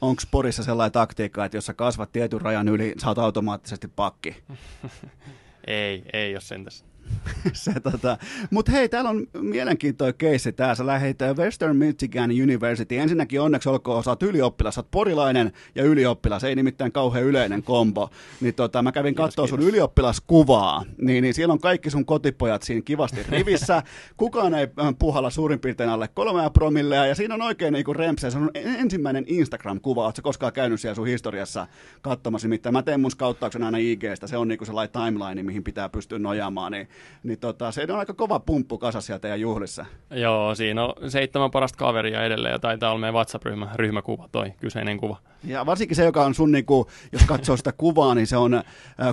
[0.00, 4.36] Onko Porissa sellainen taktiikka, että jos sä kasvat tietyn rajan yli, oot automaattisesti pakki?
[5.66, 6.84] ei, ei ole sentäs.
[7.52, 8.18] se, tota.
[8.50, 10.74] Mutta hei, täällä on mielenkiintoinen keissi tää.
[10.74, 12.96] Sä lähdit Western Michigan University.
[12.96, 17.62] Ensinnäkin onneksi olkoon, sä oot ylioppilas, sä oot porilainen ja ylioppilas, ei nimittäin kauhean yleinen
[17.62, 18.10] kombo.
[18.40, 22.82] Niin tota, mä kävin katsoa sun ylioppilaskuvaa, niin, niin siellä on kaikki sun kotipojat siinä
[22.82, 23.82] kivasti rivissä.
[24.16, 28.30] Kukaan ei äh, puhalla suurin piirtein alle kolmea promillea, ja siinä on oikein niinku rempse.
[28.30, 31.66] Se on ensimmäinen Instagram-kuva, ootko koskaan käynyt siellä sun historiassa
[32.02, 35.88] katsomassa, nimittäin mä teen mun skauttauksen aina IGstä, se on niinku sellainen timeline, mihin pitää
[35.88, 36.88] pystyä nojaamaan, niin
[37.22, 39.86] niin tota, se on aika kova pumppu kasa sieltä teidän juhlissa.
[40.10, 44.98] Joo, siinä on seitsemän parasta kaveria edelleen ja taitaa olla meidän WhatsApp-ryhmä ryhmäkuva, toi kyseinen
[44.98, 45.16] kuva.
[45.44, 48.54] Ja varsinkin se, joka on sun, niin kuin, jos katsoo sitä kuvaa, niin se on
[48.54, 48.64] äh,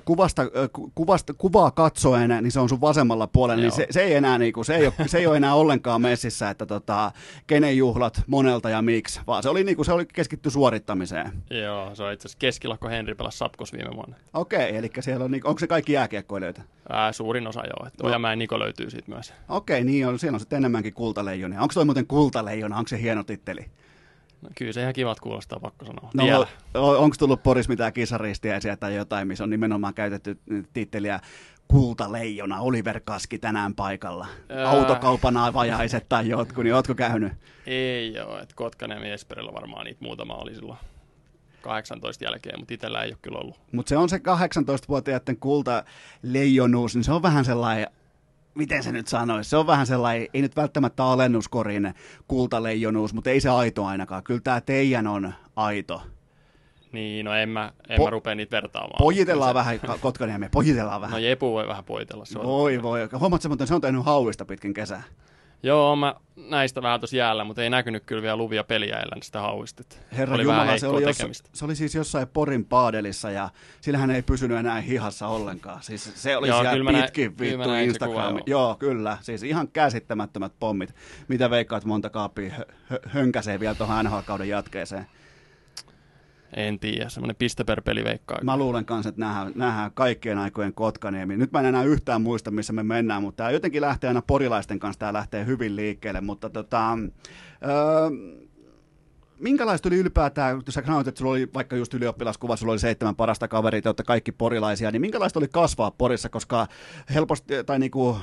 [0.06, 4.14] kuvasta, äh, kuvasta, kuvaa katsoen, niin se on sun vasemmalla puolella, niin se, se, ei
[4.14, 7.12] enää, niin kuin, se, ei ole, se ei ole enää ollenkaan messissä, että tota,
[7.48, 11.32] kenen juhlat, monelta ja miksi, vaan se oli, niin kuin, se oli keskitty suorittamiseen.
[11.50, 14.16] Joo, se on itse asiassa keskilakko Henri pelasi Sapkos viime vuonna.
[14.34, 16.62] Okei, okay, eli siellä on, niin, onko se kaikki jääkiekkoilijoita?
[16.90, 19.34] Ää, suurin osa joo, että Ojamäen Niko löytyy siitä myös.
[19.50, 21.62] Okei, niin on, siellä on sitten enemmänkin kultaleijonia.
[21.62, 23.66] Onko toi muuten kultaleijona, onko se hieno titteli?
[24.42, 26.10] No, kyllä se ihan kivat kuulostaa, pakko sanoa.
[26.14, 26.48] No,
[26.98, 30.38] onko tullut Poris mitään kisaristiäisiä tai jotain, missä on nimenomaan käytetty
[30.74, 31.20] titteliä
[31.68, 34.70] kultaleijona, Oliver Kaski tänään paikalla, Ää...
[34.70, 37.34] autokaupan avajaiset tai jotkut, niin ootko käynyt?
[37.66, 40.80] Ei ole, että Kotkanen ja Esperillä varmaan niitä muutama oli silloin
[41.66, 43.60] 18 jälkeen, mutta itsellä ei ole kyllä ollut.
[43.72, 47.88] Mutta se on se 18-vuotiaiden kultaleijonuus, niin se on vähän sellainen
[48.56, 51.94] miten se nyt sanoisi, se on vähän sellainen, ei nyt välttämättä alennuskorin
[52.28, 54.24] kultaleijonuus, mutta ei se aito ainakaan.
[54.24, 56.02] Kyllä tämä teidän on aito.
[56.92, 58.98] Niin, no en mä, en po- mä rupea niitä vertaamaan.
[58.98, 59.54] Pojitellaan se...
[59.54, 61.12] vähän, Kotkaniemi, pojitellaan vähän.
[61.12, 62.26] No Jepu voi vähän pojitella.
[62.26, 63.10] Se voi, voi.
[63.20, 65.04] Huomaatko, se on tehnyt hauista pitkin kesää.
[65.64, 69.84] Joo, mä näistä vähän tuossa jäällä, mutta ei näkynyt kyllä vielä luvia peliäillä sitä hauista.
[70.18, 73.50] Herra oli Jumala, se oli, jos, se oli siis jossain Porin paadelissa ja
[73.82, 75.84] sillähän ei pysynyt enää hihassa ollenkaan.
[75.84, 78.40] Siis se oli Joo, siellä pitkin vittu Instagram.
[78.46, 79.18] Joo, kyllä.
[79.22, 80.96] Siis ihan käsittämättömät pommit.
[81.28, 85.08] Mitä veikkaat monta kaappia hö- hönkäsee vielä tuohon NHL-kauden jatkeeseen?
[86.56, 88.40] En tiedä, semmoinen piste per peli veikkaa.
[88.44, 91.38] Mä luulen kanssa, että nähdään, nähdään kaikkien aikojen Kotkaniemi.
[91.38, 94.80] Nyt mä en enää yhtään muista, missä me mennään, mutta tämä jotenkin lähtee aina porilaisten
[94.80, 96.98] kanssa, tämä lähtee hyvin liikkeelle, mutta tota,
[97.66, 98.10] öö,
[99.40, 103.16] minkälaista oli ylipäätään, kun sä sanoit, että sulla oli vaikka just ylioppilaskuva, sulla oli seitsemän
[103.16, 106.68] parasta kaveria, olette kaikki porilaisia, niin minkälaista oli kasvaa Porissa, koska
[107.14, 108.18] helposti, tai niinku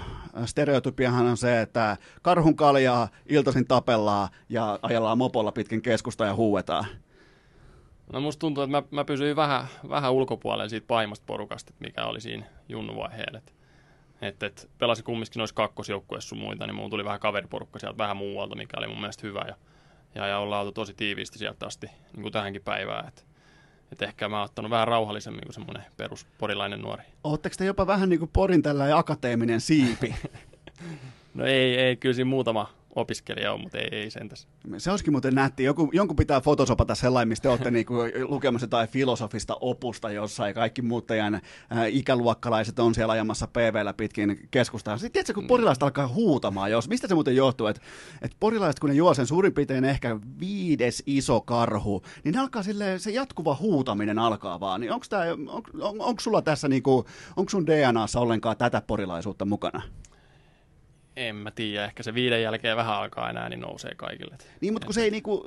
[0.45, 6.87] stereotypiahan on se, että karhun kaljaa, iltaisin tapellaan ja ajellaan mopolla pitkin keskusta ja huuetaan.
[8.13, 12.21] No musta tuntuu, että mä, mä pysyin vähän, vähän ulkopuolella siitä pahimmasta porukasta, mikä oli
[12.21, 13.39] siinä junnuvaiheella.
[13.39, 13.53] Että
[14.23, 18.17] et, et, pelasin kumminkin noissa kakkosjoukkueissa sun muita, niin mulla tuli vähän kaveriporukka sieltä vähän
[18.17, 19.45] muualta, mikä oli mun mielestä hyvä.
[19.49, 19.55] Ja,
[20.15, 23.09] ja, ja ollaan oltu tosi tiiviisti sieltä asti niin kuin tähänkin päivään.
[23.09, 23.27] Et,
[23.93, 27.03] et ehkä mä oon ottanut vähän rauhallisemmin kuin semmoinen perusporilainen nuori.
[27.25, 30.15] Oletteko te jopa vähän niin kuin Porin tällä akateeminen siipi?
[31.35, 34.49] no ei, ei, kyllä siinä muutama, opiskelija on, mutta ei, ei sentäs.
[34.79, 35.65] Se olisikin muuten nätti.
[35.65, 37.95] Joku, jonkun pitää fotosopata sellainen, mistä te olette niinku
[38.29, 40.55] lukemassa jotain filosofista opusta jossain.
[40.55, 41.41] Kaikki muut teidän äh,
[41.89, 44.99] ikäluokkalaiset on siellä ajamassa PVllä pitkin keskustaa.
[44.99, 45.49] Sitten tiedätkö, kun mm.
[45.49, 47.83] porilaiset alkaa huutamaan, jos, mistä se muuten johtuu, että,
[48.23, 52.63] että porilaiset, kun ne juo sen suurin piirtein ehkä viides iso karhu, niin ne alkaa
[52.63, 54.81] sille, se jatkuva huutaminen alkaa vaan.
[54.81, 55.07] Niin onko
[55.81, 57.05] on, on, sulla tässä, niinku,
[57.37, 59.83] onko sun DNAssa ollenkaan tätä porilaisuutta mukana?
[61.17, 64.37] En mä tiedä, ehkä se viiden jälkeen vähän alkaa enää, niin nousee kaikille.
[64.61, 65.45] Niin, mutta kun se ei, niinku,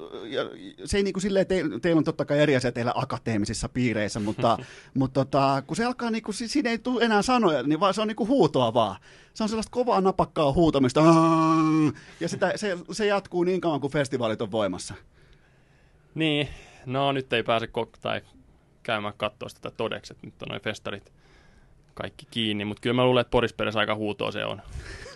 [0.86, 4.58] se ei niinku silleen, te, teillä on totta kai eri asia teillä akateemisissa piireissä, mutta,
[4.94, 8.08] mutta tota, kun se alkaa, niinku, siinä ei tule enää sanoja, niin vaan se on
[8.08, 8.96] niinku huutoa vaan.
[9.34, 11.02] Se on sellaista kovaa napakkaa huutamista,
[12.22, 14.94] ja sitä, se, se jatkuu niin kauan, kuin festivaalit on voimassa.
[16.16, 16.50] Niin,
[16.86, 18.22] no nyt ei pääse kok- tai
[18.84, 21.14] käymään katsoa sitä todeksi, että nyt on noin festarit
[21.94, 24.62] kaikki kiinni, mutta kyllä mä luulen, että Porisperässä aika huutoa se on.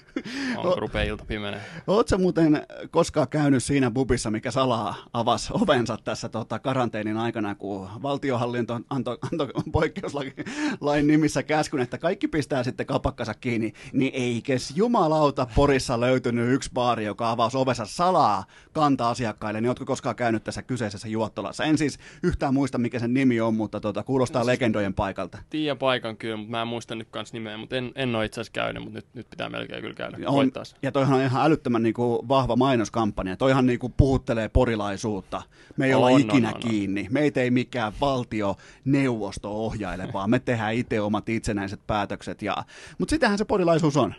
[0.57, 1.61] on, rupeaa ilta pimenee.
[1.87, 7.89] Oletko muuten koskaan käynyt siinä bubissa, mikä salaa avasi ovensa tässä tota, karanteenin aikana, kun
[8.01, 15.47] valtiohallinto antoi anto poikkeuslain nimissä käskyn, että kaikki pistää sitten kapakkansa kiinni, niin eikös jumalauta
[15.55, 18.43] Porissa löytynyt yksi baari, joka avasi ovensa salaa
[18.73, 21.63] kanta-asiakkaille, niin oletko koskaan käynyt tässä kyseisessä juottolassa?
[21.63, 25.37] En siis yhtään muista, mikä sen nimi on, mutta tota, kuulostaa legendojen paikalta.
[25.49, 28.41] Tiedän paikan kyllä, mutta mä en muista nyt kans nimeä, mutta en, en ole itse
[28.41, 30.08] asiassa käynyt, mutta nyt, nyt pitää melkein kyllä käydä.
[30.17, 30.75] On, Koittaisi.
[30.81, 33.37] ja toihan on ihan älyttömän niin kuin, vahva mainoskampanja.
[33.37, 35.41] Toihan niin kuin, puhuttelee porilaisuutta.
[35.77, 36.61] Me ei On, olla on, ikinä on, on.
[36.61, 37.07] kiinni.
[37.11, 42.41] Meitä ei mikään valtioneuvosto ohjaile, vaan me tehdään itse omat itsenäiset päätökset.
[42.41, 42.55] Ja...
[42.97, 44.13] Mutta sitähän se porilaisuus on.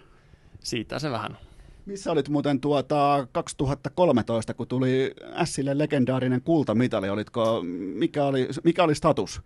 [0.61, 1.51] Siitä se vähän on.
[1.87, 5.15] Missä olit muuten tuota 2013, kun tuli
[5.45, 7.11] Sille legendaarinen kultamitali?
[7.11, 7.63] Olitko,
[7.95, 9.41] mikä, oli, mikä oli status?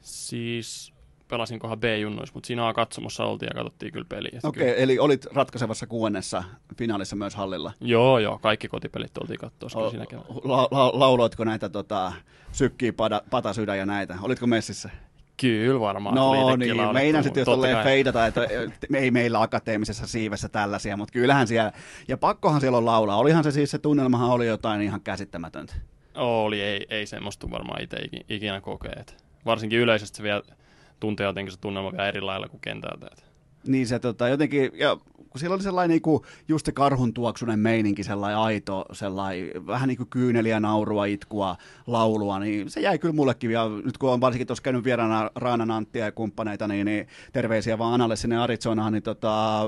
[0.00, 0.92] Siis
[1.30, 4.40] pelasinkohan B-junnoissa, mutta siinä A-katsomossa oltiin ja katsottiin kyllä peliä.
[4.42, 6.44] Okei, okay, eli olit ratkaisevassa kuudennessa
[6.78, 7.72] finaalissa myös hallilla.
[7.80, 10.34] Joo, joo, kaikki kotipelit oltiin katsoa siinä keväällä.
[10.44, 12.12] La, la, lauloitko näitä tota,
[12.52, 14.18] sykkii pada, patasydän ja näitä?
[14.22, 14.90] Olitko messissä?
[15.40, 16.14] Kyllä varmaan.
[16.14, 17.84] No niin, meidän sitten jos tolleen kai.
[17.84, 18.40] feidata, että
[18.94, 21.72] ei meillä akateemisessa siivessä tällaisia, mutta kyllähän siellä,
[22.08, 23.16] ja pakkohan siellä on laulaa.
[23.16, 25.74] Olihan se siis, se tunnelmahan oli jotain ihan käsittämätöntä.
[26.14, 28.92] Oli, ei, ei semmoista varmaan itse iki- ikinä kokee.
[28.92, 30.42] Et varsinkin yleisesti se vielä
[31.00, 33.06] tuntee jotenkin se tunnelma vielä eri lailla kuin kentältä.
[33.66, 34.96] Niin se tota, jotenkin, ja
[35.30, 39.88] kun siellä oli sellainen niin kuin, just se karhun tuoksunen meininki, sellainen aito, sellainen vähän
[39.88, 43.50] niin kuin kyyneliä, naurua, itkua, laulua, niin se jäi kyllä mullekin.
[43.50, 47.78] Ja nyt kun on varsinkin tuossa käynyt vieraana Raanan Anttia ja kumppaneita, niin, niin terveisiä
[47.78, 49.62] vaan Analle sinne Arizonaan, niin tota,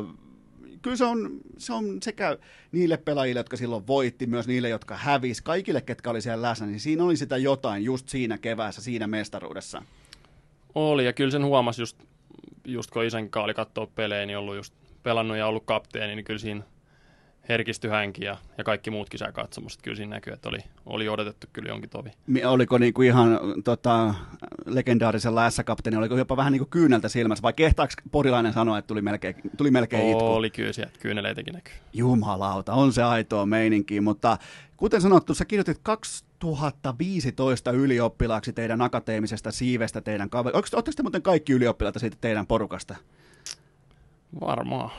[0.82, 2.38] kyllä se on, se on sekä
[2.72, 6.80] niille pelaajille, jotka silloin voitti, myös niille, jotka hävisi, kaikille, ketkä oli siellä läsnä, niin
[6.80, 9.82] siinä oli sitä jotain just siinä keväässä, siinä mestaruudessa.
[10.74, 12.02] Oli, ja kyllä sen huomasi just,
[12.64, 16.38] just kun isän oli katsoa pelejä, niin ollut just pelannut ja ollut kapteeni, niin kyllä
[16.38, 16.62] siinä
[17.48, 19.80] herkistyi hänkin ja, ja kaikki muutkin saa katsomassa.
[19.82, 22.10] Kyllä siinä näkyy, että oli, oli odotettu kyllä jonkin tovi.
[22.46, 24.14] Oliko niinku ihan tota,
[24.66, 29.34] legendaarisella S-kapteeni, oliko jopa vähän niinku kyyneltä silmässä, vai kehtaako porilainen sanoa, että tuli melkein,
[29.56, 30.24] tuli melkein itku?
[30.24, 31.74] Oli kyllä sieltä, kyyneleitäkin näkyy.
[31.92, 34.38] Jumalauta, on se aitoa meininkiä, mutta
[34.76, 40.54] kuten sanottu, sä kirjoitit 2015 ylioppilaaksi teidän akateemisesta siivestä teidän kaveri.
[40.54, 42.96] Oletteko te muuten kaikki ylioppilaita siitä teidän porukasta?
[44.40, 44.90] Varmaan.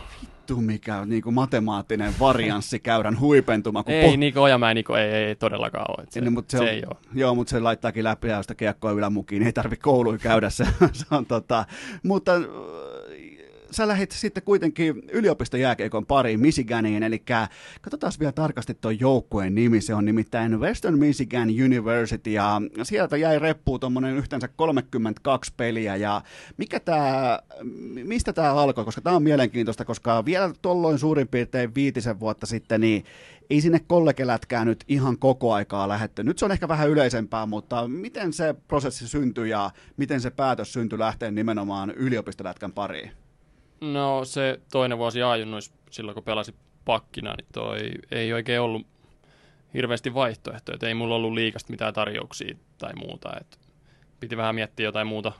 [0.43, 3.83] Vittu mikä niin kuin matemaattinen varianssikäyrän huipentuma.
[3.83, 6.07] Kun Ei, Niko Ojamäen Niko ei, ei, ei todellakaan ole.
[6.09, 6.95] Se, niin, mutta se, se, on, ei ole.
[7.13, 10.63] Joo, mutta se laittaakin läpi ja sitä kiekkoa ylämukiin, ei tarvi kouluun käydä se.
[10.93, 11.65] se on, tota,
[12.03, 12.31] mutta
[13.73, 17.23] sä lähdit sitten kuitenkin yliopistojääkeikon pariin Michiganiin, eli
[17.81, 23.39] katsotaan vielä tarkasti tuon joukkueen nimi, se on nimittäin Western Michigan University, ja sieltä jäi
[23.39, 26.21] reppuun tuommoinen yhteensä 32 peliä, ja
[26.57, 27.39] mikä tää,
[28.03, 32.81] mistä tämä alkoi, koska tämä on mielenkiintoista, koska vielä tolloin suurin piirtein viitisen vuotta sitten,
[32.81, 33.03] niin
[33.49, 36.23] ei sinne kollegelätkään nyt ihan koko aikaa lähetty.
[36.23, 40.73] Nyt se on ehkä vähän yleisempää, mutta miten se prosessi syntyi ja miten se päätös
[40.73, 43.11] syntyi lähteä nimenomaan yliopistolätkän pariin?
[43.91, 46.55] No se toinen vuosi ajunnoissa silloin, kun pelasin
[46.85, 48.87] pakkina, niin toi ei oikein ollut
[49.73, 50.77] hirveästi vaihtoehtoja.
[50.87, 53.29] Ei mulla ollut liikasta mitään tarjouksia tai muuta.
[53.41, 53.59] Et
[54.19, 55.31] piti vähän miettiä jotain muuta,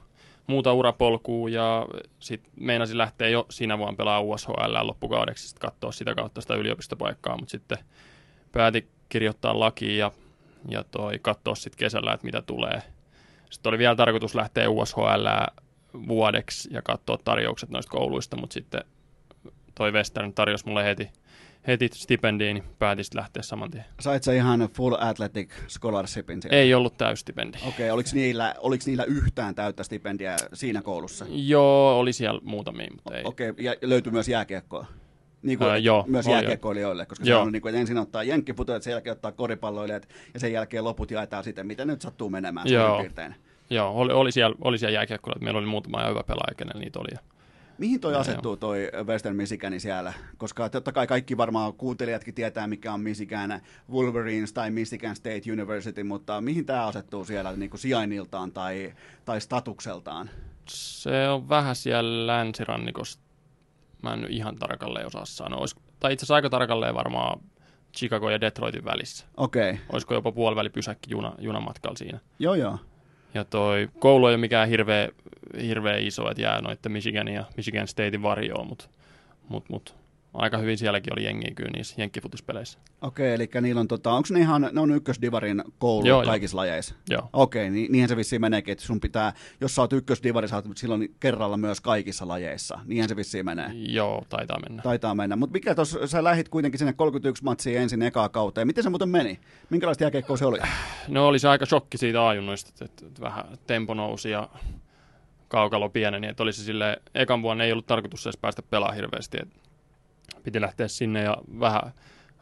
[0.47, 1.87] muuta urapolkua ja
[2.19, 7.37] sitten meinasin lähteä jo siinä vuonna pelaa USHL loppukaudeksi, sit katsoa sitä kautta sitä yliopistopaikkaa,
[7.37, 7.77] mutta sitten
[8.51, 10.11] päätin kirjoittaa lakiin ja,
[10.69, 12.81] ja toi katsoa sitten kesällä, että mitä tulee.
[13.49, 15.27] Sitten oli vielä tarkoitus lähteä USHL
[16.07, 18.81] vuodeksi ja katsoa tarjoukset noista kouluista, mutta sitten
[19.75, 21.09] toi Western tarjosi mulle heti,
[21.67, 23.85] heti stipendiin, niin päätin lähteä saman tien.
[23.99, 26.57] Sait sä ihan full athletic scholarshipin siellä?
[26.57, 27.57] Ei ollut täystipendi.
[27.57, 31.25] Okei, okay, oliko niillä, oliko niillä yhtään täyttä stipendiä siinä koulussa?
[31.29, 33.23] Joo, oli siellä muutamia, mutta ei.
[33.25, 34.85] Okei, okay, ja löytyi myös jääkiekkoa?
[35.41, 37.41] Niin kuin, Ää, joo, myös oli, jääkiekkoilijoille, koska se Joo.
[37.41, 41.11] on niin kuin, että ensin ottaa jenkkiputujat, sen jälkeen ottaa koripalloilijat ja sen jälkeen loput
[41.11, 42.87] jaetaan sitten, miten nyt sattuu menemään Joo.
[42.87, 43.35] suurin piirtein.
[43.69, 46.81] Joo, oli, oli siellä, oli siellä jääkiekkoilla, että meillä oli muutama ja hyvä pelaaja, kenellä
[46.81, 47.09] niitä oli.
[47.11, 47.19] Ja
[47.77, 50.13] Mihin toi Joo, asettuu toi Western Michigani siellä?
[50.37, 53.61] Koska totta kai kaikki varmaan kuuntelijatkin tietää, mikä on Michigan
[53.91, 58.93] Wolverines tai Michigan State University, mutta mihin tämä asettuu siellä niin kuin sijainniltaan tai,
[59.25, 60.29] tai statukseltaan?
[60.69, 63.19] se on vähän siellä länsirannikossa.
[64.01, 65.59] Mä en nyt ihan tarkalleen osaa sanoa.
[65.59, 67.39] Olis, tai itse asiassa aika tarkalleen varmaan
[67.97, 69.25] Chicago ja Detroitin välissä.
[69.37, 69.83] Okei, okay.
[69.89, 72.19] Olisiko jopa puolivälipysäkki juna, junamatkalla siinä.
[72.39, 72.79] joo joo.
[73.33, 75.09] Ja toi koulu ei ole mikään hirveä,
[75.61, 78.85] hirveä iso, että jää noitten Michigan ja Michigan Statein varjoon, mutta
[79.49, 79.95] mut, mut,
[80.33, 82.79] aika hyvin sielläkin oli jengiä kyllä niissä jenkkifutispelleissä.
[83.01, 86.95] Okei, eli niillä on, tota, onko ne ihan, ne on ykkösdivarin koulu Joo, kaikissa lajeissa?
[87.09, 87.29] Joo.
[87.33, 90.77] Okei, niin, niinhän se vissiin meneekin, että sun pitää, jos sä oot ykkösdivari, sä oot
[90.77, 92.79] silloin kerralla myös kaikissa lajeissa.
[92.85, 93.71] Niinhän se vissiin menee.
[93.73, 94.83] Joo, taitaa mennä.
[94.83, 95.35] Taitaa mennä.
[95.35, 98.67] Mutta mikä tuossa, sä lähit kuitenkin sinne 31 matsia ensin ekaa kauteen.
[98.67, 99.39] Miten se muuten meni?
[99.69, 100.59] Minkälaista jääkeikkoa se oli?
[101.07, 104.49] No oli se aika shokki siitä ajunnoista, että, että, että vähän tempo nousi ja
[105.47, 106.27] kaukalo pieneni.
[106.27, 109.37] Että oli se sille, ekan vuonna ei ollut tarkoitus edes päästä pelaamaan hirveästi.
[109.41, 109.62] Että
[110.43, 111.93] piti lähteä sinne ja vähän,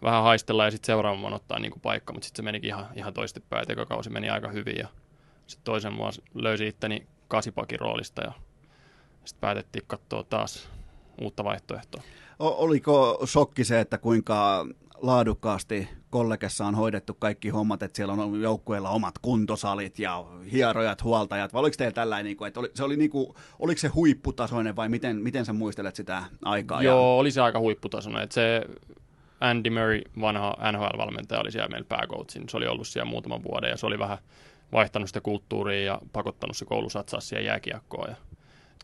[0.02, 3.14] vähän haistella ja sitten seuraavan ottaa niin kuin paikka, mutta sitten se menikin ihan, ihan
[3.14, 3.72] toistepäin.
[3.72, 4.88] Eka kausi meni aika hyvin ja
[5.48, 8.32] sitten toisen vuonna löysin itteni kasipakin roolista ja
[9.26, 10.70] sitten päätettiin katsoa taas
[11.22, 12.02] uutta vaihtoehtoa.
[12.40, 14.66] O- oliko shokki se, että kuinka
[15.02, 21.54] laadukkaasti kollegessa on hoidettu kaikki hommat, että siellä on joukkueella omat kuntosalit ja hierojat, huoltajat,
[21.54, 23.28] vai oliko teillä tällainen, niin kuin, että oli, se oli niin kuin,
[23.60, 26.84] oliko se huipputasoinen vai miten, miten sä muistelet sitä aikaa?
[26.84, 28.24] Joo, oli se aika huipputasoinen.
[28.24, 28.62] Että se
[29.40, 32.50] Andy Murray, vanha NHL-valmentaja, oli siellä meillä pääkoutsin.
[32.50, 34.18] Se oli ollut siellä muutaman vuoden ja se oli vähän
[34.72, 38.10] vaihtanut sitä kulttuuria ja pakottanut se koulu satsaa siihen jääkiekkoon.
[38.10, 38.16] Ja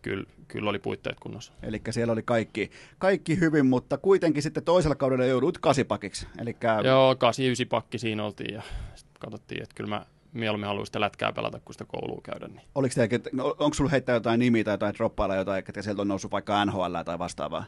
[0.08, 1.54] kyllä, kyllä oli puitteet kunnossa.
[1.64, 6.28] Eli siellä oli kaikki, kaikki hyvin, mutta kuitenkin sitten toisella kaudella joudut kasipakiksi.
[6.42, 8.62] Elikkä, Joo, 89 pakki siinä oltiin ja
[8.96, 12.48] sitten katsottiin, että kyllä mä mieluummin haluaisin sitä lätkää pelata kuin sitä koulua käydä.
[12.48, 12.62] Niin.
[12.76, 16.08] oliko teillä, no, onko sulla heittää jotain nimiä tai jotain droppailla jotain, että sieltä on
[16.08, 17.66] noussut vaikka NHL tai vastaavaa?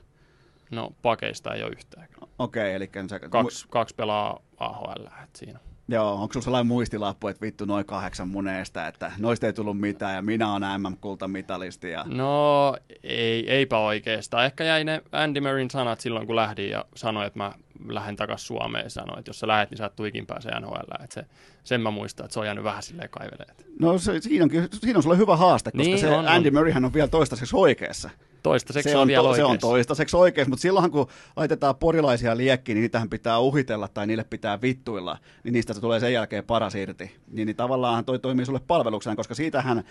[0.71, 2.07] No pakeista ei ole yhtään.
[2.39, 5.59] Okei, eli sä, Kaksi, kaksi pelaa AHL et siinä.
[5.91, 9.79] Joo, onko sulla sellainen muistilappu, että vittu noin kahdeksan mun eestä, että noista ei tullut
[9.79, 12.05] mitään ja minä olen MM-kultamitalisti ja...
[12.07, 14.45] No ei, eipä oikeastaan.
[14.45, 17.51] Ehkä jäi ne Andy Murrayn sanat silloin, kun lähdin ja sanoi, että mä
[17.87, 20.49] lähden takaisin Suomeen ja sanoi, että jos sä lähet, niin sä et tuu ikin pääse
[20.59, 21.03] NHL.
[21.03, 21.25] Että se,
[21.63, 23.55] sen mä muistan, että se on jäänyt vähän silleen kaivelemaan.
[23.79, 26.53] No se, siinä, onkin, siinä on sulle hyvä haaste, koska Niin, se on, Andy on.
[26.53, 28.09] Murrayhän on vielä toistaiseksi oikeassa.
[28.43, 32.37] Toistaiseksi se, se on, vielä to, se on toistaiseksi oikeassa, mutta silloinhan kun laitetaan porilaisia
[32.37, 36.43] liekkiin, niin niitähän pitää uhitella tai niille pitää vittuilla, niin niistä se tulee sen jälkeen
[36.43, 37.11] paras irti.
[37.31, 39.83] Niin, niin tavallaan toi toimii sulle palveluksena, koska siitähän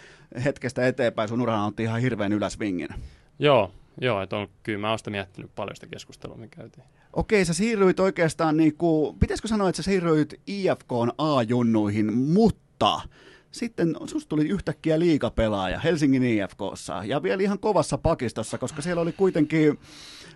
[0.45, 2.89] hetkestä eteenpäin sun urahan on ihan hirveän ylösvingin.
[3.39, 3.71] Joo,
[4.01, 6.85] joo että on, kyllä mä oon sitä miettinyt paljon sitä keskustelua, me käytiin.
[7.13, 13.01] Okei, sä siirryit oikeastaan, niin kuin, pitäisikö sanoa, että sä siirryit IFKn A-junnuihin, mutta
[13.51, 19.13] sitten susta tuli yhtäkkiä liikapelaaja Helsingin IFKssa ja vielä ihan kovassa pakistossa, koska siellä oli
[19.13, 19.79] kuitenkin,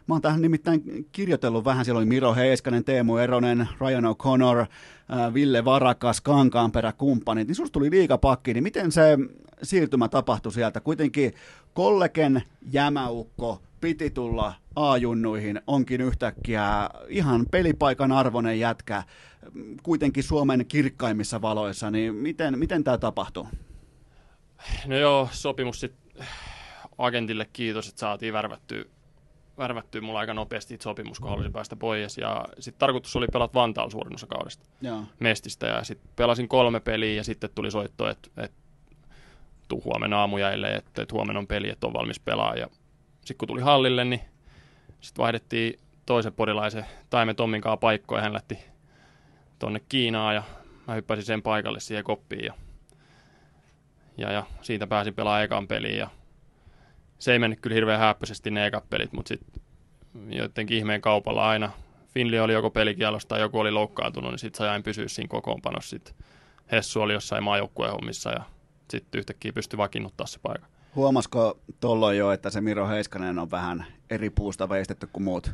[0.06, 4.66] mä oon tähän nimittäin kirjoitellut vähän, siellä oli Miro Heiskanen, Teemu Eronen, Ryan O'Connor,
[5.08, 9.18] ää, Ville Varakas, Kankaanperä, kumppanit, niin susta tuli liikapakki, niin miten se
[9.62, 10.80] siirtymä tapahtui sieltä?
[10.80, 11.32] Kuitenkin
[11.74, 12.42] kollegen
[12.72, 19.02] jämäukko piti tulla A-junnuihin, onkin yhtäkkiä ihan pelipaikan arvoinen jätkä,
[19.82, 23.48] kuitenkin Suomen kirkkaimmissa valoissa, niin miten, miten tämä tapahtuu?
[24.86, 26.26] No joo, sopimus sitten
[26.98, 28.84] agentille kiitos, että saatiin värvättyä,
[29.58, 32.18] värvättyä mulla aika nopeasti sopimus, kun halusin päästä pois.
[32.18, 35.02] Ja sitten tarkoitus oli pelata Vantaalla suurin osa kaudesta Joo.
[35.20, 35.66] Mestistä.
[35.66, 38.56] Ja sitten pelasin kolme peliä ja sitten tuli soitto, että, että
[39.68, 42.54] tuu huomenna aamujäille, että, että huomenna on peli, että on valmis pelaa.
[42.54, 42.68] Ja
[43.20, 44.20] sitten kun tuli hallille, niin
[45.00, 48.22] sitten vaihdettiin toisen porilaisen Taime Tommin kanssa paikkoja.
[48.22, 48.58] Hän lähti
[49.62, 50.42] tonne Kiinaan ja
[50.86, 52.44] mä hyppäsin sen paikalle siihen koppiin.
[52.44, 52.54] Ja,
[54.16, 55.98] ja, ja siitä pääsin pelaamaan ekan peliin.
[55.98, 56.10] Ja
[57.18, 59.62] se ei mennyt kyllä hirveän häppöisesti ne ekat pelit, mutta sitten
[60.28, 61.70] jotenkin ihmeen kaupalla aina
[62.08, 65.90] Finli oli joko pelikielossa tai joku oli loukkaantunut, niin sitten sain pysyä siinä kokoonpanossa.
[65.90, 66.14] Sitten
[66.72, 68.44] Hessu oli jossain maajoukkueen hommissa ja
[68.90, 70.66] sitten yhtäkkiä pystyi vakiinnuttaa se paikka.
[70.94, 75.52] Huomasiko tuolloin jo, että se Miro Heiskanen on vähän eri puusta veistetty kuin muut?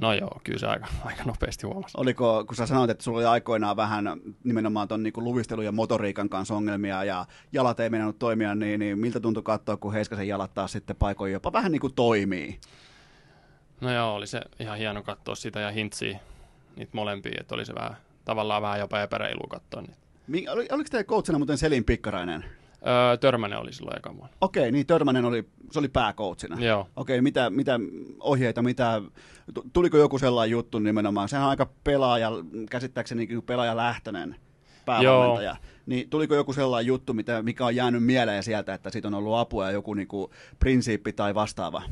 [0.00, 1.94] No joo, kyllä se aika, aika nopeasti huomasi.
[1.96, 4.04] Oliko, kun sä sanoit, että sulla oli aikoinaan vähän
[4.44, 8.98] nimenomaan ton niinku luvistelun ja motoriikan kanssa ongelmia ja jalat ei meinannut toimia, niin, niin
[8.98, 12.60] miltä tuntui katsoa, kun Heiskasen jalat taas sitten paikoin jopa vähän niin kuin toimii?
[13.80, 16.18] No joo, oli se ihan hieno katsoa sitä ja hintsiä
[16.76, 19.82] niitä molempia, että oli se vähän, tavallaan vähän jopa epäreilua katsoa
[20.28, 20.52] niitä.
[20.52, 22.44] Oliko teidän coachina muuten Selin Pikkarainen?
[22.86, 24.36] Öö, Törmänen oli silloin ekan vuonna.
[24.40, 26.64] Okei, niin Törmänen oli, se oli pääcoachina.
[26.64, 26.88] Joo.
[26.96, 27.80] Okei, mitä, mitä
[28.20, 29.02] ohjeita, mitä,
[29.54, 31.28] tu- tuliko joku sellainen juttu nimenomaan?
[31.28, 32.30] Sehän on aika pelaaja,
[32.70, 34.36] käsittääkseni niin pelaajalähtöinen
[34.84, 35.56] päävalmentaja.
[35.86, 39.36] Niin tuliko joku sellainen juttu, mitä, mikä on jäänyt mieleen sieltä, että siitä on ollut
[39.36, 41.82] apua ja joku niin kuin, prinsiippi tai vastaava?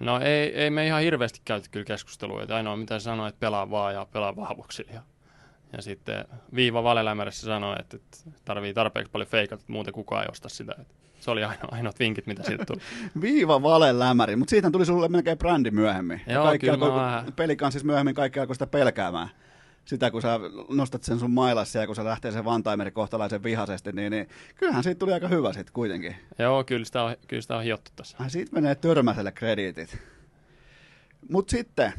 [0.00, 3.40] No ei, ei me ihan hirveästi käyty kyllä keskustelua, että ainoa mitä se sanoi, että
[3.40, 5.02] pelaa vaan ja pelaa vahvuuksilla.
[5.72, 10.28] Ja, sitten Viiva Valelämärässä sanoi, että, että tarvii tarpeeksi paljon feikata, että muuten kukaan ei
[10.30, 10.74] osta sitä.
[10.80, 12.78] Että se oli ainoa, ainoat vinkit, mitä siitä tuli.
[13.20, 16.20] Viiva vale lämäri, mutta siitä tuli sulle melkein brändi myöhemmin.
[16.26, 19.28] Joo, kaikki kyllä mä alkoi, vähän- Pelikansissa myöhemmin kaikki alkoi sitä pelkäämään.
[19.84, 23.92] Sitä, kun sä nostat sen sun mailassa ja kun sä lähtee sen vantaimeri kohtalaisen vihaisesti,
[23.92, 26.16] niin, niin kyllähän siitä tuli aika hyvä sitten kuitenkin.
[26.38, 28.16] Joo, kyllä sitä on, kyllä sitä on hiottu tässä.
[28.20, 29.98] Ai siitä menee törmäselle krediitit.
[31.30, 31.92] Mutta sitten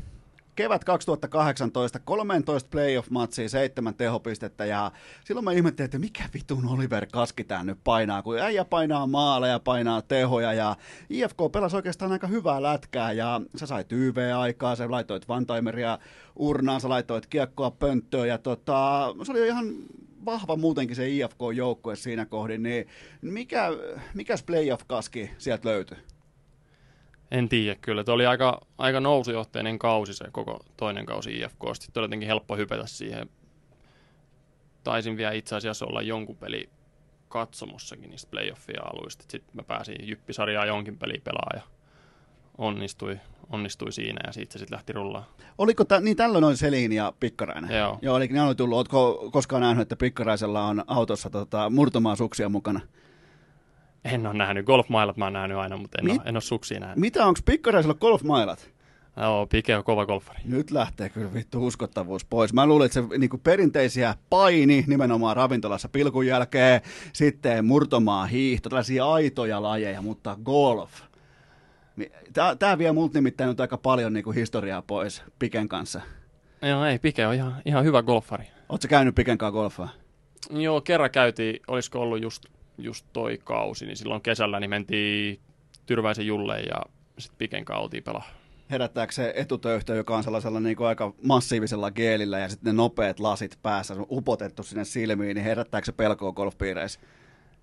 [0.58, 4.91] kevät 2018, 13 playoff-matsia, seitsemän tehopistettä ja
[5.26, 9.60] silloin mä ihmettelin, että mikä vitun Oliver Kaski tää nyt painaa, kun äijä painaa maaleja,
[9.60, 10.76] painaa tehoja ja
[11.10, 15.99] IFK pelasi oikeastaan aika hyvää lätkää ja sä sait YV-aikaa, sä laitoit Vantaimeria
[16.36, 19.66] urnaan, sä laitoit kiekkoa pönttöön ja tota, se oli ihan
[20.26, 22.88] vahva muutenkin se IFK-joukkue siinä kohdin, niin
[23.22, 23.68] mikä,
[24.14, 25.97] mikäs playoff-kaski sieltä löytyi?
[27.32, 28.04] En tiedä kyllä.
[28.04, 31.62] Tuo oli aika, aika nousujohteinen kausi se koko toinen kausi IFK.
[31.74, 33.30] Sitten oli jotenkin helppo hypätä siihen.
[34.84, 36.70] Taisin vielä itse asiassa olla jonkun peli
[37.30, 39.26] katsomossakin niistä playoffia aluista.
[39.28, 41.62] Sitten mä pääsin Jyppisarjaa jonkin peli pelaa ja
[42.58, 43.20] onnistui,
[43.50, 45.26] onnistui siinä ja siitä se sitten lähti rullaan.
[45.58, 47.78] Oliko ta, niin tällöin oli Selin ja Pikkarainen?
[47.78, 48.00] Joo.
[48.02, 48.78] Joo, eli ne oli tullut.
[48.78, 52.80] Oletko koskaan nähnyt, että Pikkaraisella on autossa tota, murtomaa suksia mukana?
[54.14, 54.66] En ole nähnyt.
[54.66, 56.14] Golfmailat mä oon nähnyt aina, mutta en, Mit?
[56.14, 56.97] ole, en ole suksia nähnyt.
[56.97, 58.70] Mitä, onko Pikkaraisella golfmailat?
[59.22, 60.39] Joo, Pike on kova golfari.
[60.45, 62.53] Nyt lähtee kyllä vittu uskottavuus pois.
[62.53, 66.82] Mä luulen, että se niinku perinteisiä paini nimenomaan ravintolassa pilkun jälkeen,
[67.14, 70.91] sitten murtomaa hiihto, tällaisia aitoja lajeja, mutta golf.
[72.60, 76.01] Tämä vie multa nimittäin nyt aika paljon niinku historiaa pois Piken kanssa.
[76.62, 78.45] Joo, ei, Pike on ihan, ihan hyvä golfari.
[78.70, 79.89] Oletko käynyt Piken kanssa golfaa?
[80.49, 82.45] Joo, kerran käytiin, olisiko ollut just,
[82.78, 85.40] just toi kausi, niin silloin kesällä niin mentiin
[85.86, 86.82] Tyrväisen Julle ja
[87.20, 88.30] sitten Piken oltiin pelaa.
[88.72, 93.20] Herättääkö se etutöyhtö, joka on sellaisella niin kuin aika massiivisella geelillä ja sitten ne nopeat
[93.20, 97.00] lasit päässä upotettu sinne silmiin, niin herättääkö se pelkoa golfpiireissä?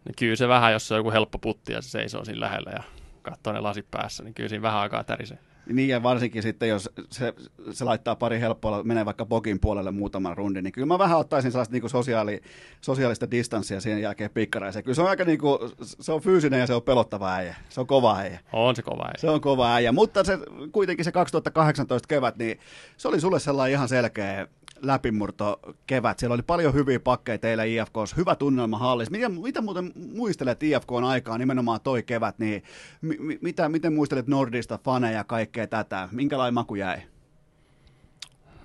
[0.04, 2.70] No kyllä se vähän, jos se on joku helppo putti ja se seisoo siinä lähellä
[2.70, 2.82] ja
[3.22, 5.38] katsoo ne lasit päässä, niin kyllä siinä vähän aikaa tärisee.
[5.72, 7.34] Niin ja varsinkin sitten, jos se,
[7.70, 11.52] se laittaa pari helppoa, menee vaikka Bokin puolelle muutaman rundin, niin kyllä mä vähän ottaisin
[11.52, 12.40] sellaista niin sosiaali,
[12.80, 14.84] sosiaalista distanssia sen jälkeen pikkaraiseen.
[14.84, 17.56] Kyllä se on aika niin kuin, se on fyysinen ja se on pelottava äijä.
[17.68, 18.40] Se on kova äijä.
[18.52, 19.14] On se kova äijä.
[19.18, 20.38] Se on kova äijä, mutta se,
[20.72, 22.60] kuitenkin se 2018 kevät, niin
[22.96, 24.46] se oli sulle sellainen ihan selkeä
[24.82, 26.18] läpimurto kevät.
[26.18, 29.12] Siellä oli paljon hyviä pakkeja teillä IFKs, hyvä tunnelma hallissa.
[29.12, 32.62] Mitä, mitä muuten muistelet IFKn aikaa, nimenomaan toi kevät, niin
[33.00, 36.08] mi, mitä, miten muistelet Nordista, faneja ja kaikkea tätä?
[36.12, 36.96] Minkälainen maku jäi?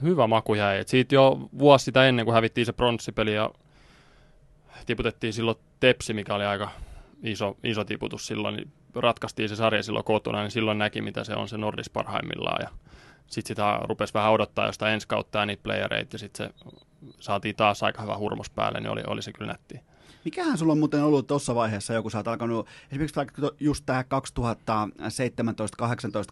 [0.01, 0.79] Hyvä maku jäi.
[0.79, 3.51] Et siitä jo vuosi sitä ennen, kun hävittiin se pronssipeli ja
[4.85, 6.69] tiputettiin silloin Tepsi, mikä oli aika
[7.23, 11.33] iso, iso tiputus silloin, niin ratkaistiin se sarja silloin kotona, niin silloin näki, mitä se
[11.33, 12.61] on se Nordis parhaimmillaan.
[12.61, 12.69] Ja
[13.29, 16.53] sitten sitä rupesi vähän odottaa jostain ensi kautta niitä playereita, ja sitten se
[17.19, 19.79] saatiin taas aika hyvä hurmos päälle, niin oli, oli se kyllä nätti.
[20.25, 24.03] Mikähän sulla on muuten ollut tuossa vaiheessa joku, sä oot alkanut, esimerkiksi vaikka just tämä
[24.03, 24.05] 2017-2018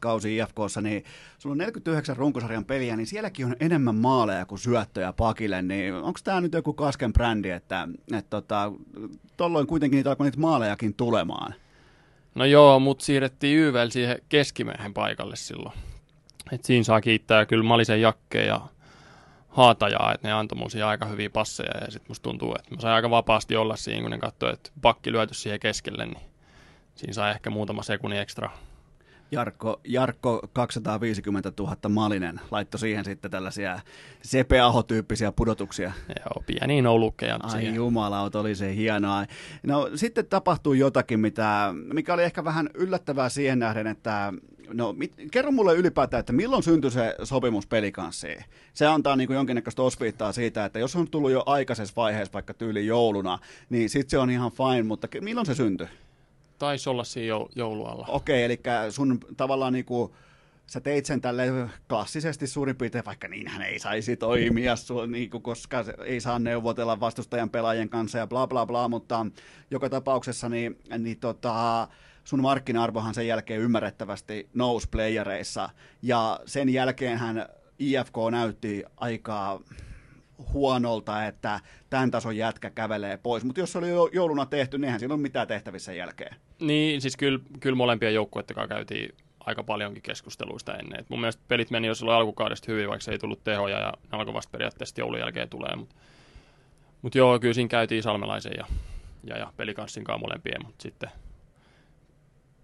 [0.01, 1.03] kausi IFKssa, niin
[1.37, 6.19] sulla on 49 runkosarjan peliä, niin sielläkin on enemmän maaleja kuin syöttöjä pakille, niin onko
[6.23, 8.71] tämä nyt joku kasken brändi, että, että tota,
[9.37, 11.53] tolloin kuitenkin niitä alkoi niitä maalejakin tulemaan?
[12.35, 15.77] No joo, mutta siirrettiin YVL siihen keskimiehen paikalle silloin.
[16.51, 18.61] Et siinä saa kiittää kyllä Malisen Jakke ja
[19.47, 22.95] Haatajaa, että ne antoi mulle aika hyviä passeja ja sitten musta tuntuu, että mä sain
[22.95, 26.21] aika vapaasti olla siinä, kun ne katsoi, että pakki lyöty siihen keskelle, niin
[26.95, 28.49] siinä sai ehkä muutama sekunnin ekstra.
[29.31, 33.79] Jarkko, Jarkko 250 000 Malinen laittoi siihen sitten tällaisia
[34.21, 35.91] Sepe Aho-tyyppisiä pudotuksia.
[36.07, 37.39] Joo, pieniä noulukkeja.
[37.43, 37.75] Ai siihen.
[37.75, 39.25] jumalauta, oli se hienoa.
[39.63, 44.33] No sitten tapahtui jotakin, mitä, mikä oli ehkä vähän yllättävää siihen nähden, että
[44.74, 48.43] No, mit, kerro mulle ylipäätään, että milloin syntyi se sopimus pelikanssiin?
[48.74, 52.53] Se antaa niin kuin jonkinnäköistä osviittaa siitä, että jos on tullut jo aikaisessa vaiheessa, vaikka
[52.53, 53.39] tyyli jouluna,
[53.70, 55.88] niin sitten se on ihan fine, mutta milloin se syntyi?
[56.59, 58.05] Taisi olla siinä joulualla.
[58.09, 58.59] Okei, eli
[58.89, 60.11] sun tavallaan niin kuin,
[60.68, 64.76] sä teit sen tälle klassisesti suurin piirtein, vaikka niinhän ei saisi toimia,
[65.07, 69.26] niin kuin, koska ei saa neuvotella vastustajan pelaajien kanssa ja bla bla bla, mutta
[69.72, 71.88] joka tapauksessa niin, niin tota,
[72.28, 75.69] sun markkina-arvohan sen jälkeen ymmärrettävästi nousi playereissa,
[76.01, 77.45] ja sen jälkeen hän
[77.80, 79.61] IFK näytti aika
[80.53, 81.59] huonolta, että
[81.89, 83.43] tämän tason jätkä kävelee pois.
[83.43, 86.36] Mutta jos se oli jouluna tehty, niin eihän siinä ole mitään tehtävissä jälkeen.
[86.59, 90.99] Niin, siis kyllä, kyllä molempia joukkueiden kanssa käytiin aika paljonkin keskusteluista ennen.
[90.99, 93.93] Et mun mielestä pelit meni jo silloin alkukaudesta hyvin, vaikka se ei tullut tehoja ja
[94.11, 95.75] ne alkoi vasta periaatteessa joulun jälkeen tulee.
[95.75, 95.95] Mutta
[97.01, 98.65] mut joo, kyllä siinä käytiin Salmelaisen ja,
[99.23, 101.09] ja, ja pelikanssin kanssa molempien, mutta sitten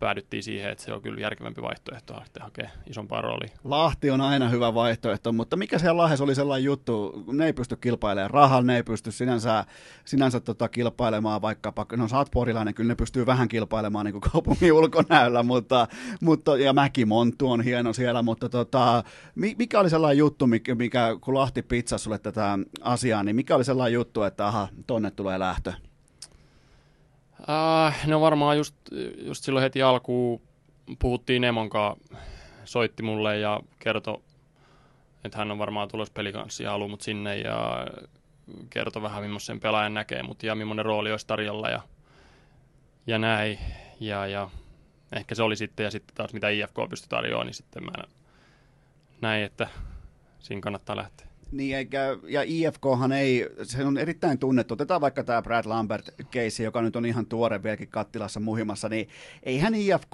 [0.03, 3.49] päädyttiin siihen, että se on kyllä järkevämpi vaihtoehto että hakee isompaa roolia.
[3.63, 7.75] Lahti on aina hyvä vaihtoehto, mutta mikä siellä Lahdessa oli sellainen juttu, ne ei pysty
[7.75, 9.65] kilpailemaan rahalla, ne ei pysty sinänsä,
[10.05, 14.31] sinänsä tota kilpailemaan vaikkapa, no sä oot porilainen, kyllä ne pystyy vähän kilpailemaan niin kuin
[14.31, 15.87] kaupungin ulkonäöllä, mutta,
[16.21, 19.03] mutta, ja Mäkimonttu on hieno siellä, mutta tota,
[19.35, 23.65] mikä oli sellainen juttu, mikä, mikä kun Lahti pizzasi sulle tätä asiaa, niin mikä oli
[23.65, 25.73] sellainen juttu, että aha, tonne tulee lähtö?
[27.49, 28.75] Äh, no varmaan just,
[29.17, 30.41] just silloin heti alkuun
[30.99, 32.03] puhuttiin Nemon kanssa
[32.65, 34.21] soitti mulle ja kertoi,
[35.23, 37.87] että hän on varmaan tulossa pelikanssia haluaa mut sinne ja
[38.69, 41.81] kertoi vähän, millaisen pelaajan näkee mut ja millainen rooli olisi tarjolla ja,
[43.07, 43.59] ja näin.
[43.99, 44.49] Ja, ja
[45.15, 47.91] ehkä se oli sitten, ja sitten taas mitä IFK pystyi tarjoamaan, niin sitten mä
[49.21, 49.67] näin, että
[50.39, 51.32] siinä kannattaa lähteä.
[51.53, 54.73] Niin, eikä, ja IFKhan ei, se on erittäin tunnettu.
[54.73, 59.09] Otetaan vaikka tämä Brad Lambert-keissi, joka nyt on ihan tuore vieläkin kattilassa muhimassa, niin
[59.43, 60.13] eihän IFK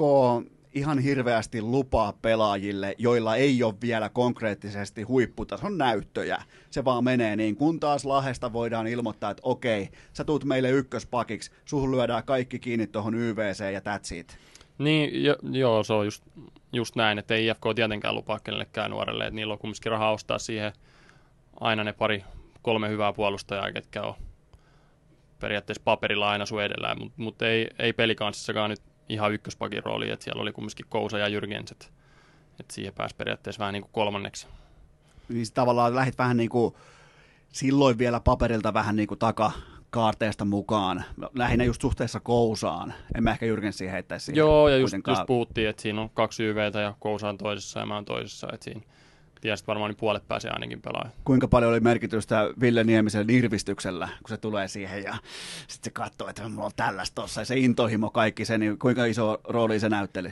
[0.74, 6.44] ihan hirveästi lupaa pelaajille, joilla ei ole vielä konkreettisesti huipputason näyttöjä.
[6.70, 11.52] Se vaan menee niin, kun taas Lahesta voidaan ilmoittaa, että okei, sä tuut meille ykköspakiksi,
[11.66, 14.38] suhun lyödään kaikki kiinni tuohon YVC ja that's it.
[14.78, 16.24] Niin, jo, joo, se on just,
[16.74, 20.40] just näin, että ei IFK tietenkään lupaa kenellekään nuorelle, että niillä on kumminkin rahaa ostaa
[20.40, 20.72] siihen
[21.60, 22.23] aina ne pari,
[22.61, 24.14] kolme hyvää puolustajaa, ketkä on
[25.40, 30.23] periaatteessa paperilla aina sun edellään, mutta mut ei, ei pelikanssissakaan nyt ihan ykköspakin rooli, että
[30.23, 31.86] siellä oli kumminkin Kousa ja Jyrgens, että,
[32.72, 34.48] siihen pääsi periaatteessa vähän niin kuin kolmanneksi.
[35.30, 36.76] Niin tavallaan lähit vähän niin kuin
[37.52, 39.52] silloin vielä paperilta vähän niin kuin taka,
[39.90, 41.03] kaarteesta mukaan,
[41.34, 42.94] lähinnä just suhteessa Kousaan.
[43.15, 44.38] En mä ehkä Jyrgensiin heittäisi siihen.
[44.38, 47.86] Joo, ja just, just puhuttiin, että siinä on kaksi YVtä ja Kousa on toisessa ja
[47.86, 48.81] mä oon toisessa, että siinä
[49.41, 51.14] tiesit varmaan niin puolet pääsee ainakin pelaamaan.
[51.26, 55.14] Kuinka paljon oli merkitystä Ville Niemisen nirvistyksellä, kun se tulee siihen ja
[55.68, 59.06] sitten se katsoo, että mulla on tällaista tossa ja se intohimo kaikki se, niin kuinka
[59.06, 60.32] iso rooli se näytteli?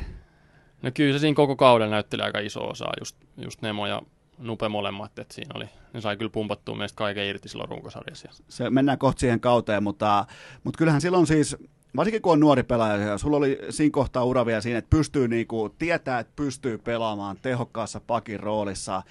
[0.82, 4.02] No kyllä se siinä koko kauden näytteli aika iso osa, just, just Nemo ja
[4.38, 8.30] Nupe molemmat, että siinä oli, ne sai kyllä pumpattua meistä kaiken irti silloin runkosarjassa.
[8.50, 10.26] Se mennään kohta siihen kauteen, mutta,
[10.64, 11.58] mutta kyllähän silloin siis
[11.96, 15.28] varsinkin kun on nuori pelaaja, ja sulla oli siinä kohtaa ura vielä siinä, että pystyy
[15.28, 19.04] niinku, tietää, että pystyy pelaamaan tehokkaassa pakin roolissa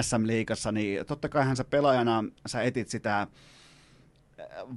[0.00, 3.26] SM-liigassa, niin totta kaihan sä pelaajana sä etit sitä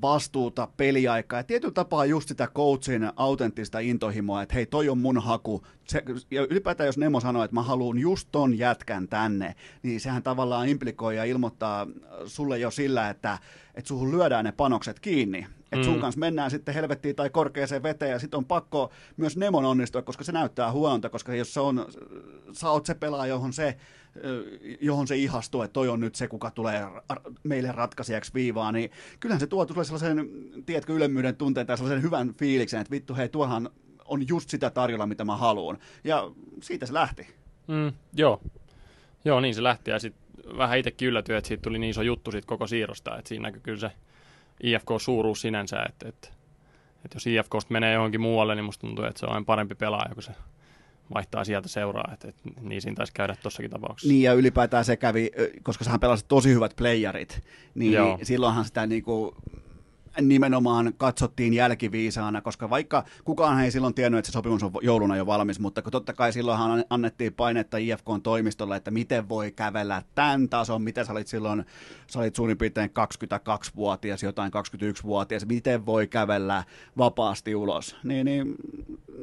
[0.02, 5.22] vastuuta, peliaikaa ja tietyllä tapaa just sitä coachin autenttista intohimoa, että hei toi on mun
[5.22, 5.66] haku.
[5.88, 10.24] Se, ja ylipäätään jos Nemo sanoo, että mä haluan just ton jätkän tänne, niin sehän
[10.24, 11.88] tavallaan implikoi ja ilmoittaa
[12.26, 13.38] sulle jo sillä, että,
[13.76, 15.48] että suhun lyödään ne panokset kiinni.
[15.74, 16.02] Että sun mm.
[16.02, 20.24] kanssa mennään sitten helvettiin tai korkeaseen veteen ja sitten on pakko myös Nemon onnistua, koska
[20.24, 21.86] se näyttää huonolta, koska jos se on,
[22.52, 23.78] sä oot se pelaaja, johon se,
[24.82, 26.86] johon se ihastuu, että toi on nyt se, kuka tulee
[27.44, 30.30] meille ratkaisijaksi viivaa, niin kyllähän se tuo tulee sellaisen,
[30.66, 33.70] tiedätkö, ylemmyyden tunteen tai sellaisen hyvän fiiliksen, että vittu, hei, tuohan
[34.06, 35.78] on just sitä tarjolla, mitä mä haluan.
[36.04, 36.32] Ja
[36.62, 37.28] siitä se lähti.
[37.68, 38.42] Mm, joo.
[39.26, 40.24] Joo, niin se lähti ja sitten
[40.58, 43.62] vähän itsekin yllätyin, että siitä tuli niin iso juttu siitä koko siirrosta, että siinä näkyy
[43.62, 43.92] kyllä se
[44.64, 46.28] IFK-suuruus sinänsä, että, että,
[47.06, 50.24] että jos IFKsta menee johonkin muualle, niin musta tuntuu, että se on parempi pelaaja, kun
[50.24, 50.32] se
[51.14, 54.14] vaihtaa sieltä seuraa, että, että niin siinä taisi käydä tuossakin tapauksessa.
[54.14, 55.32] Niin ja ylipäätään se kävi,
[55.64, 57.42] koska sähän pelasit tosi hyvät playerit,
[57.76, 58.20] niin Joo.
[58.24, 59.36] silloinhan sitä niinku,
[60.22, 65.26] nimenomaan katsottiin jälkiviisaana, koska vaikka kukaan ei silloin tiennyt, että se sopimus on jouluna jo
[65.26, 70.82] valmis, mutta totta kai silloinhan annettiin painetta IFKn toimistolle, että miten voi kävellä tämän tason,
[70.82, 71.66] mitä sä olit silloin,
[72.08, 76.64] sä olit suurin piirtein 22-vuotias, jotain 21-vuotias, miten voi kävellä
[76.98, 77.96] vapaasti ulos.
[78.04, 78.56] Niin, niin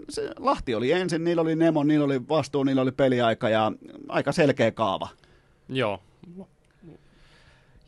[0.09, 3.73] se Lahti oli ensin, niillä oli Nemo, niillä oli vastuu, niillä oli peliaika ja
[4.09, 5.09] aika selkeä kaava.
[5.69, 6.03] Joo,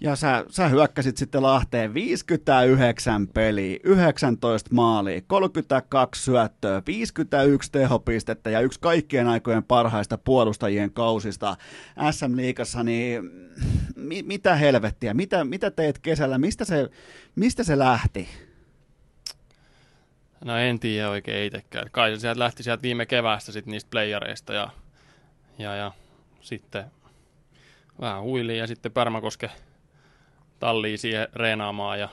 [0.03, 8.61] ja sä, sä hyökkäsit sitten Lahteen 59 peliä, 19 maalia, 32 syöttöä, 51 tehopistettä ja
[8.61, 11.57] yksi kaikkien aikojen parhaista puolustajien kausista
[12.11, 13.31] SM-liigassa, niin
[13.97, 16.91] mi, mitä helvettiä, mitä, mitä teet kesällä, mistä se,
[17.37, 18.29] mistä se lähti?
[20.45, 21.89] No en tiedä oikein itsekään.
[21.93, 24.71] Kai se sieltä lähti sieltä viime keväästä sitten niistä playareista ja,
[25.59, 25.93] ja, ja
[26.41, 26.85] sitten
[28.01, 29.51] vähän huiliin ja sitten Pärmäkoske
[30.63, 32.09] talliin siihen reenaamaan ja,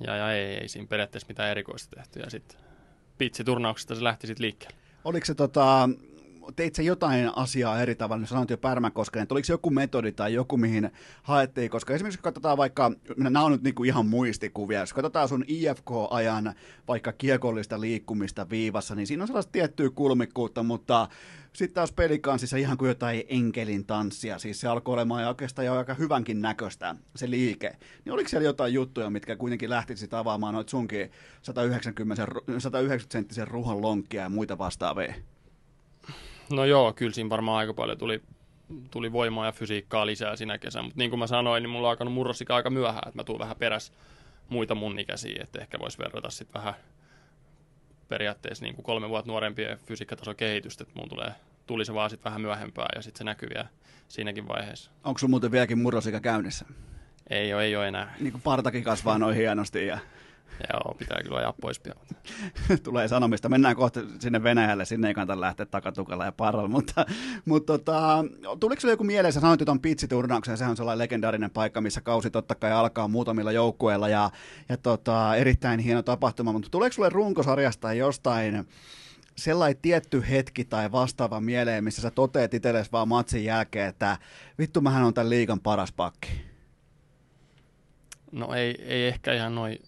[0.00, 2.20] ja, ja ei, ei siinä periaatteessa mitään erikoista tehty.
[2.20, 2.60] Ja sitten
[3.18, 4.76] pitsiturnauksesta se lähti sitten liikkeelle.
[5.04, 5.88] Oliko se tota,
[6.56, 10.12] teit sä jotain asiaa eri tavalla, niin sanoit jo Pärmäkosken, että oliko se joku metodi
[10.12, 10.90] tai joku, mihin
[11.22, 16.54] haettiin, koska esimerkiksi katsotaan vaikka, nämä on nyt niinku ihan muistikuvia, jos katsotaan sun IFK-ajan
[16.88, 21.08] vaikka kiekollista liikkumista viivassa, niin siinä on sellaista tiettyä kulmikkuutta, mutta
[21.52, 25.94] sitten taas pelikansissa ihan kuin jotain enkelin tanssia, siis se alkoi olemaan oikeastaan jo aika
[25.94, 27.76] hyvänkin näköistä se liike.
[28.04, 31.10] Niin oliko siellä jotain juttuja, mitkä kuitenkin lähtisit avaamaan noita sunkin
[31.42, 32.26] 190,
[32.58, 35.14] 190 senttisen ruhan lonkkia ja muita vastaavia?
[36.50, 38.22] No joo, kyllä siinä varmaan aika paljon tuli,
[38.90, 41.90] tuli voimaa ja fysiikkaa lisää sinä kesänä, mutta niin kuin mä sanoin, niin mulla on
[41.90, 43.92] alkanut murrosika aika myöhään, että mä tuun vähän peräs
[44.48, 46.74] muita mun ikäisiä, että ehkä voisi verrata sitten vähän
[48.08, 51.32] periaatteessa niin kuin kolme vuotta nuorempien fysiikkatason kehitystä, että mun tulee,
[51.66, 53.68] tuli se vaan sitten vähän myöhempää ja sitten se näkyy vielä
[54.08, 54.90] siinäkin vaiheessa.
[55.04, 56.66] Onko sun muuten vieläkin murrosikä käynnissä?
[57.30, 58.14] Ei ole, ei ole enää.
[58.20, 59.98] Niin kuin partakin kasvaa noin hienosti ja
[60.72, 61.96] Joo, pitää kyllä ajaa pois pian.
[62.82, 63.48] Tulee sanomista.
[63.48, 66.68] Mennään kohta sinne Venäjälle, sinne ei kannata lähteä takatukalla ja paralla.
[66.68, 67.06] Mutta,
[67.44, 68.24] mutta tota,
[68.60, 72.30] tuliko sinulle joku mieleen, sä sanoit tuon pitsiturnauksen, sehän on sellainen legendaarinen paikka, missä kausi
[72.30, 74.30] totta kai alkaa muutamilla joukkueilla ja,
[74.68, 78.68] ja tota, erittäin hieno tapahtuma, mutta tuleeko sinulle runkosarjasta jostain
[79.36, 84.18] sellainen tietty hetki tai vastaava mieleen, missä sä toteet itsellesi vaan matsin jälkeen, että
[84.58, 86.28] vittu mähän on tämän liigan paras pakki?
[88.32, 89.78] No ei, ei ehkä ihan noin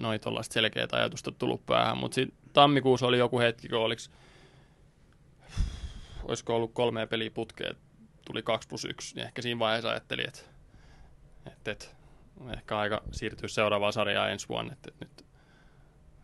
[0.00, 4.10] noi tuollaista selkeät ajatusta tullut päähän, mutta sitten tammikuussa oli joku hetki, kun oliks,
[6.22, 7.76] olisiko ollut kolme peliä putkeen,
[8.26, 10.40] tuli 2 plus 1, niin ehkä siinä vaiheessa ajattelin, että,
[11.46, 11.86] että, että
[12.52, 15.26] ehkä aika siirtyä seuraavaan sarjaan ensi vuonna, että, että nyt,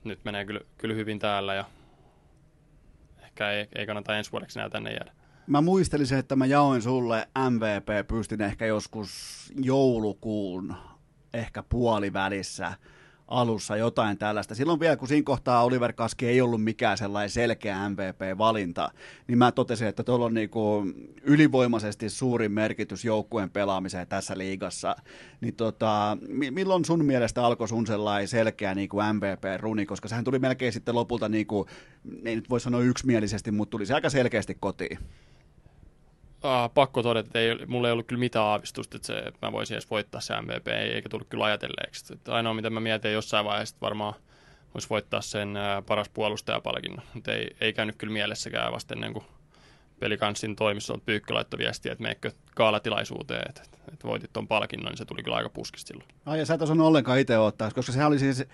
[0.05, 1.65] nyt menee kyllä, kyllä hyvin täällä ja
[3.23, 5.13] ehkä ei, ei kannata ensi vuodeksi enää tänne jäädä.
[5.47, 9.11] Mä muistelisin, että mä jaoin sulle MVP, pystyn ehkä joskus
[9.61, 10.75] joulukuun,
[11.35, 12.73] ehkä puolivälissä
[13.31, 14.55] alussa jotain tällaista.
[14.55, 18.91] Silloin vielä, kun siinä kohtaa Oliver Kaski ei ollut mikään sellainen selkeä MVP-valinta,
[19.27, 20.85] niin mä totesin, että tuolla on niinku
[21.23, 24.97] ylivoimaisesti suurin merkitys joukkueen pelaamiseen tässä liigassa.
[25.41, 26.19] Niin tota,
[26.51, 31.29] milloin sun mielestä alkoi sun sellainen selkeä niinku MVP-runi, koska sehän tuli melkein sitten lopulta,
[31.29, 31.67] niinku,
[32.25, 34.99] ei nyt voi sanoa yksimielisesti, mutta tuli se aika selkeästi kotiin
[36.45, 39.53] uh, pakko todeta, että ei, mulla ei ollut kyllä mitään aavistusta, että, se, että mä
[39.53, 42.13] voisin edes voittaa se MVP, eikä tullut kyllä ajatelleeksi.
[42.13, 44.15] Että ainoa, mitä mä mietin jossain vaiheessa, että varmaan
[44.75, 49.25] voisi voittaa sen uh, paras puolustajapalkinnon, mutta ei, ei käynyt kyllä mielessäkään vasta ennen kuin
[50.01, 53.63] pelikanssin toimissa on Pyykkö laittoi viestiä, että meikö kaalatilaisuuteen, että,
[53.93, 56.09] että voitit tuon palkinnon, niin se tuli kyllä aika puskista silloin.
[56.27, 58.45] Ai ja sä et ollenkaan itse ottaa, koska sehän oli siis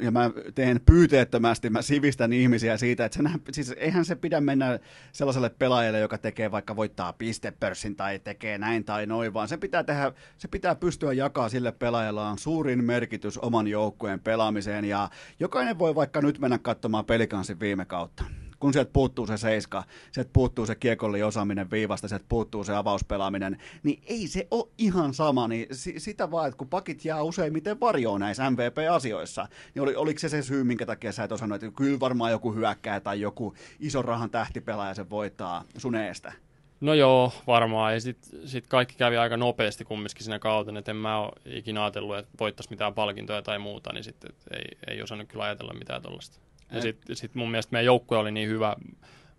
[0.00, 4.78] ja mä teen pyyteettömästi, mä sivistän ihmisiä siitä, että se, siis eihän se pidä mennä
[5.12, 9.84] sellaiselle pelaajalle, joka tekee vaikka voittaa pistepörssin tai tekee näin tai noin, vaan se pitää,
[9.84, 14.84] tehdä, se pitää pystyä jakaa sille pelaajalle on suurin merkitys oman joukkueen pelaamiseen.
[14.84, 15.10] Ja
[15.40, 18.24] jokainen voi vaikka nyt mennä katsomaan pelikansin viime kautta
[18.60, 23.58] kun sieltä puuttuu se seiska, sieltä puuttuu se kiekolli osaaminen viivasta, sieltä puuttuu se avauspelaaminen,
[23.82, 25.66] niin ei se ole ihan sama, niin
[25.98, 30.42] sitä vaan, että kun pakit jää useimmiten varjoon näissä MVP-asioissa, niin oli, oliko se se
[30.42, 34.30] syy, minkä takia sä et osannut, että kyllä varmaan joku hyökkää tai joku ison rahan
[34.30, 36.32] tähtipelaaja se voittaa sun eestä?
[36.80, 37.94] No joo, varmaan.
[37.94, 41.82] Ja sitten sit kaikki kävi aika nopeasti kumminkin siinä kautta, että en mä ole ikinä
[41.82, 46.02] ajatellut, että voittaisi mitään palkintoja tai muuta, niin sitten ei, ei osannut kyllä ajatella mitään
[46.02, 46.43] tuollaista.
[46.70, 48.76] Ja sitten sit mun mielestä meidän joukkue oli niin hyvä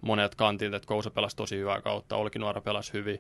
[0.01, 3.19] monet kantit, että Kousa pelasi tosi hyvää kautta, Olkinuora pelasi hyvin.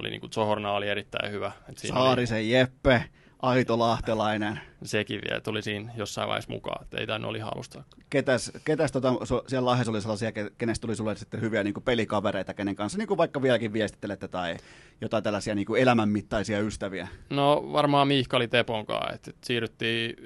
[0.00, 1.52] Oli niin kuin Zohorna oli erittäin hyvä.
[1.68, 2.52] Et siinä Saarisen oli...
[2.52, 3.04] Jeppe,
[3.42, 4.60] aito lahtelainen.
[4.82, 7.84] Sekin vielä tuli siinä jossain vaiheessa mukaan, että ei tainnut oli halusta.
[8.10, 9.12] Ketäs, ketäs tota,
[9.46, 13.08] siellä Lahdessa oli sellaisia, kenestä tuli sulle sitten hyviä niin kuin pelikavereita, kenen kanssa niin
[13.08, 14.56] kuin vaikka vieläkin viestittelette tai
[15.00, 17.08] jotain tällaisia niin kuin elämänmittaisia ystäviä?
[17.30, 20.16] No varmaan Mihkali Teponkaan, että siirryttiin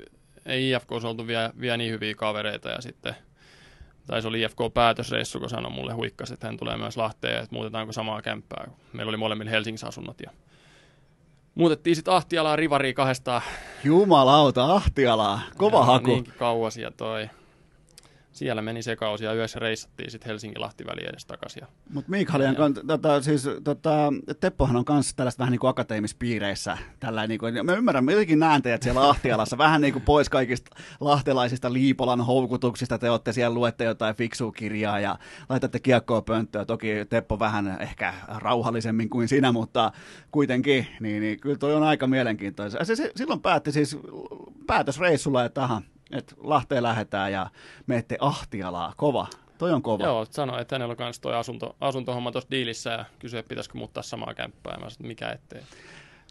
[0.47, 3.15] ei IFK oltu vielä, vielä niin hyviä kavereita ja sitten
[4.07, 7.93] tai se oli IFK-päätösreissu, kun sanoi mulle huikkas, että hän tulee myös Lahteen, että muutetaanko
[7.93, 8.71] samaa kämppää.
[8.93, 10.31] Meillä oli molemmilla Helsingissä asunnot ja
[11.55, 13.43] muutettiin sitten Ahtialaa Rivariin kahdesta.
[13.85, 16.07] Jumalauta, Ahtialaa, kova ja haku.
[16.07, 17.29] Niin kauas ja toi
[18.33, 21.63] siellä meni se kausi ja yössä reissattiin sitten Helsinki-Lahti väliin edes takaisin.
[21.93, 22.85] Mutta Mikhalian, ja...
[22.87, 26.79] tota, siis, tota, Teppohan on kanssa tällaista vähän niin kuin akateemispiireissä.
[27.01, 30.29] Tällä, niin kuin, mä ymmärrän, mä jotenkin näen teidät siellä Ahtialassa vähän niin kuin pois
[30.29, 32.99] kaikista lahtelaisista Liipolan houkutuksista.
[32.99, 35.19] Te olette siellä, luette jotain fiksua kirjaa ja
[35.49, 36.65] laitatte kiekkoa pönttöä.
[36.65, 39.93] Toki Teppo vähän ehkä rauhallisemmin kuin sinä, mutta
[40.31, 42.85] kuitenkin, niin, niin kyllä toi on aika mielenkiintoista.
[42.85, 43.99] Se, se, silloin päätti siis
[44.67, 45.83] päätösreissulla, että aha,
[46.13, 47.51] että Lahteen lähdetään ja
[47.87, 48.93] menette Ahtialaa.
[48.97, 49.27] Kova.
[49.59, 50.05] Toi on kova.
[50.05, 53.79] Joo, sanoi, että hänellä on myös toi asunto, asuntohomma tuossa diilissä ja kysyi, että pitäisikö
[53.79, 54.79] muuttaa samaa kämppää.
[54.81, 55.63] Mä sanoin, mikä ettei.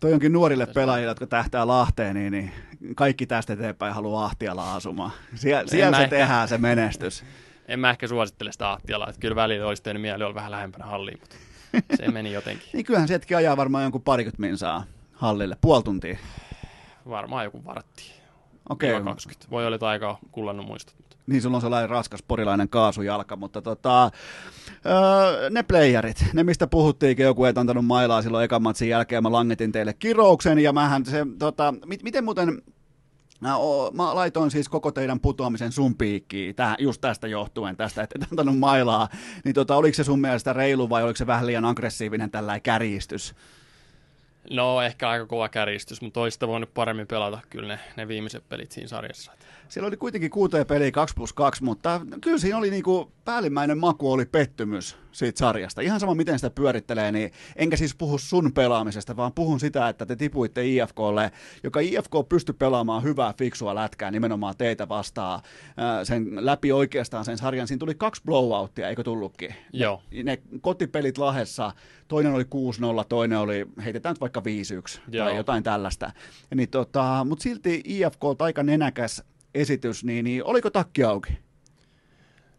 [0.02, 2.52] Toi onkin nuorille pelaajille, jotka tähtää Lahteen, niin, niin
[2.96, 5.12] kaikki tästä eteenpäin haluaa Ahtialaa asumaan.
[5.36, 7.24] Sie- siellä se ehkä, tehdään se menestys.
[7.68, 10.86] En mä ehkä suosittele sitä Ahtialaa, että kyllä välillä olisi tehnyt mieli olla vähän lähempänä
[10.86, 11.36] halliin, mutta
[11.98, 12.70] se meni jotenkin.
[12.74, 14.84] niin kyllähän se ajaa varmaan jonkun parikymmentä minsaa
[15.14, 16.18] hallille, puoli tuntia.
[17.10, 18.21] Varmaan joku vartti.
[18.72, 18.92] Okei.
[18.92, 19.04] Okay.
[19.04, 19.52] 20.
[19.52, 20.96] Voi olla, että aika kullannut muistot.
[21.28, 24.12] Niin, sulla on sellainen raskas porilainen kaasujalka, mutta tota,
[24.86, 29.32] öö, ne playerit, ne mistä puhuttiinkin, joku ei antanut mailaa silloin ekan matsin jälkeen, mä
[29.32, 32.62] langetin teille kirouksen, ja mähän se, tota, mit, miten muuten,
[33.40, 33.50] Mä,
[33.94, 38.32] mä laitoin siis koko teidän putoamisen sun piikkiin, täh, just tästä johtuen, tästä, että et
[38.32, 39.10] antanut mailaa.
[39.46, 43.36] Niin tota, oliko se sun mielestä reilu vai oliko se vähän liian aggressiivinen tällainen kärjistys?
[44.50, 48.72] No ehkä aika kova kärjistys, mutta toista voinut paremmin pelata kyllä ne, ne viimeiset pelit
[48.72, 49.32] siinä sarjassa.
[49.72, 54.12] Siellä oli kuitenkin kuuteen peliä 2 plus 2, mutta kyllä siinä oli niinku päällimmäinen maku
[54.12, 55.82] oli pettymys siitä sarjasta.
[55.82, 60.06] Ihan sama, miten sitä pyörittelee, niin enkä siis puhu sun pelaamisesta, vaan puhun sitä, että
[60.06, 61.32] te tipuitte IFKlle,
[61.64, 65.42] joka IFK pystyi pelaamaan hyvää, fiksua lätkää nimenomaan teitä vastaan
[66.04, 67.68] sen läpi oikeastaan sen sarjan.
[67.68, 69.56] Siinä tuli kaksi blowouttia, eikö tullutkin?
[69.74, 70.02] Joo.
[70.12, 71.72] Ne, ne kotipelit Lahessa,
[72.08, 72.48] toinen oli 6-0,
[73.10, 75.26] toinen oli, heitetään nyt vaikka 5-1 Joo.
[75.26, 76.12] tai jotain tällaista.
[76.56, 79.24] Niin tota, Mutta silti IFK aika nenäkäs
[79.56, 81.40] esitys, niin, niin oliko takki auki?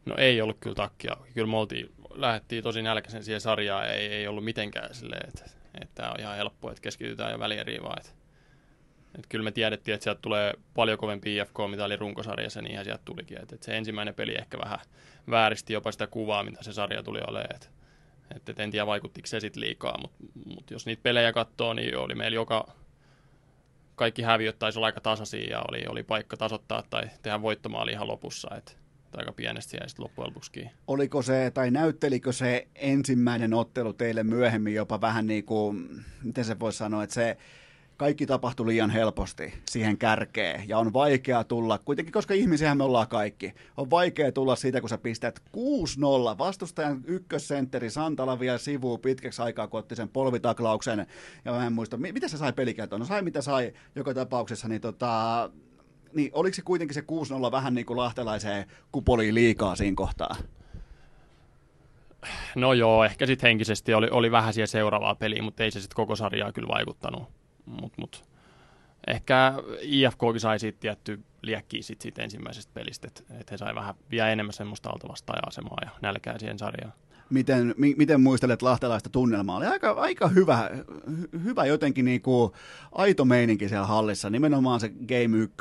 [0.06, 1.32] No ei ollut kyllä takki auki.
[1.32, 5.44] Kyllä me oltiin, lähdettiin tosi nälkäisen siihen sarjaan, ei, ei ollut mitenkään silleen, että,
[5.80, 7.98] että on ihan helppo, että keskitytään jo välieriin vaan.
[7.98, 8.12] Että,
[9.14, 12.84] että kyllä me tiedettiin, että sieltä tulee paljon kovempi IFK, mitä oli runkosarjassa, niin ihan
[12.84, 13.42] sieltä tulikin.
[13.42, 14.78] Että, että se ensimmäinen peli ehkä vähän
[15.30, 17.54] vääristi jopa sitä kuvaa, mitä se sarja tuli olemaan.
[17.54, 17.68] Että,
[18.36, 22.14] että en tiedä vaikuttiko se sitten liikaa, mutta, mutta jos niitä pelejä katsoo, niin oli
[22.14, 22.74] meillä joka,
[24.02, 28.08] kaikki häviöt taisi olla aika tasaisia ja oli, oli paikka tasoittaa tai tehdä voittomaali ihan
[28.08, 28.48] lopussa.
[28.56, 28.72] Että
[29.16, 34.74] aika pienesti jäi sitten loppujen lopuksi Oliko se, tai näyttelikö se ensimmäinen ottelu teille myöhemmin
[34.74, 35.88] jopa vähän niin kuin,
[36.22, 37.36] miten se voisi sanoa, että se
[37.96, 43.08] kaikki tapahtui liian helposti siihen kärkeen ja on vaikea tulla, kuitenkin koska ihmisiä me ollaan
[43.08, 49.42] kaikki, on vaikea tulla siitä, kun sä pistät 6-0, vastustajan ykkössentteri Santala vielä sivuun pitkäksi
[49.42, 51.06] aikaa, kun otti sen polvitaklauksen,
[51.44, 54.80] ja mä en muista, mitä se sai pelikäyttöön, no sai mitä sai joka tapauksessa, niin
[54.80, 55.50] tota,
[56.14, 57.00] niin oliko se kuitenkin se
[57.48, 60.36] 6-0 vähän niin kuin lahtelaiseen kupoliin liikaa siinä kohtaa?
[62.54, 65.96] No joo, ehkä sitten henkisesti oli, oli vähän siellä seuraavaa peliä, mutta ei se sitten
[65.96, 67.41] koko sarjaa kyllä vaikuttanut.
[67.66, 68.24] Mut, mut.
[69.06, 73.94] Ehkä IFKkin sai siitä tietty liekkiä sit siitä ensimmäisestä pelistä, että et he sai vähän
[74.10, 76.92] vielä enemmän semmoista altavastaaja-asemaa ja nälkää siihen sarjaan
[77.32, 79.56] miten, mi, miten muistelet lahtelaista tunnelmaa?
[79.56, 80.70] Oli aika, aika hyvä,
[81.44, 82.52] hyvä jotenkin niin kuin
[82.92, 85.56] aito meininki siellä hallissa, nimenomaan se Game 1,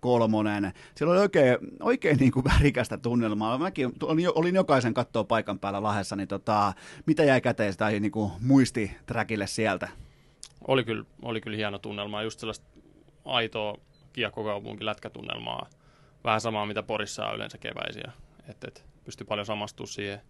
[0.00, 0.72] kolmonen.
[0.94, 3.58] Siellä oli oikein, oikein niin kuin värikästä tunnelmaa.
[3.58, 6.72] Mäkin olin, olin jokaisen kattoa paikan päällä Lahessa, niin tota,
[7.06, 9.88] mitä jäi käteen tai niin kuin muisti trackille sieltä?
[10.68, 12.66] Oli kyllä, oli kyllä hieno tunnelma, just sellaista
[13.24, 13.78] aitoa
[14.12, 15.66] kiekkokaupunki lätkätunnelmaa.
[16.24, 18.12] Vähän samaa, mitä Porissa on yleensä keväisiä.
[18.48, 20.20] Että et, pystyi paljon samastumaan siihen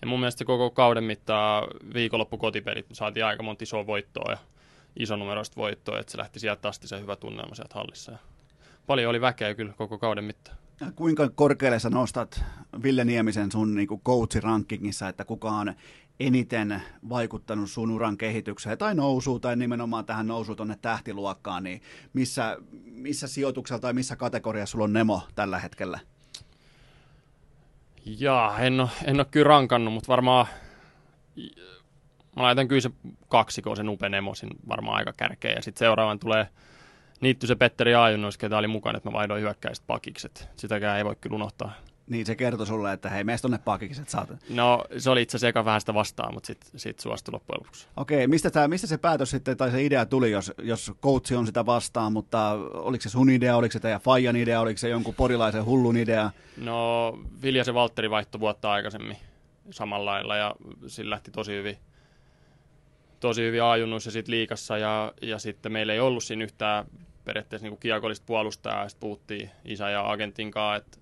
[0.00, 4.38] ja mun mielestä koko kauden mittaa viikonloppu kotipelit saatiin aika monta isoa voittoa ja
[4.96, 8.12] isonumeroista voittoa, että se lähti sieltä asti se hyvä tunnelma sieltä hallissa.
[8.12, 8.18] Ja
[8.86, 10.58] paljon oli väkeä kyllä koko kauden mittaan.
[10.94, 12.44] Kuinka korkealle sä nostat
[12.82, 15.74] Ville Niemisen sun niin coach-rankingissa, että kuka on
[16.20, 21.82] eniten vaikuttanut sun uran kehitykseen tai nousuun tai nimenomaan tähän nousuun tuonne tähtiluokkaan, niin
[22.12, 25.98] missä, missä sijoituksella tai missä kategoriassa sulla on Nemo tällä hetkellä?
[28.04, 30.46] Jaa, en ole, en ole kyllä rankannut, mutta varmaan
[32.36, 32.90] mä laitan kyllä se
[33.28, 35.52] kaksiko, sen upen emosin varmaan aika kärkeä.
[35.52, 36.48] Ja sitten seuraavan tulee
[37.20, 40.48] niitty se Petteri Aajunnois, ketä oli mukana, että mä vaihdoin hyökkäistä pakikset.
[40.56, 41.72] Sitäkään ei voi kyllä unohtaa.
[42.06, 44.28] Niin se kertoi sulle, että hei, meistä tonne pakiksi, että saat.
[44.48, 47.88] No se oli itse asiassa eka vähän sitä vastaan, mutta sitten sit suostui loppujen lopuksi.
[47.96, 51.46] Okei, mistä, tää, mistä se päätös sitten, tai se idea tuli, jos, jos coach on
[51.46, 55.14] sitä vastaan, mutta oliko se sun idea, oliko se teidän Fajan idea, oliko se jonkun
[55.14, 56.30] porilaisen hullun idea?
[56.56, 57.12] No
[57.42, 59.16] Vilja Valtteri vaihtoi vuotta aikaisemmin
[59.70, 60.54] samalla lailla ja
[60.86, 61.78] sillä lähti tosi hyvin
[63.20, 66.84] tosi hyvin ajunnuissa sit liikassa ja, ja sitten meillä ei ollut siinä yhtään
[67.24, 70.98] periaatteessa niin kiekollista puolustajaa ja sitten puhuttiin isä ja agentin kanssa, että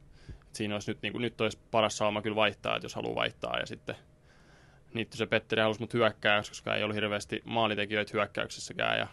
[0.57, 3.59] siinä olisi nyt, niin kuin, nyt olisi paras sauma kyllä vaihtaa, että jos haluaa vaihtaa.
[3.59, 3.97] Ja sitten
[4.95, 8.99] niitti se Petteri halusi mut hyökkää, koska ei ollut hirveästi maalitekijöitä hyökkäyksessäkään.
[8.99, 9.07] Ja,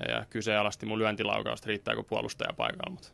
[0.00, 3.08] ja, ja kyseenalaisti mun lyöntilaukausta, riittääkö puolustaja paikalla, mutta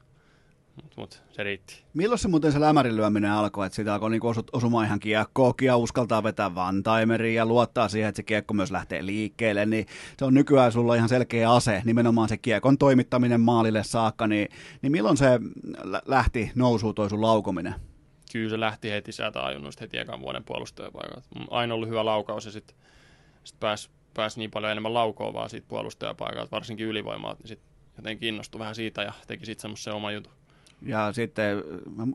[0.82, 1.85] mut, mut, se riitti.
[1.94, 5.66] Milloin se muuten se lämärin lyöminen alkoi, että siitä alkoi niinku osu, osumaan ihan kiekkoakin
[5.66, 9.86] ja uskaltaa vetää vantaimeriin ja luottaa siihen, että se kiekko myös lähtee liikkeelle, niin
[10.19, 14.49] se on nykyään sulla ihan selkeä ase, nimenomaan se kiekon toimittaminen maalille saakka, niin,
[14.82, 15.40] niin milloin se
[16.07, 17.74] lähti nousuun toi sun laukominen?
[18.32, 21.28] Kyllä se lähti heti sieltä ajunnoista heti ekan vuoden puolustajapaikalta.
[21.51, 22.77] Aina ollut hyvä laukaus ja sitten
[23.44, 28.28] sit pääsi pääs niin paljon enemmän laukoa vaan siitä puolustajapaikalta, varsinkin ylivoimaa, niin sitten jotenkin
[28.28, 30.32] innostui vähän siitä ja teki sitten semmoisen oman jutun.
[30.87, 31.63] Ja sitten,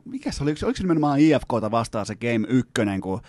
[0.04, 2.72] mikä se oli, oliko se nimenomaan IFKta vastaan se Game 1,
[3.02, 3.20] kun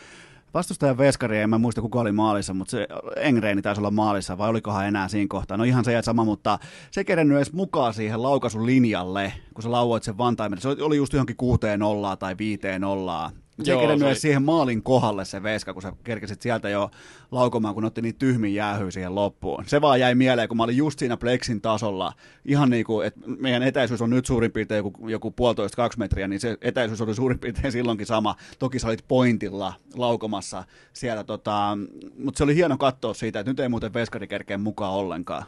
[0.53, 4.49] vastustajan veskari, en mä muista kuka oli maalissa, mutta se Engreeni taisi olla maalissa, vai
[4.49, 5.57] olikohan enää siinä kohtaa.
[5.57, 6.59] No ihan se jäät sama, mutta
[6.91, 10.61] se kerennyt edes mukaan siihen laukaisun linjalle, kun sä lauoit sen vantaimen.
[10.61, 13.31] Se oli just johonkin kuuteen nollaa tai viiteen nollaa.
[13.63, 14.15] Se ei kerennyt oli...
[14.15, 16.91] siihen maalin kohdalle se veska, kun sä kerkesit sieltä jo
[17.31, 19.63] laukomaan, kun otti niin tyhmin jäähyä siihen loppuun.
[19.67, 22.13] Se vaan jäi mieleen, kun mä olin just siinä plexin tasolla,
[22.45, 26.27] ihan niin kuin, että meidän etäisyys on nyt suurin piirtein joku, joku puolitoista kaksi metriä,
[26.27, 28.35] niin se etäisyys oli suurin piirtein silloinkin sama.
[28.59, 30.63] Toki sä olit pointilla laukomassa
[30.93, 31.77] siellä, tota,
[32.23, 35.45] mutta se oli hieno katsoa siitä, että nyt ei muuten veskari kerkeä mukaan ollenkaan.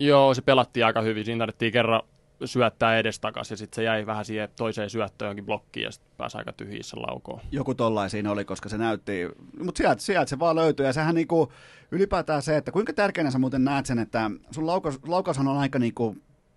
[0.00, 1.24] Joo, se pelattiin aika hyvin.
[1.24, 2.02] Siinä tarvittiin kerran
[2.44, 6.38] syöttää edestakas ja sitten se jäi vähän siihen toiseen syöttöön jonkin blokkiin ja sitten pääsi
[6.38, 7.40] aika tyhjissä laukoon.
[7.52, 9.28] Joku tollaisiin oli, koska se näytti,
[9.62, 11.52] mutta sieltä, sieltä se vaan löytyi ja sehän niinku,
[11.90, 14.66] ylipäätään se, että kuinka tärkeänä sä muuten näet sen, että sun
[15.06, 16.16] laukaus, on aika niinku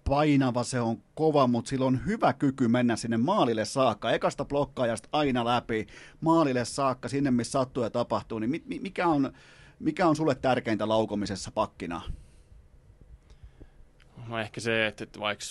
[0.09, 5.09] painava, se on kova, mutta sillä on hyvä kyky mennä sinne maalille saakka, ekasta blokkaajasta
[5.11, 5.87] aina läpi,
[6.21, 9.33] maalille saakka, sinne missä sattuu ja tapahtuu, niin mikä on,
[9.79, 12.01] mikä on sulle tärkeintä laukomisessa pakkina?
[14.27, 15.45] No ehkä se, että, että vaikka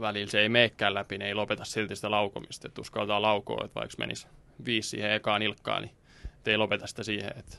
[0.00, 3.80] välillä se ei meekään läpi, niin ei lopeta silti sitä laukomista, että uskaltaa laukoa, että
[3.80, 4.26] vaikka menisi
[4.64, 5.94] viisi siihen ekaan ilkkaan, niin
[6.46, 7.56] ei lopeta sitä siihen, että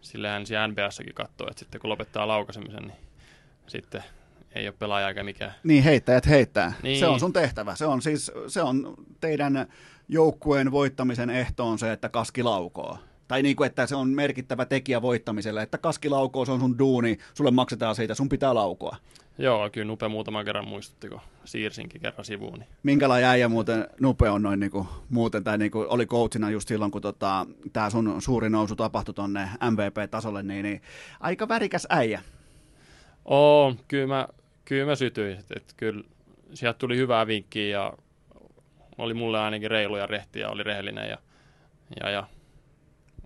[0.00, 2.98] sillähän siellä NBAssakin katsoo, että sitten kun lopettaa laukasemisen, niin
[3.66, 4.04] sitten
[4.54, 5.54] ei ole pelaaja eikä mikään.
[5.64, 6.72] Niin, heittäjät heittää.
[6.82, 6.98] Niin.
[6.98, 7.76] Se on sun tehtävä.
[7.76, 9.66] Se on siis, se on teidän
[10.08, 12.98] joukkueen voittamisen ehto on se, että kaski laukoo.
[13.28, 16.78] Tai niin kuin, että se on merkittävä tekijä voittamiselle, että kaski laukoo, se on sun
[16.78, 18.96] duuni, sulle maksetaan siitä, sun pitää laukoa.
[19.38, 22.58] Joo, kyllä Nupe muutaman kerran muistutti, kun siirsinkin kerran sivuun.
[22.58, 22.68] Niin.
[22.82, 26.68] Minkälainen äijä muuten Nupe on noin niin kuin, muuten, tai niin kuin oli coachina just
[26.68, 30.82] silloin, kun tota, tämä sun suuri nousu tapahtui tonne MVP-tasolle, niin, niin
[31.20, 32.22] aika värikäs äijä.
[33.24, 34.28] Oo, kyllä mä,
[34.64, 35.38] kyllä mä sytyin.
[35.38, 36.04] Että, että kyllä
[36.54, 37.92] sieltä tuli hyvää vinkkiä ja
[38.98, 41.18] oli mulle ainakin reilu ja rehti ja oli rehellinen ja,
[42.00, 42.26] ja, ja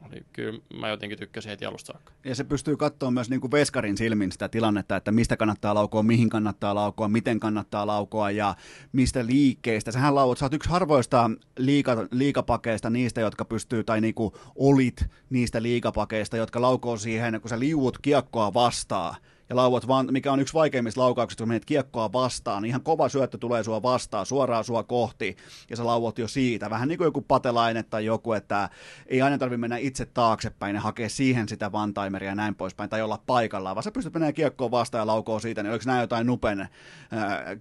[0.06, 2.12] oli, kyllä mä jotenkin tykkäsin heti alusta saakka.
[2.24, 6.02] Ja se pystyy katsoa myös niin kuin veskarin silmin sitä tilannetta, että mistä kannattaa laukoa,
[6.02, 8.54] mihin kannattaa laukoa, miten kannattaa laukoa ja
[8.92, 9.92] mistä liikkeistä.
[9.92, 15.06] Sähän lauot, sä oot yksi harvoista liika, liikapakeista niistä, jotka pystyy, tai niin kuin olit
[15.30, 19.16] niistä liikapakeista, jotka laukoo siihen, kun sä liuut kiekkoa vastaan
[19.48, 23.09] ja lauat vaan, mikä on yksi vaikeimmista laukauksista, kun menet kiekkoa vastaan, niin ihan kova
[23.09, 25.36] syöttö tulee sua vastaan, suoraan sua kohti,
[25.70, 26.70] ja sä lauot jo siitä.
[26.70, 28.69] Vähän niin kuin joku patelainen tai joku, että
[29.06, 33.02] ei aina tarvitse mennä itse taaksepäin ja hakea siihen sitä vantaimeria ja näin poispäin, tai
[33.02, 36.27] olla paikallaan, vaan sä pystyt menemään kiekkoon vastaan ja laukoo siitä, niin oliko nämä jotain
[36.27, 36.69] nupen äh,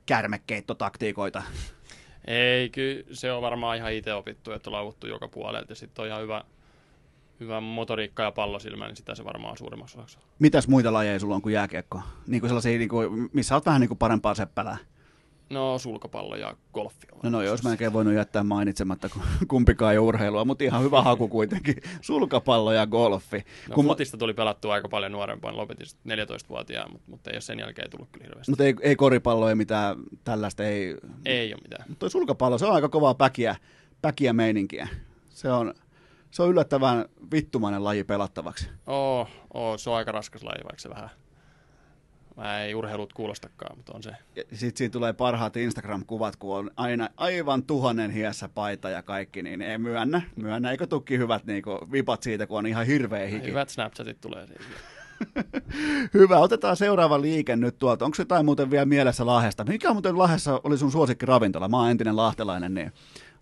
[0.05, 1.43] kärmekeittotaktiikoita?
[2.27, 6.03] Ei, kyllä se on varmaan ihan itse opittu, että on lauvuttu joka puolelta, ja sitten
[6.03, 6.43] on ihan hyvä,
[7.41, 10.19] hyvä motoriikka ja pallosilmä, niin sitä se varmaan on suurimmassa osassa.
[10.39, 12.01] Mitäs muita lajeja sulla on kuin jääkiekko?
[12.27, 14.77] Niin kuin sellaisia, niin kuin, missä olet vähän niin kuin parempaa seppälää?
[15.49, 17.07] No sulkapallo ja golfi.
[17.23, 19.09] No, no jos melkein voinut jättää mainitsematta
[19.47, 21.75] kumpikaan ei urheilua, mutta ihan hyvä haku kuitenkin.
[22.01, 23.45] Sulkapallo ja golfi.
[23.69, 27.59] No Kun fotista tuli pelattua aika paljon nuorempaan, lopetin 14-vuotiaan, mutta, mutta ei ole sen
[27.59, 28.51] jälkeen tullut kyllä hirveästi.
[28.51, 30.97] Mutta ei, ei koripallo, ei mitään tällaista, ei...
[31.25, 31.85] Ei ole mitään.
[31.89, 33.55] Mutta sulkapallo, se on aika kovaa päkiä,
[34.01, 34.87] päkiä meininkiä.
[35.29, 35.73] Se on,
[36.31, 38.69] se on yllättävän vittumainen laji pelattavaksi.
[38.87, 41.09] Oo, oo, se on aika raskas laji, vaikka se vähän
[42.37, 44.11] Mä ei urheilut kuulostakaan, mutta on se.
[44.35, 49.61] Sitten siinä tulee parhaat Instagram-kuvat, kun on aina aivan tuhannen hiessä paita ja kaikki, niin
[49.61, 50.21] ei myönnä.
[50.35, 53.47] Myönnä, eikö tukki hyvät niin kuin, vipat siitä, kun on ihan hirveä hiki.
[53.47, 54.63] Hyvät Snapchatit tulee siitä.
[56.13, 58.05] Hyvä, otetaan seuraava liike nyt tuolta.
[58.05, 59.63] Onko jotain muuten vielä mielessä Lahdesta?
[59.63, 61.69] Mikä muuten Lahdessa oli sun suosikki ravintola?
[61.69, 62.91] Mä oon entinen lahtelainen, niin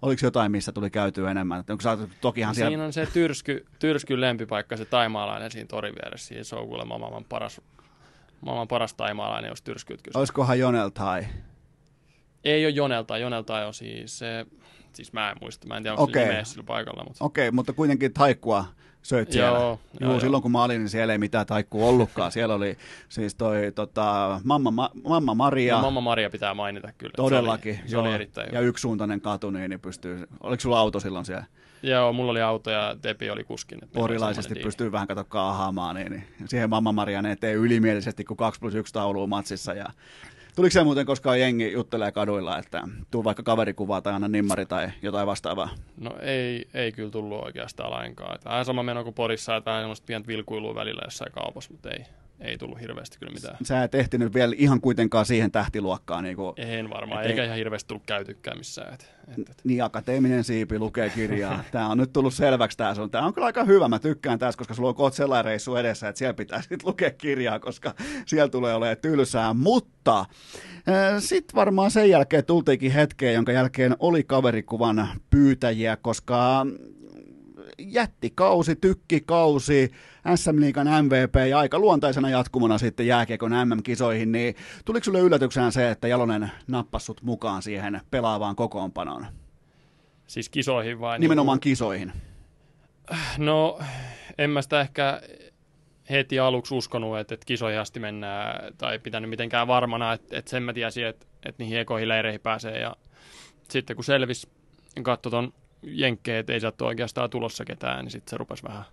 [0.02, 1.64] Oliko jotain, missä tuli käytyä enemmän?
[1.70, 2.70] Onko sä, tokihan siellä...
[2.70, 6.36] Siinä on se tyrsky, tyrsky lempipaikka, se taimaalainen siinä torin vieressä.
[6.44, 7.62] Se on kuulemma maailman paras,
[8.42, 10.20] maailman paras taimaalainen, jos tyrskyt kysyy.
[10.20, 11.28] Olisikohan Jonel Tai?
[12.44, 13.22] Ei ole Jonel Tai.
[13.22, 14.46] Jonel Tai on siis se,
[14.94, 16.26] siis mä en muista, mä en tiedä, onko okay.
[16.26, 17.04] se sillä paikalla.
[17.04, 17.26] Mutta...
[17.26, 18.66] Okei, okay, mutta kuitenkin taikkua
[19.02, 19.60] söit siellä.
[19.60, 22.32] Joo, joo, joo, silloin kun mä olin, niin siellä ei mitään taikkua ollutkaan.
[22.32, 22.78] Siellä oli
[23.10, 25.76] siis toi tota, Mamma, Ma, Mamma Maria.
[25.76, 27.14] No, Mamma Maria pitää mainita kyllä.
[27.16, 27.76] Todellakin.
[27.76, 30.28] Se oli, se oli erittäin ja yksisuuntainen katu, niin, niin pystyy.
[30.44, 31.46] Oliko sulla auto silloin siellä?
[31.84, 33.80] Joo, mulla oli auto ja Tepi oli kuskin.
[33.94, 38.60] Porilaisesti pystyy vähän kato kaahaamaan, niin, niin siihen Mamma Maria ne tee ylimielisesti kuin 2
[38.60, 39.86] plus 1 taulua matsissa ja
[40.60, 42.82] Tuliko se muuten koskaan jengi juttelee kaduilla, että
[43.12, 45.70] tuu vaikka kaverikuvaa tai anna nimmari tai jotain vastaavaa?
[45.98, 48.40] No ei, ei kyllä tullut oikeastaan lainkaan.
[48.46, 52.06] Vähän sama meno kuin Porissa, että vähän semmoista pientä vilkuilua välillä jossain kaupassa, mutta ei,
[52.42, 53.58] ei tullut hirveästi kyllä mitään.
[53.64, 56.24] Sä et ehtinyt vielä ihan kuitenkaan siihen tähtiluokkaan.
[56.24, 57.46] Niin kuin, en varmaan, eikä ei...
[57.46, 58.94] ihan hirveästi tullut käytykään missään.
[58.94, 59.62] Et, et, et.
[59.64, 61.64] Niin, akateeminen siipi lukee kirjaa.
[61.72, 63.12] Tämä on nyt tullut selväksi tämä sun.
[63.12, 66.10] Tämä on kyllä aika hyvä, mä tykkään tässä, koska sulla on kohta sellainen reissu edessä,
[66.10, 67.94] että siellä pitää sitten lukea kirjaa, koska
[68.26, 69.54] siellä tulee olemaan tylsää.
[69.54, 70.26] Mutta
[71.20, 76.66] sitten varmaan sen jälkeen tultiinkin hetkeen, jonka jälkeen oli kaverikuvan pyytäjiä, koska
[77.80, 79.92] jättikausi, tykkikausi,
[80.36, 85.90] SM Liigan MVP ja aika luontaisena jatkumona sitten jääkiekon MM-kisoihin, niin tuliko sinulle yllätyksenä se,
[85.90, 89.26] että Jalonen nappasi sut mukaan siihen pelaavaan kokoonpanoon?
[90.28, 91.20] Siis kisoihin vai?
[91.20, 91.72] Nimenomaan niin kuin...
[91.72, 92.12] kisoihin.
[93.38, 93.80] No,
[94.38, 95.22] en mä sitä ehkä
[96.10, 100.64] heti aluksi uskonut, että, että kisoihin asti mennään tai pitänyt mitenkään varmana, että, että sen
[100.64, 102.96] mä tiesin, että, että niihin ekoihin leireihin pääsee ja
[103.70, 104.50] sitten kun selvisi,
[105.04, 105.54] katsoi ton
[105.84, 108.86] jenkkeen, että ei sieltä oikeastaan tulossa ketään, niin sitten se rupesi vähän,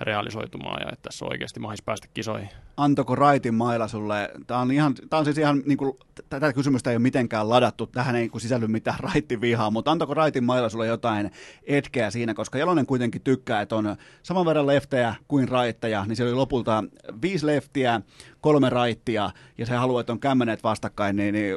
[0.00, 2.48] realisoitumaan ja että tässä on oikeasti mahis päästä kisoihin.
[2.76, 5.98] Antako Raitin mailla sulle, tämä on, ihan, tämä on siis ihan, niin kuin,
[6.28, 10.44] tätä kysymystä ei ole mitenkään ladattu, tähän ei sisälly mitään Raitin vihaa, mutta antako Raitin
[10.44, 11.30] mailla sulle jotain
[11.66, 16.24] etkeä siinä, koska Jalonen kuitenkin tykkää, että on saman verran leftejä kuin raitteja, niin se
[16.24, 16.84] oli lopulta
[17.22, 18.00] viisi leftiä,
[18.40, 21.56] kolme raittia, ja se haluaa, että on kämmenet vastakkain, niin, niin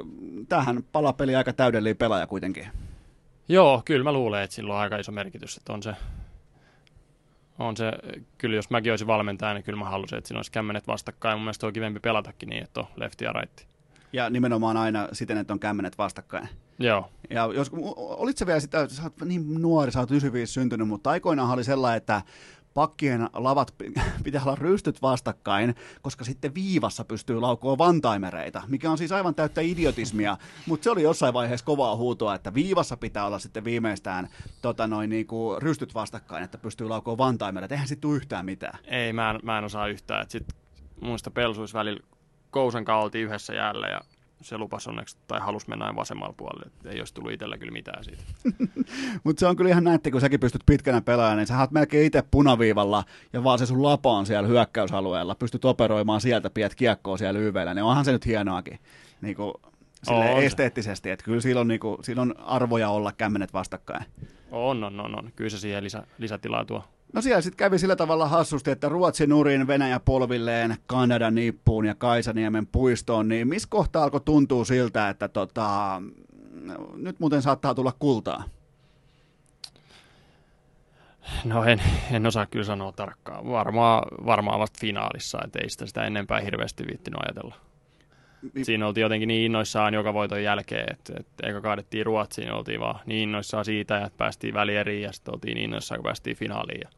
[0.50, 2.68] tähän palapeli aika täydellinen pelaaja kuitenkin.
[3.48, 5.96] Joo, kyllä mä luulen, että sillä on aika iso merkitys, että on se,
[7.60, 7.92] on se,
[8.38, 11.38] kyllä jos mäkin olisin valmentaja, niin kyllä mä haluaisin, että siinä olisi kämmenet vastakkain.
[11.38, 13.66] Mun mielestä on kivempi pelatakin niin, että on lefti ja raitti.
[14.14, 16.50] Ja nimenomaan aina siten, että on kämmenet vastakkain.
[16.80, 17.12] Joo.
[17.30, 21.10] Ja jos, olit se vielä sitä, sä oot niin nuori, sä oot 95 syntynyt, mutta
[21.10, 22.22] aikoinaan oli sellainen, että
[22.76, 23.76] pakkien lavat
[24.24, 29.62] pitää olla rystyt vastakkain, koska sitten viivassa pystyy laukoa vantaimereita, mikä on siis aivan täyttä
[29.62, 30.38] idiotismia,
[30.68, 34.30] mutta se oli jossain vaiheessa kovaa huutoa, että viivassa pitää olla sitten viimeistään
[34.62, 37.74] tota noin, niinku, rystyt vastakkain, että pystyy laukoa vantaimereita.
[37.76, 38.80] Eihän sitten yhtään mitään.
[38.84, 40.22] Ei, mä en, mä en osaa yhtään.
[40.22, 40.48] Et sit
[41.02, 42.00] muista pelsuis välillä
[42.52, 44.02] Kousen kanssa oltiin yhdessä jäällä ja
[44.46, 46.66] se lupas onneksi, tai halusi mennä aina vasemmalla puolelle.
[46.66, 48.24] Et ei olisi tullut itsellä kyllä mitään siitä.
[49.24, 52.06] Mutta se on kyllä ihan näette, kun säkin pystyt pitkänä pelaamaan, niin sä oot melkein
[52.06, 53.04] itse punaviivalla
[53.34, 55.36] ja vaan se sun lapa on siellä hyökkäysalueella.
[55.36, 58.80] Pystyt operoimaan sieltä, piet kiekkoa siellä YVllä, niin onhan se nyt hienoakin
[59.22, 59.54] niin kuin,
[60.08, 64.06] on esteettisesti, että kyllä silloin, niin kuin, silloin arvoja olla kämmenet vastakkain.
[64.56, 65.32] On, on, on, on.
[65.36, 66.84] Kyllä se siihen lisä, lisätilaa tuo.
[67.14, 71.96] No siellä sitten kävi sillä tavalla hassusti, että Ruotsin nurin, Venäjä polvilleen, Kanada nippuun ja
[71.96, 76.02] Kaisaniemen puistoon, niin missä kohtaa alkoi tuntua siltä, että tota,
[76.96, 78.44] nyt muuten saattaa tulla kultaa?
[81.46, 83.50] No en, en osaa kyllä sanoa tarkkaan.
[83.50, 87.56] Varmaan, varmaan vasta finaalissa, että ei sitä, sitä enempää hirveästi viittinyt ajatella.
[88.64, 93.00] Siinä oltiin jotenkin niin innoissaan joka voiton jälkeen, että, että eikä kaadettiin Ruotsiin, oltiin vaan
[93.06, 96.82] niin innoissaan siitä, että päästiin välieriin ja sitten oltiin niin innoissaan, kun päästiin finaaliin.
[96.84, 96.90] Ja,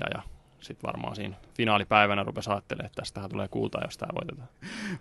[0.00, 0.22] ja, ja
[0.60, 4.48] sitten varmaan siinä finaalipäivänä rupesi ajattelemaan, että tästähän tulee kultaa, jos tämä voitetaan.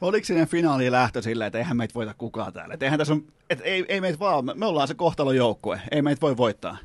[0.01, 2.73] Oliko sinne finaaliin lähtö silleen, että eihän meitä voita kukaan täällä?
[2.73, 6.01] Että eihän tässä on, että ei, ei meitä vaan, me ollaan se kohtalon joukkue, ei
[6.01, 6.77] meitä voi voittaa.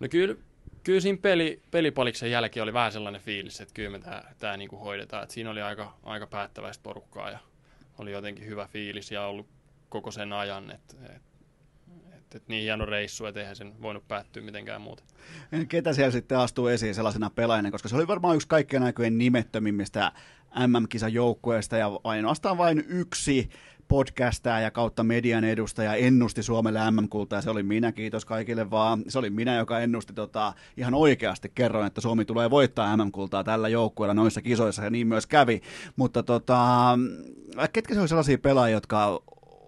[0.00, 0.34] No kyllä,
[0.84, 4.04] kyllä siinä peli, pelipaliksen jälkeen oli vähän sellainen fiilis, että kyllä me
[4.38, 5.22] tämä, kuin hoidetaan.
[5.22, 7.38] Että siinä oli aika, aika päättäväistä porukkaa ja
[7.98, 9.46] oli jotenkin hyvä fiilis ja ollut
[9.88, 11.34] koko sen ajan, että, että
[12.34, 15.02] että, että niin hieno reissu, että eihän sen voinut päättyä mitenkään muuta.
[15.68, 20.12] Ketä siellä sitten astuu esiin sellaisena pelaajana, koska se oli varmaan yksi kaikkien aikojen nimettömimmistä
[20.66, 23.48] MM-kisajoukkueesta ja ainoastaan vain yksi
[23.88, 29.02] podcastaa ja kautta median edustaja ennusti Suomelle MM-kultaa, se oli minä, kiitos kaikille vaan.
[29.08, 33.68] Se oli minä, joka ennusti tota, ihan oikeasti, kerroin, että Suomi tulee voittaa MM-kultaa tällä
[33.68, 35.62] joukkueella noissa kisoissa, ja niin myös kävi.
[35.96, 36.58] Mutta tota,
[37.72, 39.20] ketkä se oli sellaisia pelaajia, jotka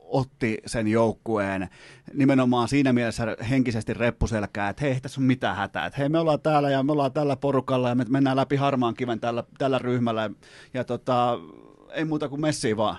[0.09, 1.69] otti sen joukkueen
[2.15, 6.41] nimenomaan siinä mielessä henkisesti reppuselkää, että hei, tässä on mitään hätää, että hei, me ollaan
[6.41, 10.31] täällä ja me ollaan tällä porukalla ja me mennään läpi harmaan kiven tällä, tällä ryhmällä
[10.75, 11.39] ja tota,
[11.93, 12.97] ei muuta kuin messiä vaan.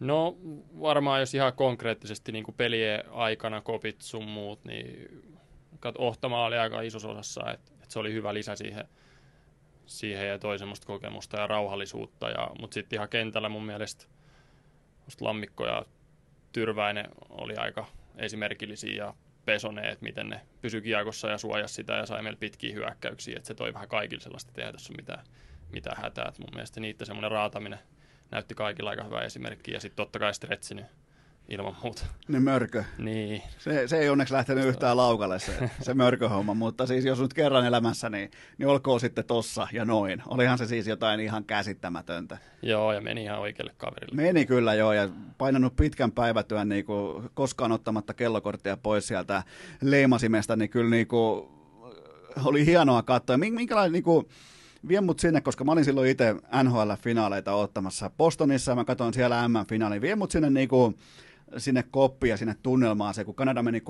[0.00, 0.36] No
[0.80, 5.08] varmaan jos ihan konkreettisesti niin kuin pelien aikana kopit sun muut, niin
[5.98, 8.88] Ohtama oli aika isossa osassa, että, että se oli hyvä lisä siihen,
[9.86, 12.28] siihen ja toi semmoista kokemusta ja rauhallisuutta.
[12.28, 14.04] Ja, mutta sitten ihan kentällä mun mielestä
[15.20, 15.84] Lammikko ja
[16.52, 19.14] Tyrväinen oli aika esimerkillisiä ja
[19.44, 23.36] pesoneet, miten ne pysyi kiekossa ja suojasi sitä ja sai meillä pitkiä hyökkäyksiä.
[23.36, 25.24] että se toi vähän kaikille sellaista tehdä tässä mitään,
[25.72, 26.28] mitään hätää.
[26.28, 27.78] Et mun mielestä niitä semmoinen raataminen–
[28.30, 29.72] näytti kaikilla aika hyvä esimerkki.
[29.72, 30.86] Ja sitten totta kai stretsi niin
[31.48, 32.06] ilman muuta.
[32.28, 32.84] Niin mörkö.
[32.98, 33.42] Niin.
[33.58, 37.66] Se, se ei onneksi lähtenyt yhtään laukalle se, se mörköhomma, mutta siis jos nyt kerran
[37.66, 40.22] elämässä, niin, niin olkoon sitten tossa ja noin.
[40.26, 42.38] Olihan se siis jotain ihan käsittämätöntä.
[42.62, 44.22] Joo, ja meni ihan oikealle kaverille.
[44.22, 49.42] Meni kyllä joo, ja painanut pitkän päivätyön niin kuin koskaan ottamatta kellokorttia pois sieltä
[49.82, 51.48] leimasimesta, niin kyllä niin kuin,
[52.44, 53.36] oli hienoa katsoa.
[53.36, 54.28] Minkälainen niin kuin,
[54.88, 59.48] vie mut sinne, koska mä olin silloin itse NHL-finaaleita ottamassa Bostonissa ja mä katsoin siellä
[59.48, 60.02] M-finaalin.
[60.02, 60.94] Vie mut sinne niinku,
[61.56, 63.82] sinne koppia ja sinne tunnelmaan se, kun Kanada meni 3-1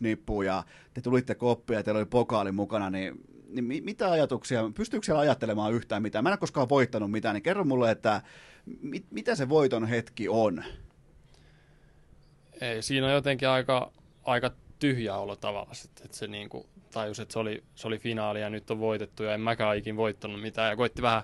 [0.00, 0.64] nippuun ja
[0.94, 5.72] te tulitte koppia ja teillä oli pokaali mukana, niin, niin mitä ajatuksia, pystyykö siellä ajattelemaan
[5.72, 6.24] yhtään mitään?
[6.24, 8.22] Mä en ole koskaan voittanut mitään, niin kerro mulle, että
[8.80, 10.64] mit, mitä se voiton hetki on?
[12.60, 13.92] Ei, siinä on jotenkin aika,
[14.24, 18.40] aika tyhjä olo tavallaan, että se niin kuin tajus, että se oli, se oli finaali
[18.40, 21.22] ja nyt on voitettu ja en mäkään ikin voittanut mitään ja koitti vähän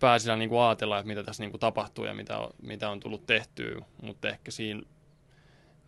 [0.00, 3.00] pääsillä niin kuin ajatella, että mitä tässä niin kuin tapahtuu ja mitä on, mitä on
[3.00, 4.82] tullut tehtyä, mutta ehkä siinä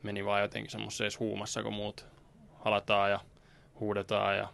[0.02, 2.06] meni vaan jotenkin semmoisessa huumassa, kun muut
[2.64, 3.20] halataan ja
[3.80, 4.48] huudetaan ja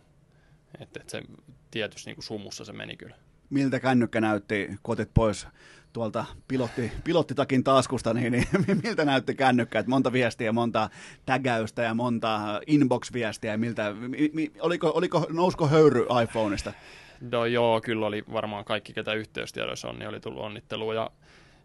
[0.80, 1.22] että, että se
[1.70, 3.16] tietysti niin kuin sumussa se meni kyllä.
[3.50, 5.46] miltä kännykkä näytti, kun otit pois
[5.92, 8.46] tuolta pilotti, pilottitakin taskusta, niin, niin
[8.84, 10.90] miltä näytti kännykkä, että monta viestiä, monta
[11.26, 16.72] tägäystä ja monta inbox-viestiä, miltä, mi, mi, oliko, oliko, nousko höyry iPhoneista?
[17.20, 21.10] No joo, kyllä oli varmaan kaikki, ketä yhteystiedoissa on, niin oli tullut onnittelua ja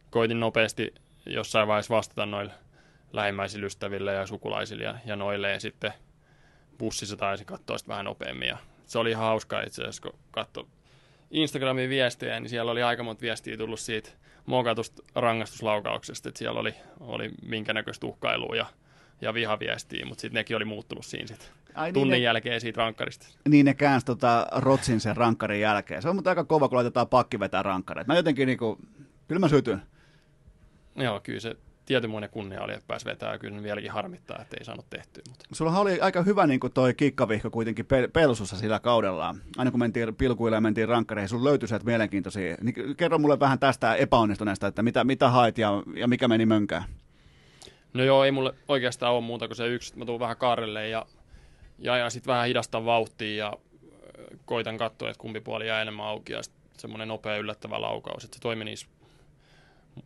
[0.10, 0.94] koitin nopeasti
[1.26, 2.54] jossain vaiheessa vastata noille
[3.14, 5.94] lähimmäisille ystäville ja sukulaisille ja, ja noille ja sitten
[6.78, 10.68] bussissa taisin katsoa vähän nopeammin ja se oli ihan hauskaa itse asiassa, kun katsoi
[11.34, 14.10] Instagramin viestejä, niin siellä oli aika monta viestiä tullut siitä
[14.45, 18.65] mokatusta rangaistuslaukauksesta, että siellä oli, oli minkä näköistä uhkailua ja,
[19.22, 21.47] ja vihaviestiä, mutta sitten nekin oli muuttunut siinä sitten.
[21.76, 23.27] Ai niin tunnin ne, jälkeen siitä rankkarista.
[23.49, 26.01] Niin ne käänsi tota Rotsin sen rankkarin jälkeen.
[26.01, 28.07] Se on mutta aika kova, kun laitetaan pakki vetää rankkareita.
[28.07, 28.80] Mä jotenkin niinku,
[29.27, 29.81] kyllä mä sytyn.
[30.95, 31.55] Joo, kyllä se
[31.85, 33.39] tietynmoinen kunnia oli, että pääsi vetämään.
[33.39, 35.23] Kyllä vieläkin harmittaa, että ei saanut tehtyä.
[35.30, 35.45] Mutta.
[35.51, 39.35] Sulla oli aika hyvä niin toi kikkavihko kuitenkin pel- pelsussa sillä kaudella.
[39.57, 42.57] Aina kun mentiin pilkuille ja mentiin rankkareihin, sulla löytyi sieltä mielenkiintoisia.
[42.61, 46.84] Niin kerro mulle vähän tästä epäonnistuneesta, että mitä, mitä hait ja, ja mikä meni mönkään.
[47.93, 49.97] No joo, ei mulle oikeastaan ole muuta kuin se yksi.
[49.97, 51.05] Mä tuun vähän kaarelle ja,
[51.80, 53.53] ja, ja sitten vähän hidastan vauhtia ja
[54.45, 56.41] koitan katsoa, että kumpi puoli jää enemmän auki ja
[56.77, 58.88] semmoinen nopea yllättävä laukaus, että se toimi niissä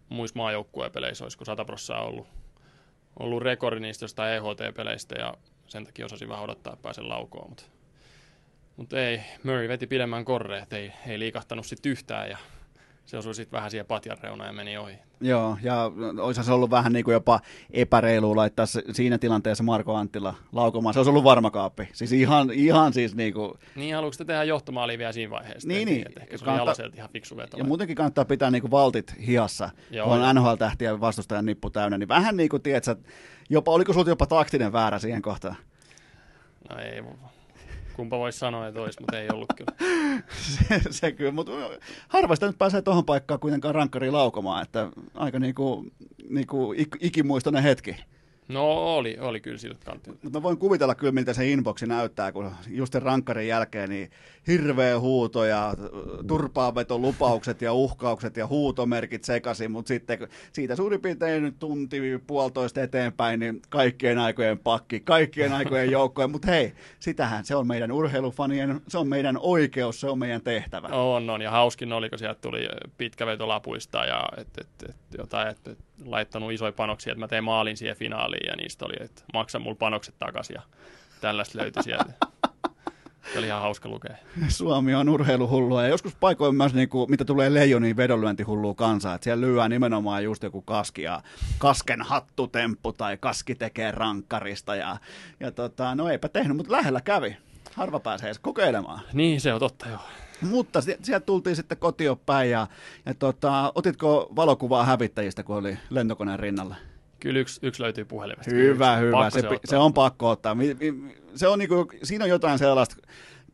[0.09, 2.27] muissa maajoukkuepeleissä, olisiko 100 prosenttia ollut,
[3.19, 5.33] ollut rekordi niistä jostain EHT-peleistä ja
[5.67, 7.63] sen takia osasin vähän odottaa, että pääsen laukoon, mutta,
[8.77, 12.37] mutta ei, Murray veti pidemmän korreet, ei, ei liikahtanut sitten yhtään ja
[13.07, 14.93] se osui sitten vähän siihen patjan reunaan ja meni ohi.
[15.21, 17.39] Joo, ja olisi se ollut vähän niin kuin jopa
[17.71, 20.93] epäreilu laittaa siinä tilanteessa Marko Anttila laukomaan.
[20.93, 21.89] Se olisi ollut varma kaappi.
[21.93, 23.53] Siis ihan, ihan siis niin kuin...
[23.75, 25.67] Niin, haluatko tehdä johtomaali vielä siinä vaiheessa?
[25.67, 26.05] Niin, niin.
[26.21, 26.85] Ehkä se kannattaa...
[26.95, 27.57] ihan fiksu veto.
[27.57, 31.97] Ja muutenkin kannattaa pitää niin kuin valtit hiassa, Joo, kun on NHL-tähtiä vastustajan nippu täynnä.
[31.97, 32.95] Niin vähän niin kuin, tiedätkö,
[33.49, 35.55] jopa, oliko sinulla jopa taktinen väärä siihen kohtaan?
[36.69, 37.03] No ei,
[37.97, 39.73] Kumpa voisi sanoa, että olisi, mutta ei ollut kyllä.
[40.69, 41.51] se, se kyllä, mutta
[42.07, 45.85] harva sitä nyt pääsee tuohon paikkaan kuitenkaan rankkariin laukomaan, että aika niinku,
[46.29, 47.95] niinku ik, ikimuistoinen hetki.
[48.47, 50.19] No oli, oli kyllä siltä kantilta.
[50.23, 54.11] Mutta mä voin kuvitella kyllä, miltä se inboxi näyttää, kun just sen rankkarin jälkeen niin
[54.47, 55.73] hirveä huuto ja
[56.27, 63.39] turpaavetolupaukset ja uhkaukset ja huutomerkit sekaisin, mutta sitten siitä suurin piirtein nyt tunti puolitoista eteenpäin,
[63.39, 68.97] niin kaikkien aikojen pakki, kaikkien aikojen joukkojen, mutta hei, sitähän se on meidän urheilufanien, se
[68.97, 70.87] on meidän oikeus, se on meidän tehtävä.
[70.87, 72.67] On, on, ja hauskin oli, kun sieltä tuli
[72.97, 77.27] pitkä veto lapuista ja et, et, et, jotain, että et, laittanut isoja panoksia, että mä
[77.27, 80.61] tein maalin siihen finaaliin ja niistä oli, että maksa mulle panokset takaisin ja
[81.21, 82.13] tällaista löytyi sieltä.
[83.33, 84.15] Se oli ihan hauska lukea.
[84.47, 89.15] Suomi on urheiluhullua ja joskus paikoin myös, niin kuin, mitä tulee leijoniin, vedonlyöntihullua kansaa.
[89.15, 91.21] Että siellä lyödään nimenomaan just joku kaski ja
[91.57, 94.75] kasken hattutemppu tai kaski tekee rankkarista.
[94.75, 94.97] Ja,
[95.39, 97.37] ja tota, no eipä tehnyt, mutta lähellä kävi.
[97.75, 99.01] Harva pääsee edes kokeilemaan.
[99.13, 100.01] Niin, se on totta joo.
[100.41, 102.67] Mutta sieltä tultiin sitten kotiin päin ja,
[103.05, 106.75] ja tota, otitko valokuvaa hävittäjistä, kun oli lentokoneen rinnalla?
[107.19, 108.55] Kyllä yksi, yksi löytyy puhelimesta.
[108.55, 109.29] Hyvä, hyvä.
[109.29, 110.57] Se, se, se on pakko ottaa.
[111.35, 112.95] Se on niinku, siinä on jotain sellaista,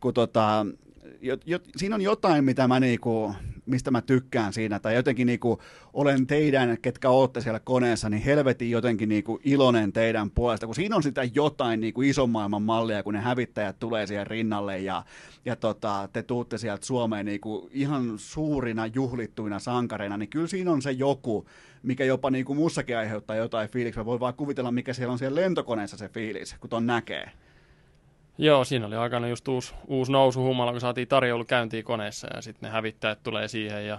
[0.00, 0.66] kun tota,
[1.20, 3.34] jo, jo, siinä on jotain, mitä mä niinku,
[3.66, 5.58] mistä mä tykkään siinä, tai jotenkin niinku,
[5.92, 10.96] olen teidän, ketkä olette siellä koneessa, niin helvetin jotenkin niinku iloinen teidän puolesta, kun siinä
[10.96, 15.04] on sitä jotain niinku ison maailman mallia, kun ne hävittäjät tulee siihen rinnalle, ja,
[15.44, 20.82] ja tota, te tuutte sieltä Suomeen niinku ihan suurina juhlittuina sankareina, niin kyllä siinä on
[20.82, 21.46] se joku,
[21.82, 24.04] mikä jopa niinku mussakin aiheuttaa jotain fiiliksiä.
[24.04, 27.30] Voi vaan kuvitella, mikä siellä on siellä lentokoneessa se fiilis, kun ton näkee.
[28.38, 32.42] Joo, siinä oli aikana just uusi, uusi nousu hummalla, kun saatiin tarjoulu käyntiin koneessa ja
[32.42, 33.98] sitten ne hävittäjät tulee siihen ja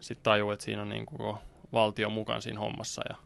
[0.00, 1.38] sitten tajuu, että siinä on niin koko
[1.72, 3.02] valtio mukaan siinä hommassa.
[3.08, 3.16] Ja,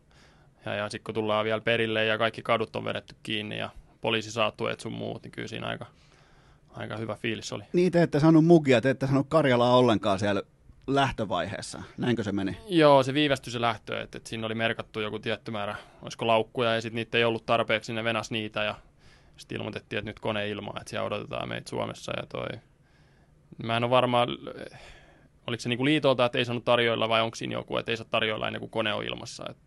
[0.67, 4.31] ja, ja sitten kun tullaan vielä perille ja kaikki kadut on vedetty kiinni ja poliisi
[4.31, 5.87] saa tuet sun muut, niin kyllä siinä aika,
[6.71, 7.65] aika hyvä fiilis oli.
[7.73, 10.43] Niin, te ette saanut mugia, te ette saanut Karjalaa ollenkaan siellä
[10.87, 12.59] lähtövaiheessa, näinkö se meni?
[12.69, 16.75] Joo, se viivästyi se lähtö, että, että siinä oli merkattu joku tietty määrä, olisiko laukkuja
[16.75, 18.75] ja sitten niitä ei ollut tarpeeksi, ne venas niitä ja
[19.43, 22.59] sitten ilmoitettiin, että nyt kone ilmaa, että siellä odotetaan meitä Suomessa ja toi.
[23.63, 24.27] Mä en ole varma,
[25.47, 28.07] oliko se niinku liitolta, että ei saanut tarjoilla vai onko siinä joku, että ei saa
[28.11, 29.45] tarjoilla ennen kuin kone on ilmassa.
[29.51, 29.63] Että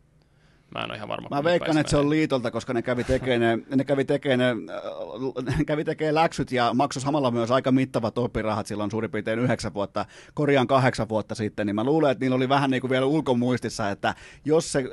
[0.74, 1.28] Mä en ole ihan varma.
[1.32, 5.56] Mä veikkaan, että se on liitolta, koska ne kävi tekemään ne, ne, kävi tekemään ne,
[5.58, 9.74] ne kävi tekemään läksyt ja maksoi samalla myös aika mittavat opirahat silloin suurin piirtein yhdeksän
[9.74, 13.06] vuotta, korjaan kahdeksan vuotta sitten, niin mä luulen, että niillä oli vähän niin kuin vielä
[13.06, 14.16] ulkomuistissa, että
[14.46, 14.84] jos se,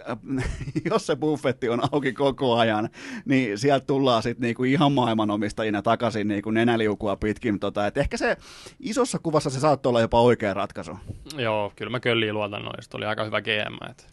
[0.91, 2.89] jos se buffetti on auki koko ajan,
[3.25, 7.61] niin sieltä tullaan sitten niin kuin ihan maailmanomistajina takaisin niin kuin nenäliukua pitkin.
[7.61, 8.37] Tota, että ehkä se
[8.81, 10.99] isossa kuvassa se saattoi olla jopa oikea ratkaisu.
[11.37, 12.97] Joo, kyllä mä kölliin luotan noista.
[12.97, 14.12] Oli aika hyvä GM, että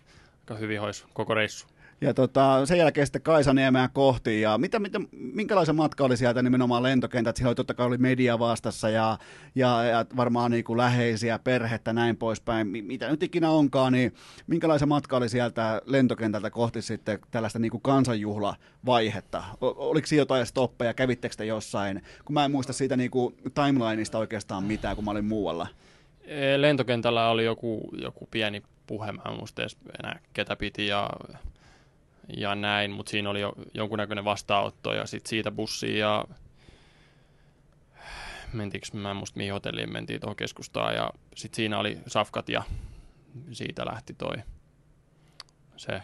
[0.50, 1.68] aika hyvin hois koko reissu.
[2.02, 4.42] Ja tota, sen jälkeen sitten Kaisaniemeä kohti.
[4.42, 7.36] Ja mitä, mitä, minkälaisen matka oli sieltä nimenomaan lentokentät?
[7.38, 9.18] Siellä oli totta kai oli media vastassa ja,
[9.56, 12.68] ja, ja varmaan niin kuin läheisiä, perhettä, näin poispäin.
[12.68, 14.14] Mitä nyt ikinä onkaan, niin
[14.48, 19.44] minkälaisen matka oli sieltä lentokentältä kohti sitten tällaista niin kuin kansanjuhlavaihetta?
[19.62, 20.94] Oliko siinä jotain stoppeja?
[20.94, 22.02] Kävittekö te jossain?
[22.26, 25.68] Kun mä en muista siitä niin kuin timelineista oikeastaan mitään, kun mä olin muualla.
[26.58, 31.10] Lentokentällä oli joku, joku pieni puhe, mä en muista edes enää ketä piti ja
[32.38, 36.26] ja näin, mutta siinä oli jo jonkunnäköinen vastaanotto ja sitten siitä bussiin ja
[38.54, 42.64] mentiinkö, mä en muista mihin hotelliin mentiin tuohon keskustaan ja sitten siinä oli safkat ja
[43.52, 44.36] siitä lähti toi
[45.78, 46.02] se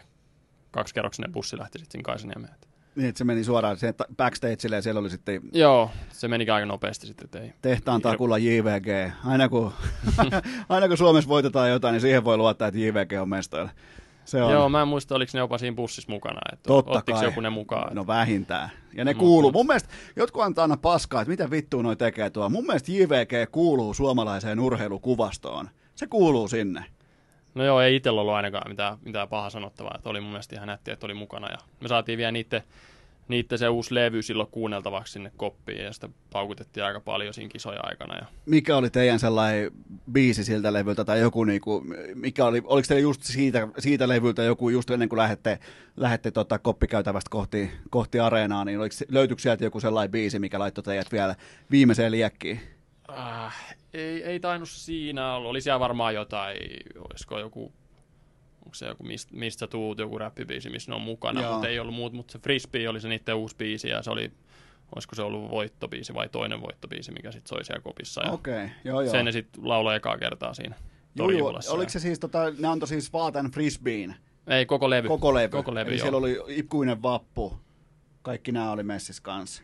[0.72, 2.56] kaksikerroksinen bussi lähti sitten Kaisaniemeen.
[2.95, 5.41] Niin, että se meni suoraan sen backstageille ja siellä oli sitten...
[5.53, 7.41] Joo, se meni aika nopeasti sitten.
[7.41, 9.11] Ei, tehtaan takulla JVG.
[9.26, 9.73] Aina kun,
[10.69, 13.69] aina kun Suomessa voitetaan jotain, niin siihen voi luottaa, että JVG on mestoilla.
[14.26, 14.51] Se on.
[14.51, 16.39] Joo, mä en muista, oliko ne jopa siinä bussissa mukana.
[16.53, 17.23] Että Totta kai.
[17.23, 17.95] joku ne mukaan?
[17.95, 18.69] No vähintään.
[18.93, 19.51] Ja ne Mut, kuuluu.
[19.51, 22.49] Mun mielestä jotkut antaa aina paskaa, että mitä vittua noi tekee tuo.
[22.49, 25.69] Mun mielestä JVG kuuluu suomalaiseen urheilukuvastoon.
[25.95, 26.85] Se kuuluu sinne.
[27.56, 29.94] No joo, ei itsellä ollut ainakaan mitään, mitään paha sanottavaa.
[29.95, 31.52] Että oli mun mielestä ihan nättiä, että oli mukana.
[31.52, 32.64] Ja me saatiin vielä niiden
[33.27, 37.80] niitä se uusi levy silloin kuunneltavaksi sinne koppiin ja sitä paukutettiin aika paljon siinä kisoja
[37.84, 38.18] aikana.
[38.18, 38.26] Ja...
[38.45, 39.72] Mikä oli teidän sellainen
[40.11, 41.84] biisi siltä levyltä tai joku, niinku,
[42.15, 45.60] mikä oli, oliko teillä just siitä, siitä levyltä joku just ennen kuin lähette,
[45.98, 50.84] lähette tota koppikäytävästä kohti, kohti areenaa, niin oliko, löytyykö sieltä joku sellainen biisi, mikä laittoi
[50.84, 51.36] teidät vielä
[51.72, 52.74] viimeiseen liekkiin?
[53.10, 55.49] Äh, ei, ei tainnut siinä olla.
[55.49, 56.57] Oli siellä varmaan jotain,
[57.10, 57.73] olisiko joku
[58.65, 61.53] onko se joku mistä, mistä tuut, joku räppibiisi, missä ne on mukana, Joo.
[61.53, 64.32] mutta ei ollut muut, mutta se Frisbee oli se niiden uusi biisi ja se oli,
[64.95, 68.22] olisiko se ollut voittobiisi vai toinen voittobiisi, mikä sitten soi siellä kopissa.
[68.32, 68.69] Okei, okay.
[68.84, 69.11] joo joo.
[69.11, 70.76] Sen ne sitten lauloi ekaa kertaa siinä
[71.15, 71.60] Joo, joo.
[71.69, 74.15] Oliko se siis, tota, ne antoi siis Vaatan Frisbeen?
[74.48, 75.07] Ei, koko levy.
[75.07, 75.52] Koko levy.
[75.52, 77.57] Koko levy Eli siellä oli ikuinen vappu.
[78.22, 79.64] Kaikki nämä oli messissä kanssa.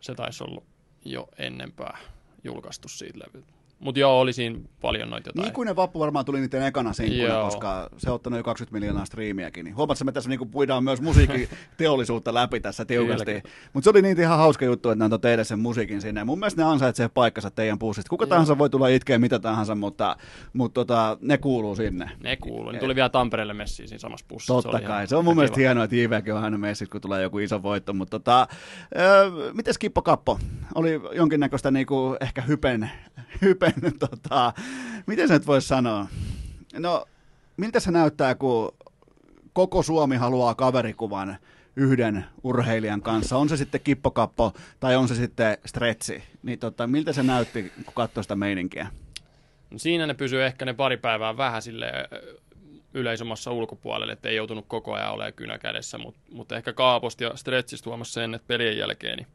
[0.00, 0.62] Se taisi olla
[1.04, 1.98] jo ennempää
[2.44, 3.59] julkaistu siitä levyltä.
[3.80, 5.48] Mutta joo, oli siinä paljon noita jotain.
[5.48, 9.64] Ikuinen vappu varmaan tuli niiden ekana sinkkuna, koska se on ottanut jo 20 miljoonaa striimiäkin.
[9.64, 13.42] Niin huomaatko, me tässä niinku puidaan myös musiikkiteollisuutta läpi tässä tiukasti.
[13.72, 16.24] Mutta se oli niin ihan hauska juttu, että ne antoi teille sen musiikin sinne.
[16.24, 18.10] Mun mielestä ne ansaitsee paikkansa teidän pussista.
[18.10, 18.28] Kuka joo.
[18.28, 20.16] tahansa voi tulla itkeä mitä tahansa, mutta,
[20.52, 22.10] mutta tota, ne kuuluu sinne.
[22.22, 22.70] Ne kuuluu.
[22.70, 24.54] Ne tuli vielä Tampereelle messiin siinä samassa pussissa.
[24.54, 25.06] Totta se kai.
[25.06, 25.62] Se on mun mielestä kiva.
[25.62, 27.92] hienoa, että JVG on aina messissä, kun tulee joku iso voitto.
[27.92, 30.38] Mutta tota, äh, miten Kippo Kappo?
[30.74, 32.90] Oli jonkinnäköistä niinku ehkä hypen,
[33.42, 34.52] hypen tota,
[35.06, 36.06] miten se nyt voisi sanoa?
[36.78, 37.06] No,
[37.56, 38.74] miltä se näyttää, kun
[39.52, 41.36] koko Suomi haluaa kaverikuvan
[41.76, 47.12] yhden urheilijan kanssa, on se sitten kippokappo tai on se sitten stretsi, niin tota, miltä
[47.12, 48.86] se näytti, kun katsoi sitä meininkiä?
[49.70, 51.92] No siinä ne pysyy ehkä ne pari päivää vähän sille
[52.94, 57.36] yleisömassa ulkopuolelle, että ei joutunut koko ajan olemaan kynä kädessä, mutta mut ehkä Kaaposta ja
[57.36, 59.26] Stretchistä huomasi sen, että pelien jälkeen niin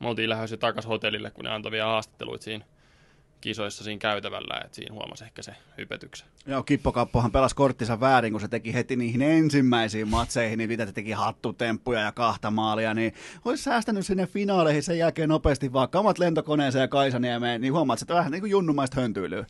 [0.00, 2.64] me oltiin lähdössä takaisin hotellille, kun ne antoi vielä haastatteluita siinä
[3.40, 6.28] kisoissa siinä käytävällä, että siinä huomasi ehkä se hypetyksen.
[6.46, 11.12] Joo, Kippokappohan pelasi korttinsa väärin, kun se teki heti niihin ensimmäisiin matseihin, niin mitä teki
[11.12, 13.14] hattutemppuja ja kahta maalia, niin
[13.44, 18.14] olisi säästänyt sinne finaaleihin sen jälkeen nopeasti vaan kamat lentokoneeseen ja Kaisaniemeen, niin huomaat, että
[18.14, 19.46] vähän niin kuin junnumaista höntyilyä.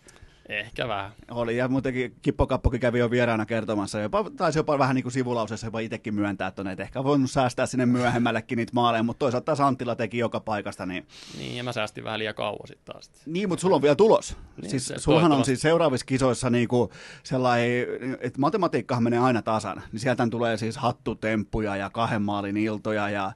[0.51, 1.13] Ehkä vähän.
[1.31, 5.13] Oli, ja muutenkin Kippo Kappokin kävi jo vieraana kertomassa, jopa, taisi jopa vähän niin kuin
[5.13, 9.61] sivulauseessa jopa itsekin myöntää että ehkä voinut säästää sinne myöhemmällekin niitä maaleja, mutta toisaalta taas
[9.61, 10.87] Anttila teki joka paikasta.
[10.87, 11.07] Niin,
[11.39, 13.11] niin ja mä säästin vähän liian kauan sitten taas.
[13.27, 14.37] Niin, mutta sulla on vielä tulos.
[14.63, 16.91] Niin, siis sullahan on siis seuraavissa kisoissa niin kuin
[17.23, 17.87] sellainen,
[18.21, 23.33] että matematiikkahan menee aina tasan, niin sieltä tulee siis hattutemppuja ja kahden maalin iltoja ja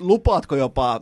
[0.00, 1.00] lupaatko jopa,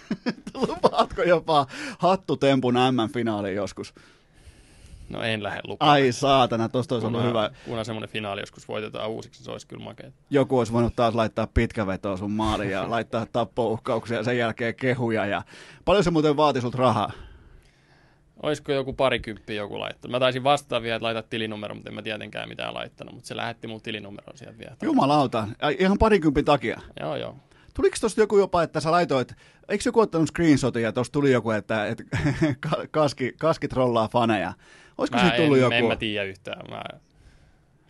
[0.68, 1.66] lupaatko jopa
[1.98, 3.94] hattutempun M-finaali joskus?
[5.08, 5.90] No en lähde lupaan.
[5.90, 7.50] Ai saatana, tosta olisi ollut hyvä.
[7.64, 10.10] Kun semmoinen finaali joskus voitetaan uusiksi, se olisi kyllä makea.
[10.30, 15.26] Joku olisi voinut taas laittaa pitkävetoa sun maaliin ja laittaa tappouhkauksia ja sen jälkeen kehuja.
[15.26, 15.42] Ja...
[15.84, 17.12] Paljon se muuten vaati sulta rahaa?
[18.42, 20.12] Olisiko joku parikymppi joku laittanut?
[20.12, 23.14] Mä taisin vastaa vielä, että laita tilinumero, mutta en mä tietenkään mitään laittanut.
[23.14, 24.76] Mutta se lähetti mun tilinumeron sieltä vielä.
[24.82, 26.80] Jumalauta, ihan parikympin takia?
[27.00, 27.36] Joo, joo.
[27.74, 29.32] Tuliko tuosta joku jopa, että sä laitoit,
[29.68, 32.04] eikö joku ottanut screenshotin ja tuosta tuli joku, että, että
[32.90, 34.52] kaski, kaski trollaa faneja?
[34.98, 35.74] Olisiko siitä tullut en, joku?
[35.74, 36.70] En mä tiedä yhtään.
[36.70, 36.82] Mä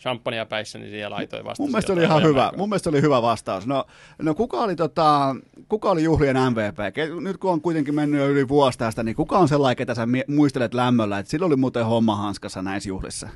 [0.00, 1.62] champagnea päissä, niin siellä laitoin vasta.
[1.62, 2.52] Mun mielestä oli ihan hyvä.
[2.56, 3.66] Mun mielestä oli hyvä vastaus.
[3.66, 3.84] No,
[4.22, 5.36] no kuka, oli tota,
[5.68, 6.78] kuka oli juhlien MVP?
[7.20, 10.08] Nyt kun on kuitenkin mennyt jo yli vuosi tästä, niin kuka on sellainen, ketä sä
[10.28, 13.28] muistelet lämmöllä, että sillä oli muuten homma hanskassa näissä juhlissa?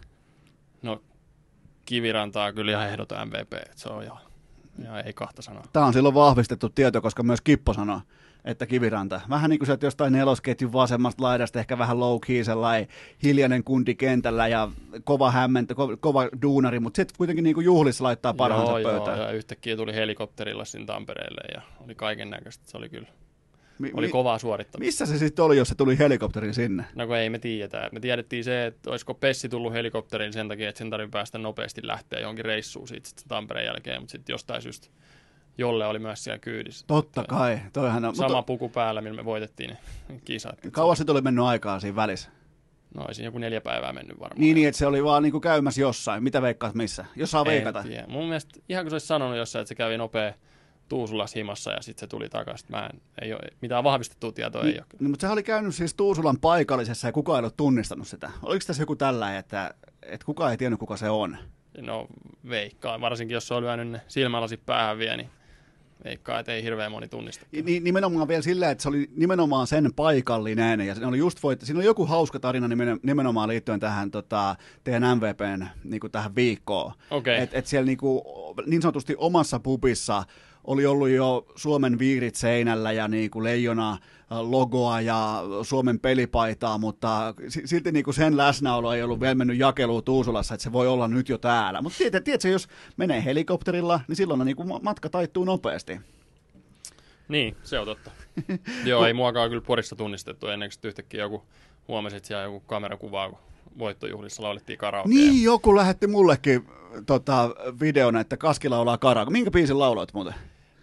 [0.82, 1.02] No,
[1.84, 4.16] Kivirantaa kyllä ihan ehdoton MVP, että se on jo,
[4.84, 5.64] ja ei kahta sanaa.
[5.72, 8.00] Tämä on silloin vahvistettu tieto, koska myös Kippo sanoi,
[8.44, 9.20] että Kiviranta.
[9.30, 12.88] Vähän niin kuin sä oot jostain nelosketjun vasemmasta laidasta, ehkä vähän low key, sellainen
[13.22, 14.68] hiljainen kundi kentällä ja
[15.04, 19.18] kova hämmentä, ko- kova duunari, mutta sitten kuitenkin niin kuin juhlissa laittaa parhaansa joo, pöytään.
[19.18, 22.70] Joo, ja yhtäkkiä tuli helikopterilla sinne Tampereelle ja oli kaiken näköistä.
[22.70, 23.08] Se oli kyllä,
[23.78, 24.86] Mi- oli mi- kovaa suorittamista.
[24.86, 26.84] Missä se sitten oli, jos se tuli helikopterin sinne?
[26.94, 27.88] No kun ei me tiedetä.
[27.92, 31.80] Me tiedettiin se, että olisiko Pessi tullut helikopteriin sen takia, että sen tarvitsee päästä nopeasti
[31.86, 34.88] lähteä johonkin reissuun siitä sitten Tampereen jälkeen, mutta sitten jostain syystä
[35.58, 36.86] Jolle oli myös siellä kyydissä.
[36.86, 37.60] Totta kai.
[37.72, 40.58] Toihan on, Sama mutta puku päällä, millä me voitettiin ne kisat.
[40.72, 42.30] kauas sitten oli mennyt aikaa siinä välissä?
[42.94, 44.40] No olisi joku neljä päivää mennyt varmaan.
[44.40, 46.22] Niin, niin, että se oli vaan niinku käymässä jossain.
[46.22, 47.04] Mitä veikkaat missä?
[47.16, 47.82] Jos saa veikata.
[47.82, 48.04] tiedä.
[48.08, 50.34] Mun mielestä ihan kun se olisi sanonut jossain, että se kävi nopea
[50.88, 52.66] Tuusulas himassa ja sitten se tuli takaisin.
[52.70, 54.86] Mä en, ei ole, mitään vahvistettua tietoa ei ole.
[55.00, 58.30] Niin, mutta se oli käynyt siis Tuusulan paikallisessa ja kukaan ei ollut tunnistanut sitä.
[58.42, 61.36] Oliko tässä joku tällä, että, että kukaan ei tiennyt kuka se on?
[61.80, 62.06] No
[62.48, 65.30] veikkaan, varsinkin jos se on lyönyt ne silmälasit päähän vielä, niin
[66.04, 67.46] veikkaan, että ei hirveän moni tunnista.
[67.62, 71.66] Ni, nimenomaan vielä sillä, että se oli nimenomaan sen paikallinen, ja se oli just voitti,
[71.66, 76.34] siinä oli joku hauska tarina nimen- nimenomaan liittyen tähän tota, teidän MVPn niin kuin tähän
[76.34, 76.92] viikkoon.
[77.10, 77.42] Okei.
[77.42, 78.22] Et, et siellä niin, kuin,
[78.66, 80.24] niin sanotusti omassa pubissa
[80.64, 83.98] oli ollut jo Suomen viirit seinällä ja niin kuin leijona
[84.30, 89.58] logoa ja Suomen pelipaitaa, mutta si- silti niin kuin sen läsnäolo ei ollut vielä mennyt
[89.58, 91.82] jakeluun Tuusulassa, että se voi olla nyt jo täällä.
[91.82, 96.00] Mutta tiedätkö, tiedätkö, jos menee helikopterilla, niin silloin on niin kuin matka taittuu nopeasti.
[97.28, 98.10] Niin, se on totta.
[98.84, 101.42] Joo, ei muakaan kyllä Porissa tunnistettu ennen kuin yhtäkkiä joku
[101.88, 103.38] huomasi, että siellä joku kamerakuvaa, kun
[103.78, 105.10] voittojuhlissa laulettiin karaokea.
[105.10, 106.66] Niin, joku lähetti mullekin
[107.06, 107.50] tota,
[107.80, 109.30] videon, että Kaski laulaa karaoke.
[109.30, 110.34] Minkä biisin lauloit muuten?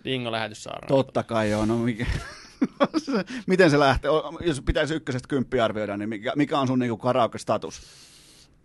[0.03, 0.88] Dingo lähetyssaarna.
[0.88, 2.06] Totta kai joo, no mikä...
[3.48, 4.12] Miten se lähtee?
[4.42, 7.82] Jos pitäisi ykkösestä kymppi arvioida, niin mikä, mikä on sun niinku karaoke-status?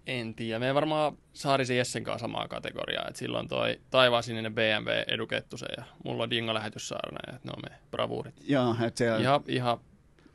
[0.07, 0.59] En tiedä.
[0.59, 3.09] Me varmaan Saarisen Jessen kanssa samaa kategoriaa.
[3.09, 7.63] Et silloin toi taivaan sininen BMW edukettusen ja mulla on Dingo lähetyssaarna ja ne on
[7.71, 8.35] me bravuurit.
[8.49, 9.19] Joo, että siellä...
[9.21, 9.79] Ihan, ihan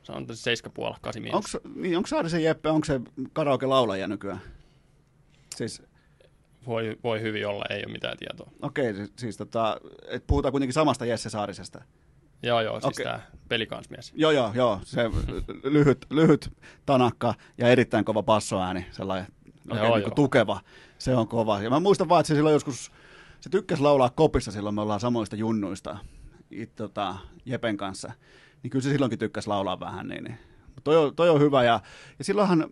[0.02, 0.38] sanotaan
[0.92, 1.54] 7,5, 8 miinus.
[1.54, 3.00] Onko niin, onko Saarisen Jeppe, onko se
[3.32, 4.40] karaoke-laulaja nykyään?
[5.56, 5.82] Siis,
[6.66, 8.50] Voi, voi hyvin olla, ei ole mitään tietoa.
[8.62, 11.82] okei, siis tota, et puhutaan kuitenkin samasta Jesse Saarisesta.
[12.42, 13.04] Joo, joo, siis okay.
[13.04, 14.12] tämä pelikansmies.
[14.16, 15.10] Joo, joo, joo, se
[15.64, 16.52] lyhyt, lyhyt
[16.86, 19.26] tanakka ja erittäin kova passoääni, sellainen
[19.70, 20.14] oikein Joo, niin joo.
[20.14, 20.60] tukeva,
[20.98, 21.62] se on kova.
[21.62, 22.90] Ja mä muistan vaan, että se silloin joskus,
[23.40, 25.98] se tykkäsi laulaa kopissa silloin, me ollaan samoista junnuista
[26.50, 28.12] it, tota, Jepen kanssa,
[28.62, 30.38] niin kyllä se silloinkin tykkäsi laulaa vähän, niin, niin.
[30.74, 31.80] Mut Toi, on, toi on hyvä, ja,
[32.18, 32.66] ja silloinhan,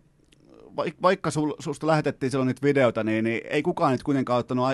[0.76, 4.66] vaik- vaikka sul, susta lähetettiin silloin niitä videoita, niin, niin ei kukaan niitä kuitenkaan ottanut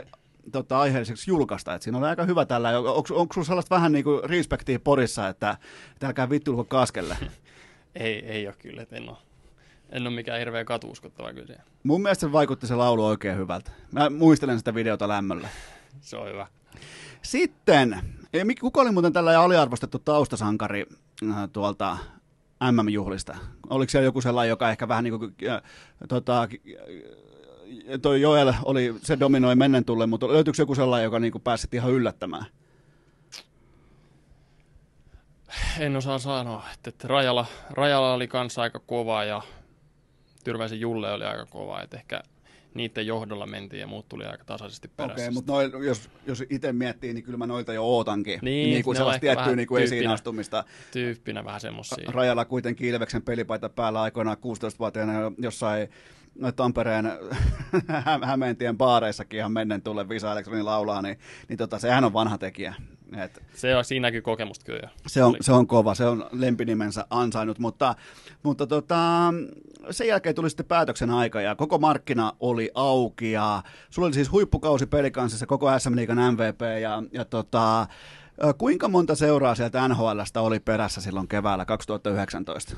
[0.52, 4.04] tota, aiheelliseksi julkaista, että siinä oli aika hyvä tällä, onko, onko sulla sellaista vähän niin
[4.04, 5.56] kuin respektiä Porissa, että,
[5.92, 7.16] että älkää vittuilko kaskelle?
[7.94, 9.16] Ei, ei ole kyllä, että en ole,
[9.90, 11.46] en ole mikään hirveä katuuskottava kyllä.
[11.46, 13.70] se- Mun mielestä se vaikutti se laulu oikein hyvältä.
[13.92, 15.48] Mä muistelen sitä videota lämmöllä.
[16.00, 16.46] Se on hyvä.
[17.22, 18.00] Sitten,
[18.36, 20.86] mik- kuka oli muuten tällä aliarvostettu taustasankari
[21.30, 21.98] äh, tuolta
[22.72, 23.36] MM-juhlista?
[23.70, 25.62] Oliko siellä joku sellainen, joka ehkä vähän niin kuin, äh,
[26.08, 26.48] tota,
[28.02, 31.92] toi Joel oli, se dominoi mennen tulle, mutta löytyykö joku sellainen, joka niin pääsi ihan
[31.92, 32.46] yllättämään?
[35.78, 39.42] En osaa sanoa, että, että Rajala, Rajala oli kanssa aika kova ja
[40.44, 42.22] Tyrväisen Julle oli aika kova, että ehkä
[42.74, 45.12] niiden johdolla mentiin ja muut tuli aika tasaisesti perässä.
[45.12, 48.38] Okei, okay, mutta noi, jos, jos itse miettii, niin kyllä mä noita jo ootankin.
[48.42, 50.64] Niin, niin kuin sellaista tiettyä niin kuin esiin astumista.
[50.92, 52.10] Tyyppinä vähän semmosia.
[52.12, 55.88] Rajalla kuitenkin Ilveksen pelipaita päällä aikoinaan 16-vuotiaana jo jossain
[56.56, 57.04] Tampereen
[58.04, 61.18] Hä- Hämeentien baareissakin ihan mennen tulle Visa Elektronin laulaa, niin,
[61.48, 62.74] niin tota, sehän on vanha tekijä.
[63.16, 64.88] Et Se on, siinä näkyy kokemusta kyllä.
[65.06, 67.94] se, on, se on kova, se on lempinimensä ansainnut, mutta,
[68.42, 68.98] mutta tota,
[69.90, 74.32] sen jälkeen tuli sitten päätöksen aika ja koko markkina oli auki ja sulla oli siis
[74.32, 77.86] huippukausi pelikansissa, koko SM Liigan MVP ja, ja tota,
[78.58, 82.76] kuinka monta seuraa sieltä NHLstä oli perässä silloin keväällä 2019?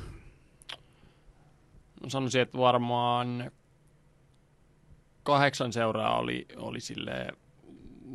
[2.09, 3.51] Sanoisin, että varmaan
[5.23, 7.37] kahdeksan seuraa oli, oli silleen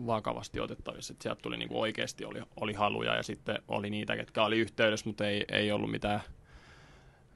[0.05, 4.43] vakavasti otettavissa, että sieltä tuli niinku oikeasti oli, oli haluja ja sitten oli niitä, ketkä
[4.43, 6.21] oli yhteydessä, mutta ei, ei ollut mitään,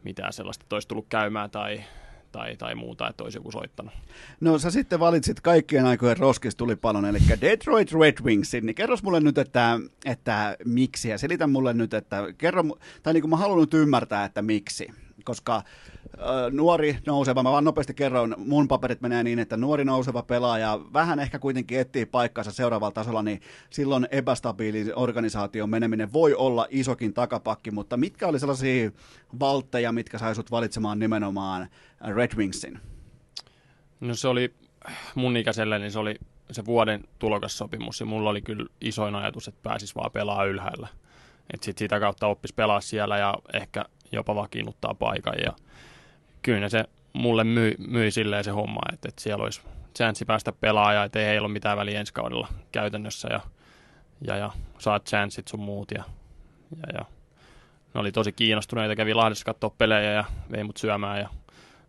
[0.03, 1.83] mitään sellaista, että olisi tullut käymään tai,
[2.31, 3.93] tai, tai muuta, että olisi joku soittanut.
[4.39, 9.37] No sä sitten valitsit kaikkien aikojen roskistulipalon, eli Detroit Red Wingsin, niin kerros mulle nyt,
[9.37, 12.63] että, että miksi, ja selitä mulle nyt, että kerro,
[13.03, 14.87] tai niin kuin mä haluan nyt ymmärtää, että miksi,
[15.23, 15.63] koska
[16.51, 21.19] nuori nouseva, mä vaan nopeasti kerron, mun paperit menee niin, että nuori nouseva pelaaja vähän
[21.19, 27.71] ehkä kuitenkin etsii paikkansa seuraavalla tasolla, niin silloin epästabiili organisaation meneminen voi olla isokin takapakki,
[27.71, 28.91] mutta mitkä oli sellaisia
[29.39, 31.67] valtteja, mitkä sai sut valitsemaan nimenomaan
[32.15, 32.79] Red Wingsin?
[33.99, 34.53] No se oli
[35.15, 36.15] mun ikäiselle, niin se oli
[36.51, 40.87] se vuoden tulokassopimus ja mulla oli kyllä isoin ajatus, että pääsis vaan pelaa ylhäällä.
[41.53, 45.35] että sit sitä kautta oppisi pelaa siellä ja ehkä jopa vakiinnuttaa paikan.
[45.45, 45.53] Ja
[46.43, 49.61] kyllä se mulle myi, myi silleen se homma, että, että siellä olisi
[49.97, 53.39] chanssi päästä pelaamaan, että ei heillä ole mitään väliä ensi kaudella käytännössä ja,
[54.27, 56.03] ja, ja saat chanssit sun muut ja,
[56.87, 57.05] ja, ja
[57.93, 61.29] ne oli tosi kiinnostuneita, kävi Lahdessa katsoa pelejä ja vei mut syömään ja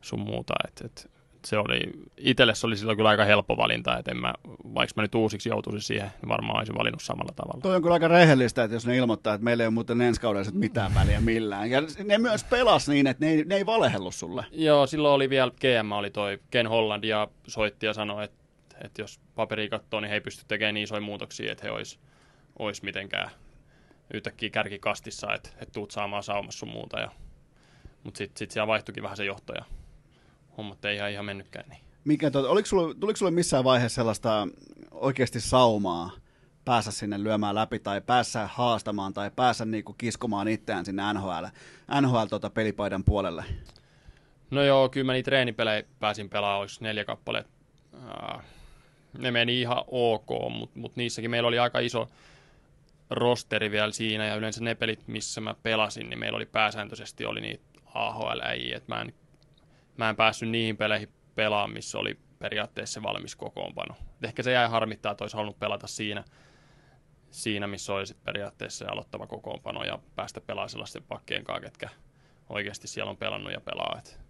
[0.01, 1.11] sun muuta, että et,
[1.45, 1.81] se oli,
[2.17, 4.35] itselle se oli silloin kyllä aika helppo valinta, että en mä,
[4.75, 7.61] vaikka mä nyt uusiksi joutuisin siihen, niin varmaan olisin valinnut samalla tavalla.
[7.63, 10.21] Toi on kyllä aika rehellistä, että jos ne ilmoittaa, että meillä ei ole muuten ensi
[10.21, 11.71] kaudella mitään väliä millään.
[11.71, 14.47] Ja ne myös pelas niin, että ne ei, ne ei valehellut sulle.
[14.53, 18.45] Joo, silloin oli vielä GM, oli toi Ken Holland ja soitti ja sanoi, että,
[18.85, 21.99] että jos paperi katsoo, niin he ei pysty tekemään niin isoja muutoksia, että he olisi
[22.59, 23.31] olis mitenkään
[24.15, 27.01] yhtäkkiä kärkikastissa, että, että tuut saamaan saumassa sun muuta.
[27.01, 27.11] Ja,
[28.05, 29.65] mutta sitten sit siellä vaihtuikin vähän se johto ja
[30.57, 31.81] hommat ei ihan, ihan mennytkään niin.
[32.05, 34.49] Mikä, tuota, oliko sulle, tuliko sulle missään vaiheessa sellaista
[34.91, 36.11] oikeasti saumaa
[36.65, 41.45] päässä sinne lyömään läpi tai päässä haastamaan tai päässä niinku kiskomaan itseään sinne NHL,
[42.01, 43.45] NHL tota pelipaidan puolelle?
[44.51, 47.53] No joo, kyllä mä niitä treenipelejä pääsin pelaamaan, olisi neljä kappaletta.
[49.19, 52.09] Ne meni ihan ok, mutta mut niissäkin meillä oli aika iso
[53.11, 57.41] rosteri vielä siinä ja yleensä ne pelit, missä mä pelasin, niin meillä oli pääsääntöisesti oli
[57.41, 57.65] niitä
[57.95, 58.41] ahl
[58.75, 59.15] että mä en
[59.97, 63.95] mä en päässyt niihin peleihin pelaamaan, missä oli periaatteessa se valmis kokoonpano.
[64.17, 66.25] Et ehkä se jäi harmittaa, että olisi halunnut pelata siinä,
[67.31, 71.89] siinä missä olisi periaatteessa se aloittava kokoonpano ja päästä pelaamaan sellaisten pakkien kanssa, ketkä
[72.49, 73.97] oikeasti siellä on pelannut ja pelaa.
[73.99, 74.21] Et.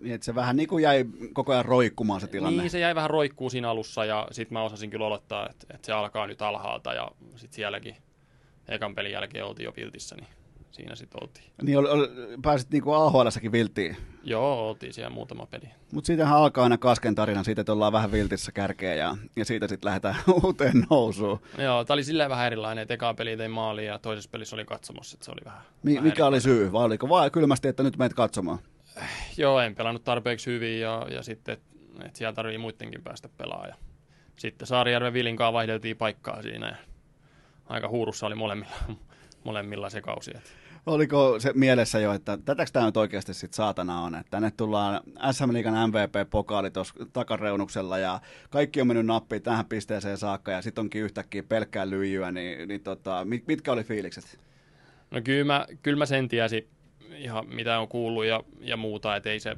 [0.00, 2.62] Niin, että se vähän niin kuin jäi koko ajan roikkumaan se tilanne.
[2.62, 5.86] Niin, se jäi vähän roikkuu siinä alussa ja sitten mä osasin kyllä olettaa, että, että
[5.86, 7.96] se alkaa nyt alhaalta ja sitten sielläkin
[8.68, 10.28] ekan pelin jälkeen oltiin jo viltissä, niin
[10.70, 11.44] siinä sitten oltiin.
[11.62, 12.06] Niin ol, ol,
[12.42, 13.96] pääsit niinku AHL-säkin viltiin?
[14.24, 15.68] Joo, oltiin siellä muutama peli.
[15.92, 19.68] Mutta siitähän alkaa aina kasken tarina siitä, että ollaan vähän viltissä kärkeä ja, ja siitä
[19.68, 21.40] sitten lähdetään uuteen nousuun.
[21.58, 24.64] Joo, tämä oli silleen vähän erilainen, että eka peli tein maali ja toisessa pelissä oli
[24.64, 25.60] katsomus, että se oli vähän...
[25.82, 26.34] Mi- vähän mikä erilainen.
[26.34, 26.72] oli syy?
[26.72, 28.58] Vai oliko vaan kylmästi, että nyt menet katsomaan?
[29.36, 31.68] Joo, en pelannut tarpeeksi hyvin ja, ja sitten, että
[32.04, 33.74] et siellä tarvii muidenkin päästä pelaamaan.
[34.36, 36.76] Sitten Saarijärven Vilinkaan vaihdeltiin paikkaa siinä ja
[37.66, 38.74] aika huurussa oli molemmilla,
[39.48, 40.32] molemmilla se kausi.
[40.86, 45.00] Oliko se mielessä jo, että tätäkö tämä nyt oikeasti sitten saatana on, että tänne tullaan
[45.32, 48.20] SM Liigan MVP-pokaali tuossa takareunuksella ja
[48.50, 52.80] kaikki on mennyt nappiin tähän pisteeseen saakka ja sitten onkin yhtäkkiä pelkkää lyijyä, niin, niin
[52.80, 54.38] tota, mitkä oli fiilikset?
[55.10, 56.68] No kyllä mä, kyllä mä sen tiesin
[57.16, 59.56] ihan mitä on kuullut ja, ja muuta, että ei se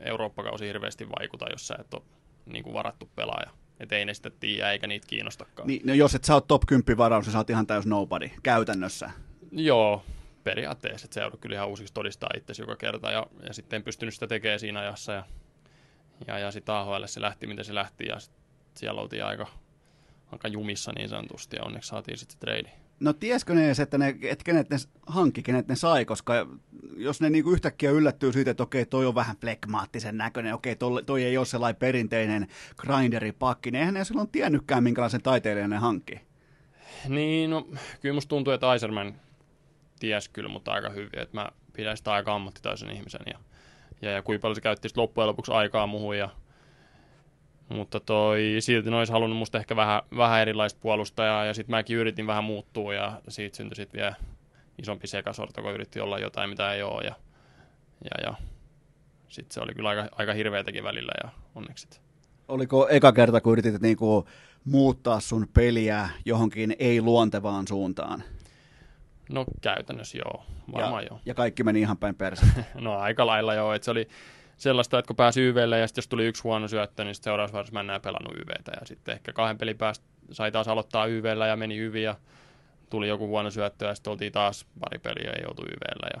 [0.00, 2.02] Eurooppa-kausi hirveästi vaikuta, jos sä et ole
[2.46, 3.50] niin kuin varattu pelaaja.
[3.84, 5.66] Että ei ne sitten tiedä eikä niitä kiinnostakaan.
[5.68, 8.30] Niin, no jos et sä oot top 10 varaus, niin sä oot ihan täys nobody
[8.42, 9.10] käytännössä.
[9.52, 10.04] Joo,
[10.44, 13.82] periaatteessa, että se joudut kyllä ihan uusiksi todistaa itse joka kerta ja, ja sitten en
[13.82, 15.24] pystynyt sitä tekemään siinä ajassa ja,
[16.26, 18.16] ja, ja sitten AHL se lähti, miten se lähti ja
[18.74, 19.46] siellä oltiin aika,
[20.32, 22.83] aika jumissa niin sanotusti ja onneksi saatiin sitten se trade.
[23.04, 24.76] No tieskö ne edes, että, ne, että kenet ne
[25.06, 26.46] hankki, kenet ne sai, koska
[26.96, 31.02] jos ne niinku yhtäkkiä yllättyy siitä, että okei, toi on vähän flekmaattisen näköinen, okei, toi,
[31.02, 36.20] toi ei ole sellainen perinteinen grinderipakki, niin eihän ne silloin tiennytkään, minkälaisen taiteilijan ne hankki.
[37.08, 37.68] Niin, no
[38.00, 39.14] kyllä musta tuntuu, että Iserman
[40.00, 43.38] ties kyllä, mutta aika hyvin, että mä pidän sitä aika ammattitaisen ihmisen ja,
[44.02, 46.28] ja, ja kuinka paljon se käytti loppujen lopuksi aikaa muuhun ja
[47.68, 51.96] mutta toi, silti ne olisi halunnut musta ehkä vähän, vähän erilaista puolustajaa ja sitten mäkin
[51.96, 54.14] yritin vähän muuttua ja siitä syntyi sitten vielä
[54.78, 57.14] isompi sekasorto, kun yritti olla jotain, mitä ei ole ja,
[58.04, 58.34] ja, ja
[59.28, 62.00] sitten se oli kyllä aika, aika hirveätäkin välillä ja onneksi.
[62.48, 64.28] Oliko eka kerta, kun yritit niinku
[64.64, 68.22] muuttaa sun peliä johonkin ei-luontevaan suuntaan?
[69.30, 71.20] No käytännössä joo, varmaan ja, joo.
[71.26, 72.46] Ja kaikki meni ihan päin perse.
[72.74, 74.08] no aika lailla joo, että se oli
[74.56, 77.52] sellaista, että kun pääsi YVlle ja sitten jos tuli yksi huono syöttö, niin sitten seuraavassa
[77.52, 78.72] vaiheessa mä en enää pelannut YVtä.
[78.80, 82.14] Ja sitten ehkä kahden pelin päästä sai taas aloittaa YVllä ja meni hyvin ja
[82.90, 86.20] tuli joku huono syöttö ja sitten oltiin taas pari peliä ja joutui YVllä ja,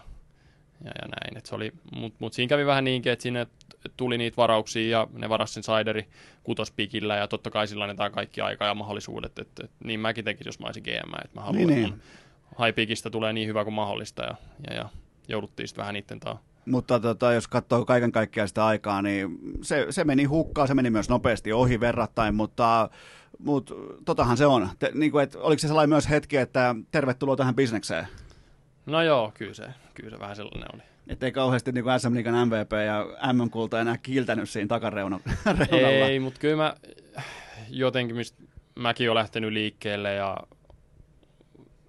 [0.84, 1.38] ja, ja näin.
[1.38, 3.46] Et se oli, mut, mut siinä kävi vähän niinkin, että sinne
[3.96, 6.08] tuli niitä varauksia ja ne varasi sen Saideri
[6.42, 9.38] kutospikillä ja totta kai sillä annetaan kaikki aika ja mahdollisuudet.
[9.38, 12.02] Et, et, niin mäkin tekisin, jos mä olisin GM, että mä haluan, niin, niin
[13.10, 14.34] tulee niin hyvä kuin mahdollista ja,
[14.70, 14.88] ja, ja
[15.28, 16.42] jouduttiin sitten vähän niiden taa.
[16.66, 20.90] Mutta tota, jos katsoo kaiken kaikkiaan sitä aikaa, niin se, se meni hukkaan, se meni
[20.90, 22.90] myös nopeasti ohi verrattain, mutta,
[23.38, 23.74] mutta
[24.04, 24.68] totahan se on.
[24.78, 28.06] Te, niin kuin, et, oliko se sellainen myös hetki, että tervetuloa tähän bisnekseen?
[28.86, 29.64] No joo, kyllä se,
[29.94, 30.82] kyllä se vähän sellainen oli.
[31.06, 35.24] Että ei kauheasti niin kuin SM Liigan MVP ja MM-kulta enää kiiltänyt siinä takareunalla.
[35.70, 36.74] Ei, mutta kyllä mä
[37.70, 38.42] jotenkin, mistä
[38.74, 40.36] mäkin olen lähtenyt liikkeelle ja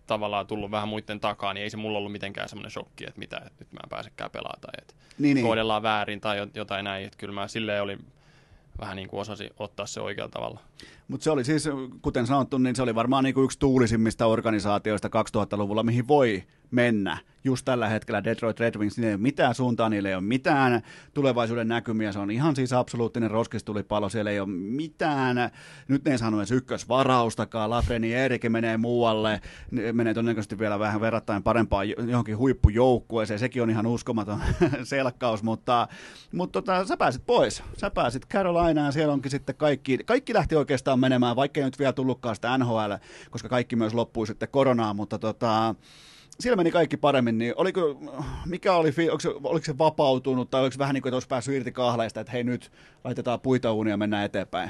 [0.07, 3.37] tavallaan tullut vähän muiden takaa, niin ei se mulla ollut mitenkään semmoinen shokki, että mitä,
[3.37, 5.45] että nyt mä en pääsekään pelaamaan tai että niin, niin.
[5.45, 7.05] kohdellaan väärin tai jotain näin.
[7.05, 8.05] Että kyllä mä silleen olin
[8.79, 10.59] vähän niin kuin osasi ottaa se oikealla tavalla.
[11.07, 11.69] Mutta se oli siis,
[12.01, 17.17] kuten sanottu, niin se oli varmaan niin kuin yksi tuulisimmista organisaatioista 2000-luvulla, mihin voi mennä.
[17.43, 20.81] Just tällä hetkellä Detroit Red Wings, niin ei ole mitään suuntaa, niillä ei ole mitään
[21.13, 25.51] tulevaisuuden näkymiä, se on ihan siis absoluuttinen roskistulipalo, siellä ei ole mitään,
[25.87, 29.41] nyt ne ei saanut edes ykkösvaraustakaan, Lafreni Eerikin menee muualle,
[29.91, 34.39] menee todennäköisesti vielä vähän verrattain parempaan johonkin huippujoukkueeseen, sekin on ihan uskomaton
[34.83, 35.87] selkkaus, mutta,
[36.31, 40.99] mutta tota, sä pääsit pois, sä pääsit Carolinaan, siellä onkin sitten kaikki, kaikki lähti oikeastaan
[40.99, 42.93] menemään, vaikka ei nyt vielä tullutkaan sitä NHL,
[43.29, 45.75] koska kaikki myös loppui sitten koronaan, mutta tota,
[46.39, 47.99] siellä meni kaikki paremmin, niin oliko,
[48.45, 51.55] mikä oli, oliko se, oliko se vapautunut tai oliko vähän niin kuin, että olisi päässyt
[51.55, 52.71] irti kahleista, että hei nyt
[53.03, 54.69] laitetaan puita uunia ja mennään eteenpäin?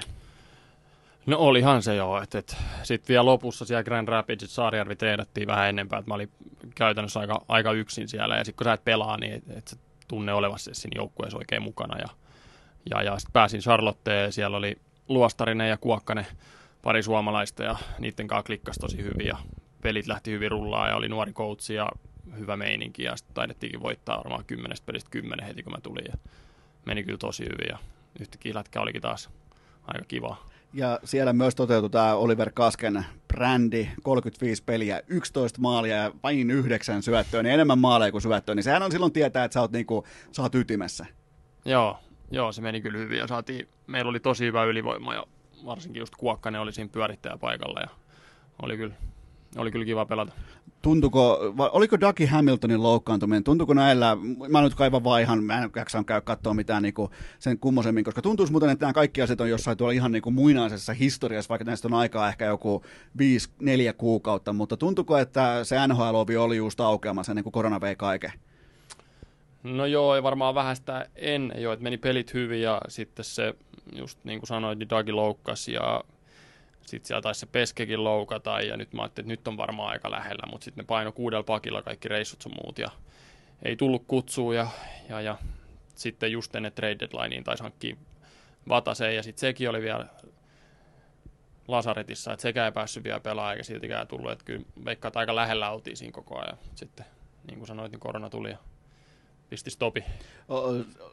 [1.26, 5.70] No olihan se joo, että, että sitten vielä lopussa siellä Grand Rapids Saarijärvi treenattiin vähän
[5.70, 6.32] enempää, että mä olin
[6.76, 8.38] käytännössä aika, aika yksin siellä.
[8.38, 9.78] Ja sitten kun sä et pelaa, niin että et sä
[10.08, 11.98] tunne olevasi siinä joukkueessa oikein mukana.
[11.98, 12.08] Ja,
[12.90, 14.78] ja, ja sitten pääsin Charlotteen ja siellä oli
[15.10, 16.26] Luostarinen ja Kuokkanen
[16.82, 19.28] pari suomalaista ja niiden kanssa klikkasi tosi hyvin.
[19.28, 19.38] Ja
[19.86, 21.90] pelit lähti hyvin rullaa ja oli nuori coach ja
[22.38, 26.18] hyvä meininki ja sitten taidettiinkin voittaa varmaan kymmenestä pelistä kymmenen heti kun mä tulin ja
[26.86, 27.78] meni kyllä tosi hyvin ja
[28.20, 29.30] yhtäkkiä lätkä olikin taas
[29.88, 30.38] aika kiva.
[30.74, 37.04] Ja siellä myös toteutui tämä Oliver Kasken brändi, 35 peliä, 11 maalia ja vain yhdeksän
[37.04, 40.06] syöttöä, niin enemmän maaleja kuin syöttöä, niin sehän on silloin tietää, että sä oot, niinku,
[40.32, 41.06] sä oot ytimessä.
[41.66, 42.00] Joo,
[42.32, 45.26] joo, se meni kyllä hyvin ja saatiin, meillä oli tosi hyvä ylivoima ja
[45.66, 47.90] varsinkin just Kuokkanen oli siinä pyörittäjäpaikalla ja
[48.62, 48.96] oli kyllä
[49.58, 50.32] oli kyllä kiva pelata.
[50.82, 51.40] Tuntuko,
[51.72, 54.18] oliko Dougie Hamiltonin loukkaantuminen, tuntuko näillä,
[54.50, 57.10] mä nyt kaivan vaihan, mä en jaksa käy katsoa mitään niinku
[57.40, 60.94] sen kummosemmin, koska tuntuisi muuten, että nämä kaikki asiat on jossain tuolla ihan niinku muinaisessa
[60.94, 62.84] historiassa, vaikka näistä on aikaa ehkä joku
[63.18, 68.32] 5-4 kuukautta, mutta tuntuko, että se NHL-ovi oli just aukeamassa ennen kuin korona vei kaiken?
[69.64, 73.54] No joo, ei varmaan vähän sitä ennen jo, että meni pelit hyvin ja sitten se,
[73.96, 76.04] just niin kuin sanoit, niin Dagi loukkasi ja
[76.86, 80.12] sitten siellä taisi se Peskekin loukata ja nyt mä ajattelin, että nyt on varmaan aika
[80.12, 82.88] lähellä, mutta sitten ne paino kuudella pakilla kaikki reissut sun muut ja
[83.64, 84.68] ei tullut kutsua ja,
[85.10, 85.38] ja, ja
[85.96, 87.96] sitten just ennen trade deadlineen taisi hankkia
[88.70, 90.06] Vataseen ja sitten sekin oli vielä
[91.68, 95.36] Lasaretissa, että sekään ei päässyt vielä pelaamaan eikä siltikään tullut, että kyllä veikkaa, että aika
[95.36, 96.58] lähellä oltiin siinä koko ajan.
[96.76, 97.06] Sitten
[97.48, 98.58] niin kuin sanoit, niin korona tuli ja
[99.50, 100.04] pisti stopi.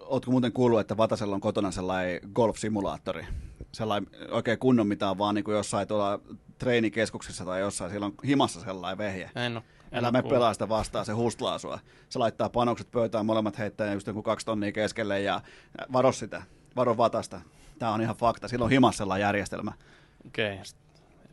[0.00, 3.26] Oletko muuten kuullut, että Vatasella on kotona sellainen golf-simulaattori?
[3.72, 6.20] Sellainen oikein kunnon, mitä on vaan niin kuin jossain tuolla
[6.58, 9.30] treenikeskuksessa tai jossain, siellä on himassa sellainen vehje.
[9.36, 9.64] En ole.
[9.92, 11.78] Älä me pelaa sitä vastaan, se hustlaa sua.
[12.08, 15.40] Se laittaa panokset pöytään, molemmat heittää just joku kaksi tonnia keskelle ja
[15.92, 16.42] varo sitä,
[16.76, 17.40] varo vatasta.
[17.78, 19.72] Tämä on ihan fakta, silloin on himassa järjestelmä.
[20.26, 20.64] Okei, okay.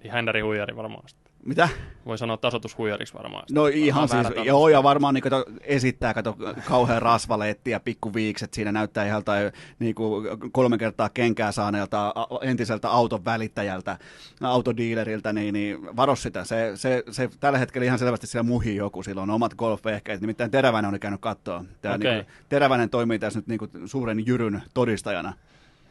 [0.02, 1.04] eli händäri huijari varmaan.
[1.46, 1.70] Mitä?
[2.06, 3.44] Voi sanoa tasotushuijariksi varmaan.
[3.52, 8.72] No ihan siis, joo, ja varmaan niin kato, esittää kato, kauhean rasvaleetti ja pikkuviikset, siinä
[8.72, 13.98] näyttää ihan tai niin kuin kolme kertaa kenkää saaneelta entiseltä auton välittäjältä,
[14.42, 16.44] autodiileriltä, niin, niin varo sitä.
[16.44, 20.52] Se, se, se, tällä hetkellä ihan selvästi siellä muhii joku, sillä on omat golfvehkeet, nimittäin
[20.52, 21.66] Teräväinen oli käynyt katsoa.
[21.82, 22.12] Tämä okay.
[22.14, 25.34] niin kuin, teräväinen toimii tässä nyt niin kuin suuren jyryn todistajana.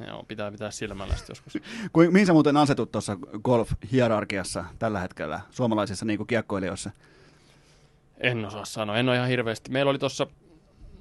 [0.07, 1.59] Joo, pitää pitää silmällä joskus.
[1.93, 6.91] Kuin, mihin sä muuten asetut tuossa golf-hierarkiassa tällä hetkellä suomalaisissa niin kuin kiekkoilijoissa?
[8.21, 9.71] En osaa sanoa, en ole ihan hirveästi.
[9.71, 10.27] Meillä oli tuossa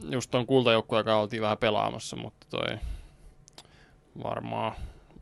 [0.10, 2.78] just tuon kultajoukkueen, joka oltiin vähän pelaamassa, mutta toi
[4.24, 4.72] varmaan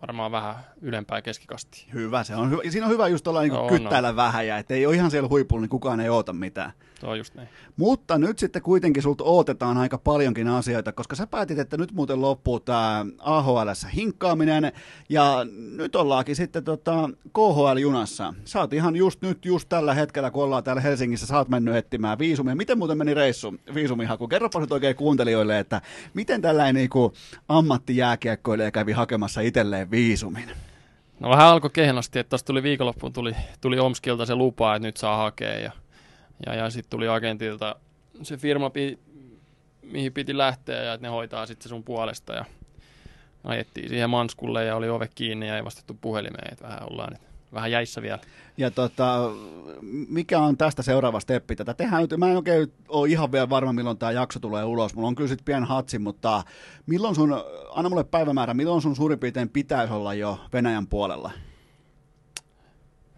[0.01, 1.85] varmaan vähän ylempää keskikasti.
[1.93, 2.61] Hyvä, se on hyvä.
[2.69, 4.15] Siinä on hyvä just olla niin no, kyttäillä no.
[4.15, 6.71] vähän ja ettei ole ihan siellä huipulla, niin kukaan ei oota mitään.
[6.99, 7.49] Tuo on just näin.
[7.77, 12.21] Mutta nyt sitten kuitenkin sulta odotetaan aika paljonkin asioita, koska sä päätit, että nyt muuten
[12.21, 14.71] loppuu tämä AHL hinkkaaminen
[15.09, 15.45] ja
[15.77, 18.33] nyt ollaankin sitten tota KHL-junassa.
[18.45, 21.75] Sä oot ihan just nyt, just tällä hetkellä, kun ollaan täällä Helsingissä, sä oot mennyt
[21.75, 22.55] etsimään viisumia.
[22.55, 24.27] Miten muuten meni reissu, viisumihaku?
[24.27, 25.81] Kerropa nyt oikein kuuntelijoille, että
[26.13, 27.11] miten tällainen niin
[27.49, 30.51] ammattijääkiekkoilija kävi hakemassa itselleen viisumin?
[31.19, 34.97] No vähän alkoi kehnosti, että tuossa tuli viikonloppuun, tuli, tuli Omskilta se lupa, että nyt
[34.97, 35.71] saa hakea ja,
[36.45, 37.75] ja, ja sitten tuli agentilta
[38.23, 38.99] se firma, pi,
[39.81, 42.45] mihin piti lähteä ja että ne hoitaa sitten sun puolesta ja
[43.43, 47.21] ajettiin siihen manskulle ja oli ove kiinni ja ei vastattu puhelimeen, että vähän ollaan nyt
[47.53, 48.19] vähän jäissä vielä.
[48.57, 49.31] Ja tota,
[50.09, 51.55] mikä on tästä seuraava steppi?
[51.55, 54.95] Tätä tehdään nyt, mä en oikein ole ihan vielä varma, milloin tämä jakso tulee ulos.
[54.95, 56.43] Mulla on kyllä sitten pieni hatsi, mutta
[56.85, 57.43] milloin sun,
[57.75, 61.31] anna mulle päivämäärä, milloin sun suurin piirtein pitäisi olla jo Venäjän puolella?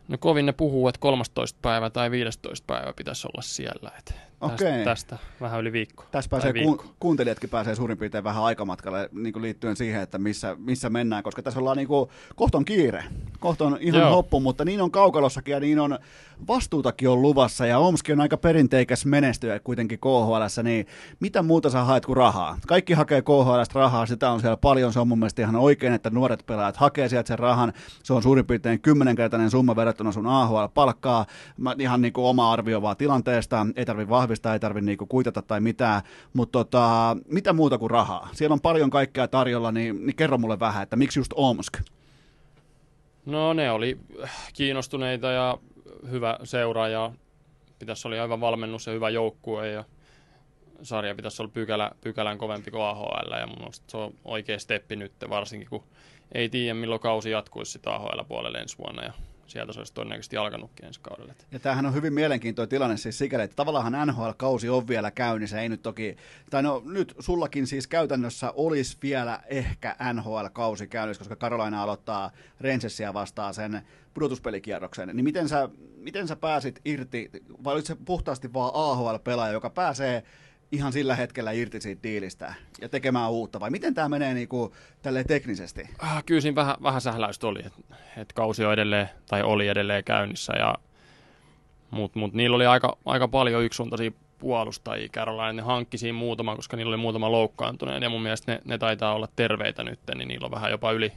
[0.07, 1.59] No kovin ne puhuu, että 13.
[1.61, 2.63] päivä tai 15.
[2.67, 3.91] päivä pitäisi olla siellä.
[4.41, 4.57] Okei.
[4.57, 6.05] Tästä, tästä vähän yli viikko.
[6.11, 6.83] Tässä pääsee, viikko.
[6.83, 11.23] ku, kuuntelijatkin pääsee suurin piirtein vähän aikamatkalle niin kuin liittyen siihen, että missä, missä mennään,
[11.23, 13.03] koska tässä ollaan niin kuin, kohton kiire.
[13.39, 14.11] Kohton ihan Joo.
[14.11, 15.99] hoppu, mutta niin on kaukalossakin ja niin on
[16.47, 20.87] vastuutakin on luvassa ja Omski on aika perinteikäs menestyjä kuitenkin KHL, niin
[21.19, 22.57] mitä muuta sä haet kuin rahaa?
[22.67, 26.09] Kaikki hakee KHL rahaa, sitä on siellä paljon, se on mun mielestä ihan oikein, että
[26.09, 27.73] nuoret pelaajat hakee sieltä sen rahan,
[28.03, 31.25] se on suurin piirtein kymmenenkertainen summa verrattuna sun AHL-palkkaa,
[31.57, 35.07] Mä, ihan niin kuin oma arvio vaan tilanteesta, ei tarvi vahvistaa, ei tarvi niin kuin
[35.07, 36.01] kuitata tai mitään,
[36.33, 38.29] mutta tota, mitä muuta kuin rahaa?
[38.33, 41.77] Siellä on paljon kaikkea tarjolla, niin, niin kerro mulle vähän, että miksi just Omsk?
[43.25, 43.97] No ne oli
[44.53, 45.57] kiinnostuneita ja
[46.11, 47.11] hyvä seura ja
[47.79, 49.83] pitäisi olla aivan valmennus ja hyvä joukkue ja
[50.81, 54.95] sarja pitäisi olla pykälä, pykälän kovempi kuin AHL ja mun mielestä se on oikea steppi
[54.95, 55.83] nyt varsinkin kun
[56.31, 59.13] ei tiedä milloin kausi jatkuisi sitä AHL-puolelle ensi vuonna ja
[59.47, 61.35] sieltä se olisi todennäköisesti alkanutkin ensi kaudelle.
[61.51, 65.69] Ja tämähän on hyvin mielenkiintoinen tilanne siis sikäli, että tavallaan NHL-kausi on vielä käynnissä, ei
[65.69, 66.17] nyt toki,
[66.49, 73.13] tai no nyt sullakin siis käytännössä olisi vielä ehkä NHL-kausi käynnissä, koska Carolina aloittaa Rangersia
[73.13, 73.81] vastaan sen
[74.13, 77.29] pudotuspelikierroksen, niin miten sä, miten sä pääsit irti,
[77.63, 80.23] vai olit se puhtaasti vaan AHL-pelaaja, joka pääsee
[80.71, 85.27] ihan sillä hetkellä irti siitä diilistä ja tekemään uutta, vai miten tämä menee niinku tälleen
[85.27, 85.89] teknisesti?
[85.99, 90.03] Ah, Kyllä siinä vähän, vähän sähläystä oli, että et kausi on edelleen, tai oli edelleen
[90.03, 90.75] käynnissä, ja,
[91.91, 96.77] mutta mut niillä oli aika, aika paljon yksisuuntaisia puolustajia Carolina, ne hankki siinä muutama, koska
[96.77, 100.45] niillä oli muutama loukkaantuneen, ja mun mielestä ne, ne taitaa olla terveitä nyt, niin niillä
[100.45, 101.11] on vähän jopa yli,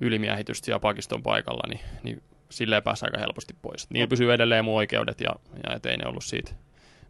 [0.00, 3.90] ylimiehitystä siellä pakiston paikalla, niin, niin silleen pääsi aika helposti pois.
[3.90, 5.30] Niillä pysyy edelleen mun oikeudet, ja,
[5.66, 6.54] ja et ei ne ollut siitä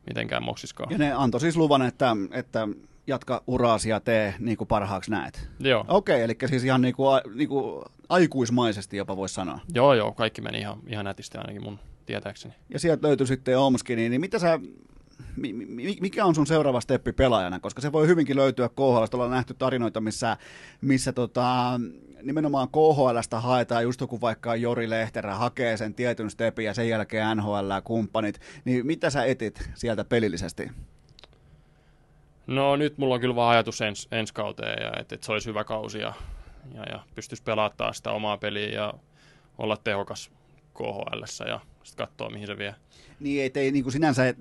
[0.08, 0.90] mitenkään moksiskaan.
[0.90, 2.68] Ja ne antoi siis luvan, että, että
[3.06, 5.48] jatka uraasi ja tee niin kuin parhaaksi näet.
[5.60, 5.84] Joo.
[5.88, 9.58] Okei, eli siis ihan niin kuin, niin kuin aikuismaisesti jopa voisi sanoa.
[9.74, 12.54] joo, joo, kaikki meni ihan, ihan nätisti ainakin mun tietääkseni.
[12.72, 14.60] Ja sieltä löytyi sitten Omski, niin, mitä sä,
[15.36, 17.60] mi- mi- mikä on sun seuraava steppi pelaajana?
[17.60, 19.04] Koska se voi hyvinkin löytyä KHL.
[19.14, 20.36] Ollaan nähty tarinoita, missä,
[20.80, 21.80] missä tota,
[22.22, 27.36] nimenomaan KHLstä haetaan just joku vaikka Jori Lehterä hakee sen tietyn stepin ja sen jälkeen
[27.36, 28.40] NHL ja kumppanit.
[28.64, 30.70] Niin mitä sä etit sieltä pelillisesti?
[32.46, 35.48] No nyt mulla on kyllä vaan ajatus ens, ensi kauteen, ja että, että se olisi
[35.48, 36.12] hyvä kausi ja,
[36.74, 38.94] ja, ja pystyisi pelaamaan sitä omaa peliä ja
[39.58, 40.30] olla tehokas
[40.74, 42.74] KHL ja sitten katsoa mihin se vie.
[43.20, 44.34] Niin ei, ei niin kuin sinänsä,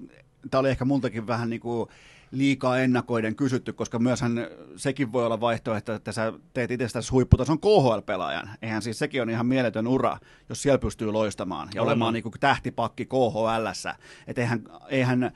[0.52, 1.90] tämä oli ehkä multakin vähän niin kuin
[2.32, 8.50] liikaa ennakoiden kysytty, koska myöshän sekin voi olla vaihtoehto, että sä teet itsestäsi huipputason KHL-pelaajan.
[8.62, 10.18] Eihän siis sekin on ihan mieletön ura,
[10.50, 13.96] jos siellä pystyy loistamaan ja olemaan niin kuin tähtipakki KHL-ssä.
[14.28, 15.32] Että eihän, eihän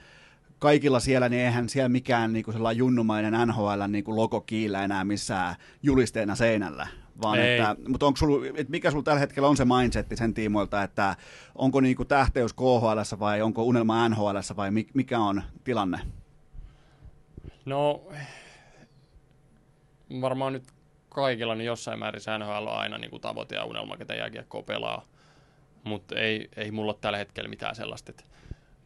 [0.60, 4.84] kaikilla siellä, niin eihän siellä mikään niin kuin sellainen junnumainen NHL niin kuin logo kiillä
[4.84, 6.88] enää missään julisteena seinällä.
[7.22, 7.60] Vaan Ei.
[7.60, 11.16] että, mutta onko sul, et mikä sulla tällä hetkellä on se mindsetti sen tiimoilta, että
[11.56, 16.00] onko niinku tähteys KHL vai onko unelma NHL vai mi- mikä on tilanne?
[17.66, 18.04] No
[20.22, 20.64] varmaan nyt
[21.10, 24.64] kaikilla niin jossain määrin se NHL on aina niin kuin tavoite ja unelma, ketä jääkiekkoa
[24.64, 25.06] pelaa.
[25.84, 28.24] Mutta ei, ei mulla tällä hetkellä mitään sellaista, että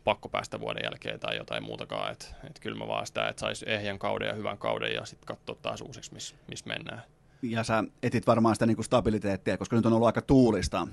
[0.04, 2.12] pakko päästä vuoden jälkeen tai jotain muutakaan.
[2.12, 5.28] Että et kyllä mä vaan sitä, että saisi ehjän kauden ja hyvän kauden ja sitten
[5.28, 7.02] katsoa taas uusiksi, missä miss mennään.
[7.42, 10.88] Ja sä etit varmaan sitä niinku stabiliteettia, koska nyt on ollut aika tuulista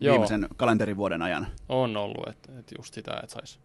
[0.00, 0.12] Joo.
[0.12, 1.46] viimeisen kalenterivuoden ajan.
[1.68, 3.58] On ollut, että et just sitä, että saisi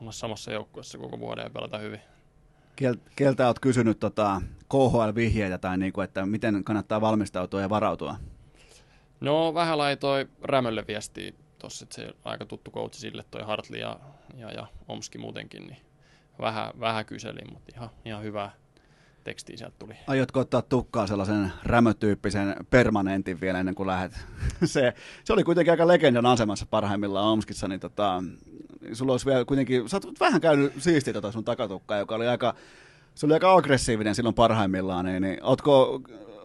[0.00, 2.00] olla samassa joukkueessa koko vuoden ja pelata hyvin.
[2.82, 8.16] Kel- keltä oot kysynyt tota KHL-vihjeitä tai niinku, että miten kannattaa valmistautua ja varautua?
[9.20, 14.00] No vähän laitoi Rämölle viestiä tuossa, että se aika tuttu coachi sille, toi Hartli ja,
[14.36, 15.78] ja, ja Omski muutenkin, niin
[16.40, 18.50] vähän, vähän kyselin, mutta ihan, ihan hyvää
[19.24, 19.94] tekstiä sieltä tuli.
[20.06, 24.12] Aiotko ottaa tukkaa sellaisen rämötyyppisen permanentin vielä ennen kuin lähdet?
[24.64, 24.94] se,
[25.24, 28.22] se oli kuitenkin aika legendan asemassa parhaimmillaan Omskissa, niin tota,
[28.92, 32.54] sulla olisi vielä kuitenkin, sä oot vähän käynyt siistiä tota sun takatukkaa, joka oli aika,
[33.14, 36.00] se oli aika aggressiivinen silloin parhaimmillaan, niin, niin ootko,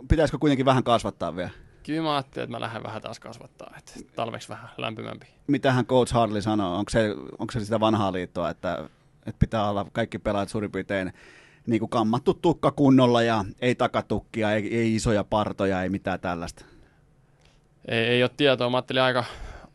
[0.07, 1.49] pitäisikö kuitenkin vähän kasvattaa vielä?
[1.83, 5.25] Kyllä mä ajattelin, että mä lähden vähän taas kasvattaa, että talveksi vähän lämpimämpi.
[5.47, 6.77] Mitähän Coach Harley sanoo?
[6.77, 8.89] Onko se, onko se sitä vanhaa liittoa, että,
[9.25, 11.13] että pitää olla kaikki pelaajat suurin piirtein
[11.67, 16.65] niin kuin kammattu tukka kunnolla ja ei takatukkia, ei, ei isoja partoja, ei mitään tällaista?
[17.87, 19.23] Ei, ei ole tietoa, mä ajattelin aika,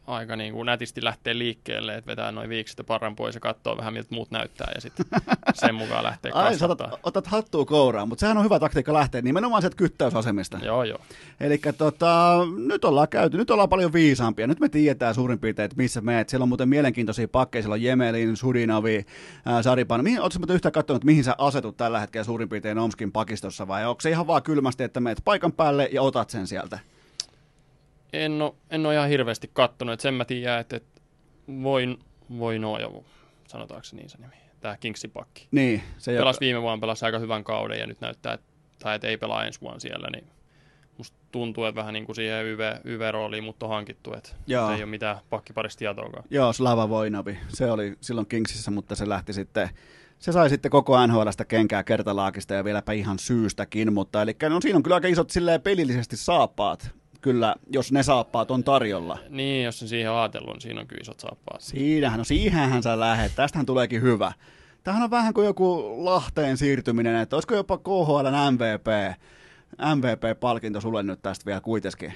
[0.08, 3.76] aika niin kuin nätisti lähteä liikkeelle, että vetää noin viikset ja parran pois ja katsoo
[3.76, 5.06] vähän miltä muut näyttää ja sitten
[5.54, 9.22] sen mukaan lähtee Ai, sä otat, otat hattua kouraan, mutta sehän on hyvä taktiikka lähteä
[9.22, 10.58] nimenomaan sieltä kyttäysasemista.
[10.62, 10.98] Joo, joo.
[11.40, 14.46] Eli tota, nyt ollaan käyty, nyt ollaan paljon viisaampia.
[14.46, 16.28] Nyt me tiedetään suurin piirtein, että missä meet.
[16.28, 17.62] Siellä on muuten mielenkiintoisia pakkeja.
[17.62, 19.06] Siellä on Jemelin, Sudinovi,
[19.46, 20.04] ää, Saripan.
[20.04, 23.86] Mihin, ootko muuten yhtään katsonut, mihin sä asetut tällä hetkellä suurin piirtein Omskin pakistossa vai
[23.86, 26.78] onko se ihan vaan kylmästi, että meet paikan päälle ja otat sen sieltä?
[28.12, 31.00] En ole, en ole ihan hirveästi kattonut, että sen mä tiedän, että, että
[31.62, 31.98] voin,
[32.38, 33.04] voi no jo
[33.48, 35.48] sanotaanko se niin se nimi, tämä Kingsin pakki.
[35.50, 38.46] Niin, se Pelasi joka- viime vuonna, pelasi aika hyvän kauden ja nyt näyttää, että,
[38.78, 40.26] tai että ei pelaa ensi vuonna siellä, niin
[40.98, 44.70] musta tuntuu, että vähän niin kuin siihen YV, YV-rooliin mut on hankittu, että Joo.
[44.70, 46.24] ei ole mitään pakkiparista tietoakaan.
[46.30, 47.38] Joo, Slava Voinovi.
[47.48, 49.68] Se oli silloin Kingsissä, mutta se lähti sitten,
[50.18, 54.76] se sai sitten koko NHLstä kenkää kertalaakista ja vieläpä ihan syystäkin, mutta eli no siinä
[54.76, 59.18] on kyllä aika isot silleen pelillisesti saappaat, kyllä, jos ne saappaat on tarjolla.
[59.28, 61.60] Niin, jos sen siihen on ajatellut, niin siinä on kyllä isot saappaat.
[61.60, 64.32] Siinähän, no siihenhän sä lähet, tästähän tuleekin hyvä.
[64.84, 69.18] Tämähän on vähän kuin joku Lahteen siirtyminen, että olisiko jopa KHL MVP,
[69.94, 72.14] MVP-palkinto sulle nyt tästä vielä kuitenkin.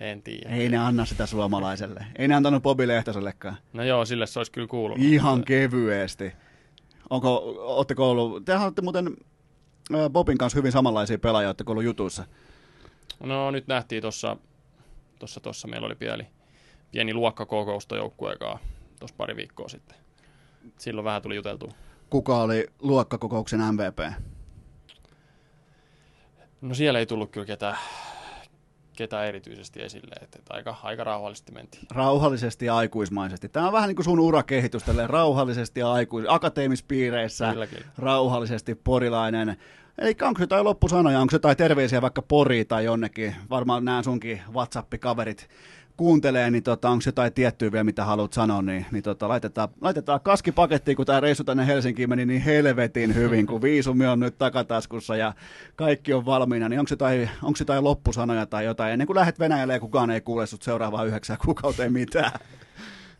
[0.00, 0.50] En tiedä.
[0.50, 2.06] Ei ne anna sitä suomalaiselle.
[2.16, 3.56] Ei ne antanut Bobi Lehtosellekaan.
[3.72, 5.06] No joo, sille se olisi kyllä kuulunut.
[5.06, 6.32] Ihan kevyesti.
[7.10, 9.16] Onko, ootteko ollut, tehän olette muuten
[10.10, 12.24] Bobin kanssa hyvin samanlaisia pelaajia, ootteko ollut jutuissa?
[13.20, 14.36] No nyt nähtiin tuossa,
[15.18, 16.26] tossa, tossa meillä oli pieni,
[16.90, 18.58] pieni luokkakokous kanssa
[18.98, 19.96] tuossa pari viikkoa sitten.
[20.78, 21.72] Silloin vähän tuli juteltua.
[22.10, 24.12] Kuka oli luokkakokouksen MVP?
[26.60, 27.78] No siellä ei tullut kyllä ketään,
[28.96, 31.86] ketään erityisesti esille, että, että aika, aika rauhallisesti mentiin.
[31.90, 33.48] Rauhallisesti ja aikuismaisesti.
[33.48, 37.86] Tämä on vähän niin kuin sun urakehitys, rauhallisesti ja aikuis, akateemispiireissä, Kyllä, kyllä.
[37.98, 39.56] rauhallisesti porilainen.
[39.98, 43.34] Eli onko jotain loppusanoja, onko jotain terveisiä vaikka Poriin tai jonnekin?
[43.50, 45.48] Varmaan nämä sunkin WhatsApp-kaverit
[45.96, 50.20] kuuntelee, niin tota, onko jotain tiettyä vielä, mitä haluat sanoa, niin, niin tota, laitetaan, laitetaan
[50.20, 55.16] kaskipakettiin, kun tämä reissu tänne Helsinkiin meni niin helvetin hyvin, kun viisumi on nyt takataskussa
[55.16, 55.32] ja
[55.76, 59.72] kaikki on valmiina, niin onko jotain, onko jotain loppusanoja tai jotain, ennen kuin lähdet Venäjälle
[59.72, 62.32] ja kukaan ei kuule sut seuraavaa yhdeksää kuukauteen mitään.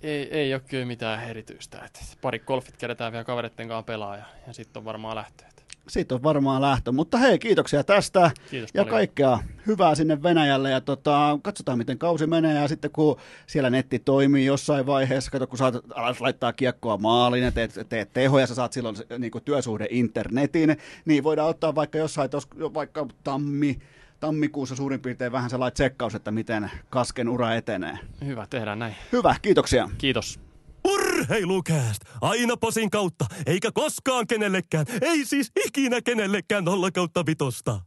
[0.03, 1.79] Ei, ei ole kyllä mitään erityistä.
[1.85, 5.58] Että pari golfit kerätään vielä kavereiden kanssa pelaa ja, ja sitten on varmaan lähtö.
[5.89, 8.97] Siitä on varmaan lähtö, mutta hei, kiitoksia tästä Kiitos ja paljon.
[8.97, 13.17] kaikkea hyvää sinne Venäjälle ja tota, katsotaan miten kausi menee ja sitten kun
[13.47, 18.13] siellä netti toimii jossain vaiheessa, kato kun saat alat laittaa kiekkoa maaliin ja teet, teet
[18.13, 23.07] tehoja, sä saat silloin niin kuin työsuhde internetin, niin voidaan ottaa vaikka jossain, tos, vaikka
[23.25, 23.79] tammi,
[24.21, 27.99] tammikuussa suurin piirtein vähän sellainen tsekkaus, että miten kasken ura etenee.
[28.25, 28.97] Hyvä, tehdään näin.
[29.13, 29.91] Hyvä, kiitoksia.
[29.99, 30.48] Kiitos.
[30.89, 32.03] Urheilukääst!
[32.21, 37.81] Aina posin kautta, eikä koskaan kenellekään, ei siis ikinä kenellekään nolla kautta vitosta.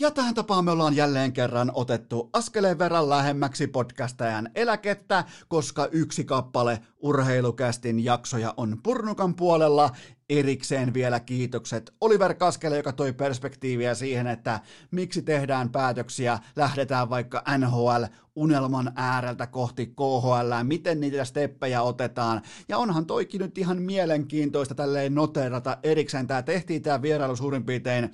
[0.00, 6.24] Ja tähän tapaan me ollaan jälleen kerran otettu askeleen verran lähemmäksi podcastajan eläkettä, koska yksi
[6.24, 9.90] kappale urheilukästin jaksoja on Purnukan puolella.
[10.30, 14.60] Erikseen vielä kiitokset Oliver Kaskelle, joka toi perspektiiviä siihen, että
[14.90, 18.04] miksi tehdään päätöksiä, lähdetään vaikka NHL
[18.36, 22.42] unelman ääreltä kohti KHL, miten niitä steppejä otetaan.
[22.68, 26.26] Ja onhan toikin nyt ihan mielenkiintoista tälleen noterata erikseen.
[26.26, 28.10] Tämä tehtiin tämä vierailu suurin piirtein ö,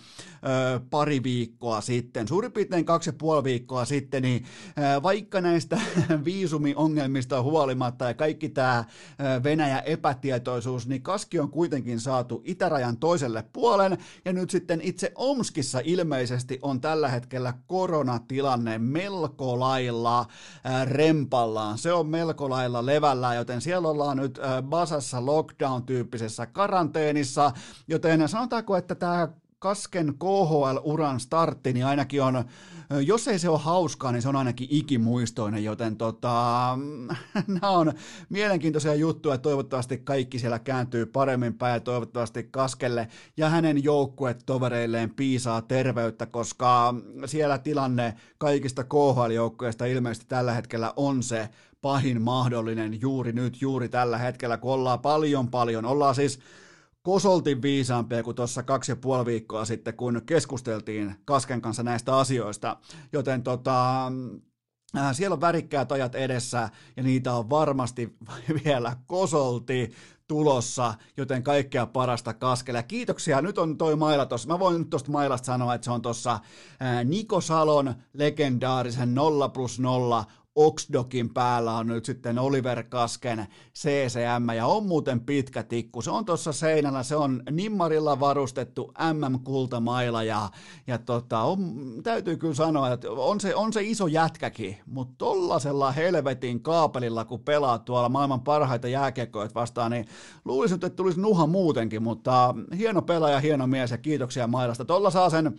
[0.90, 4.44] pari viikkoa sitten, suurin piirtein kaksi ja puoli viikkoa sitten, niin
[4.78, 5.80] ö, vaikka näistä
[6.24, 8.81] viisumiongelmista huolimatta ja kaikki tämä
[9.42, 15.80] Venäjä epätietoisuus, niin Kaski on kuitenkin saatu itärajan toiselle puolen, ja nyt sitten itse Omskissa
[15.84, 20.26] ilmeisesti on tällä hetkellä koronatilanne melko lailla
[20.84, 21.78] rempallaan.
[21.78, 27.52] Se on melko lailla levällä, joten siellä ollaan nyt Basassa lockdown-tyyppisessä karanteenissa,
[27.88, 29.28] joten sanotaanko, että tämä
[29.62, 32.44] Kasken KHL-uran startti, niin ainakin on,
[33.04, 36.78] jos ei se ole hauskaa, niin se on ainakin ikimuistoinen, joten tota,
[37.46, 37.92] nämä on
[38.28, 39.38] mielenkiintoisia juttuja.
[39.38, 46.94] Toivottavasti kaikki siellä kääntyy paremmin päin ja toivottavasti Kaskelle ja hänen joukkuetovereilleen piisaa terveyttä, koska
[47.26, 51.48] siellä tilanne kaikista KHL-joukkueista ilmeisesti tällä hetkellä on se
[51.82, 56.38] pahin mahdollinen juuri nyt, juuri tällä hetkellä, kun ollaan paljon paljon, ollaan siis
[57.02, 62.76] kosoltin viisaampia kuin tuossa kaksi ja puoli viikkoa sitten, kun keskusteltiin Kasken kanssa näistä asioista.
[63.12, 64.06] Joten tota,
[64.96, 68.16] äh, siellä on värikkäät ajat edessä ja niitä on varmasti
[68.64, 69.92] vielä kosolti
[70.28, 72.82] tulossa, joten kaikkea parasta kaskelle.
[72.82, 74.48] Kiitoksia, nyt on toi maila tossa.
[74.48, 76.40] Mä voin nyt tosta mailasta sanoa, että se on tossa
[76.80, 80.24] ää, Niko Salon legendaarisen 0 plus 0
[80.54, 83.46] Oxdokin päällä on nyt sitten Oliver Kasken
[83.78, 86.02] CCM ja on muuten pitkä tikku.
[86.02, 90.50] Se on tuossa seinällä, se on nimmarilla varustettu MM-kultamaila ja,
[90.86, 91.60] ja tota, on,
[92.02, 97.40] täytyy kyllä sanoa, että on se, on se iso jätkäkin, mutta tollasella helvetin kaapelilla, kun
[97.40, 100.06] pelaa tuolla maailman parhaita jääkiekkoja vastaan, niin
[100.44, 104.84] luulisin, että tulisi nuha muutenkin, mutta hieno pelaaja, hieno mies ja kiitoksia mailasta.
[104.84, 105.56] Tolla saa sen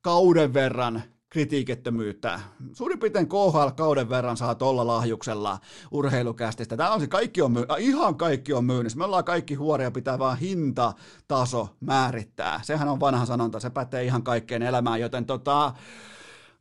[0.00, 1.02] kauden verran
[1.36, 2.40] kritiikettömyyttä.
[2.72, 5.58] Suurin piirtein KHL-kauden verran saa tuolla lahjuksella
[5.90, 6.76] urheilukästistä.
[6.76, 8.98] Tämä on se, kaikki on myy- äh, ihan kaikki on myynnissä.
[8.98, 12.60] Me ollaan kaikki huoria, pitää vaan hintataso määrittää.
[12.62, 15.72] Sehän on vanha sanonta, se pätee ihan kaikkeen elämään, joten tota,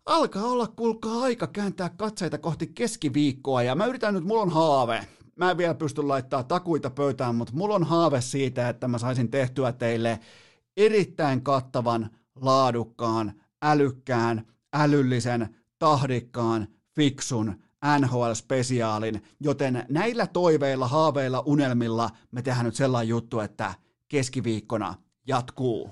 [0.06, 5.08] alkaa olla, kuulkaa, aika kääntää katseita kohti keskiviikkoa, ja mä yritän nyt, mulla on haave,
[5.36, 9.32] mä en vielä pysty laittaa takuita pöytään, mutta mulla on haave siitä, että mä saisin
[9.32, 10.20] tehtyä teille
[10.78, 12.10] erittäin kattavan,
[12.42, 17.56] laadukkaan, älykkään, älyllisen, tahdikkaan, fiksun
[18.00, 23.74] NHL-spesiaalin, joten näillä toiveilla, haaveilla, unelmilla me tehdään nyt sellainen juttu, että
[24.08, 24.96] keskiviikkona
[25.28, 25.92] jatkuu.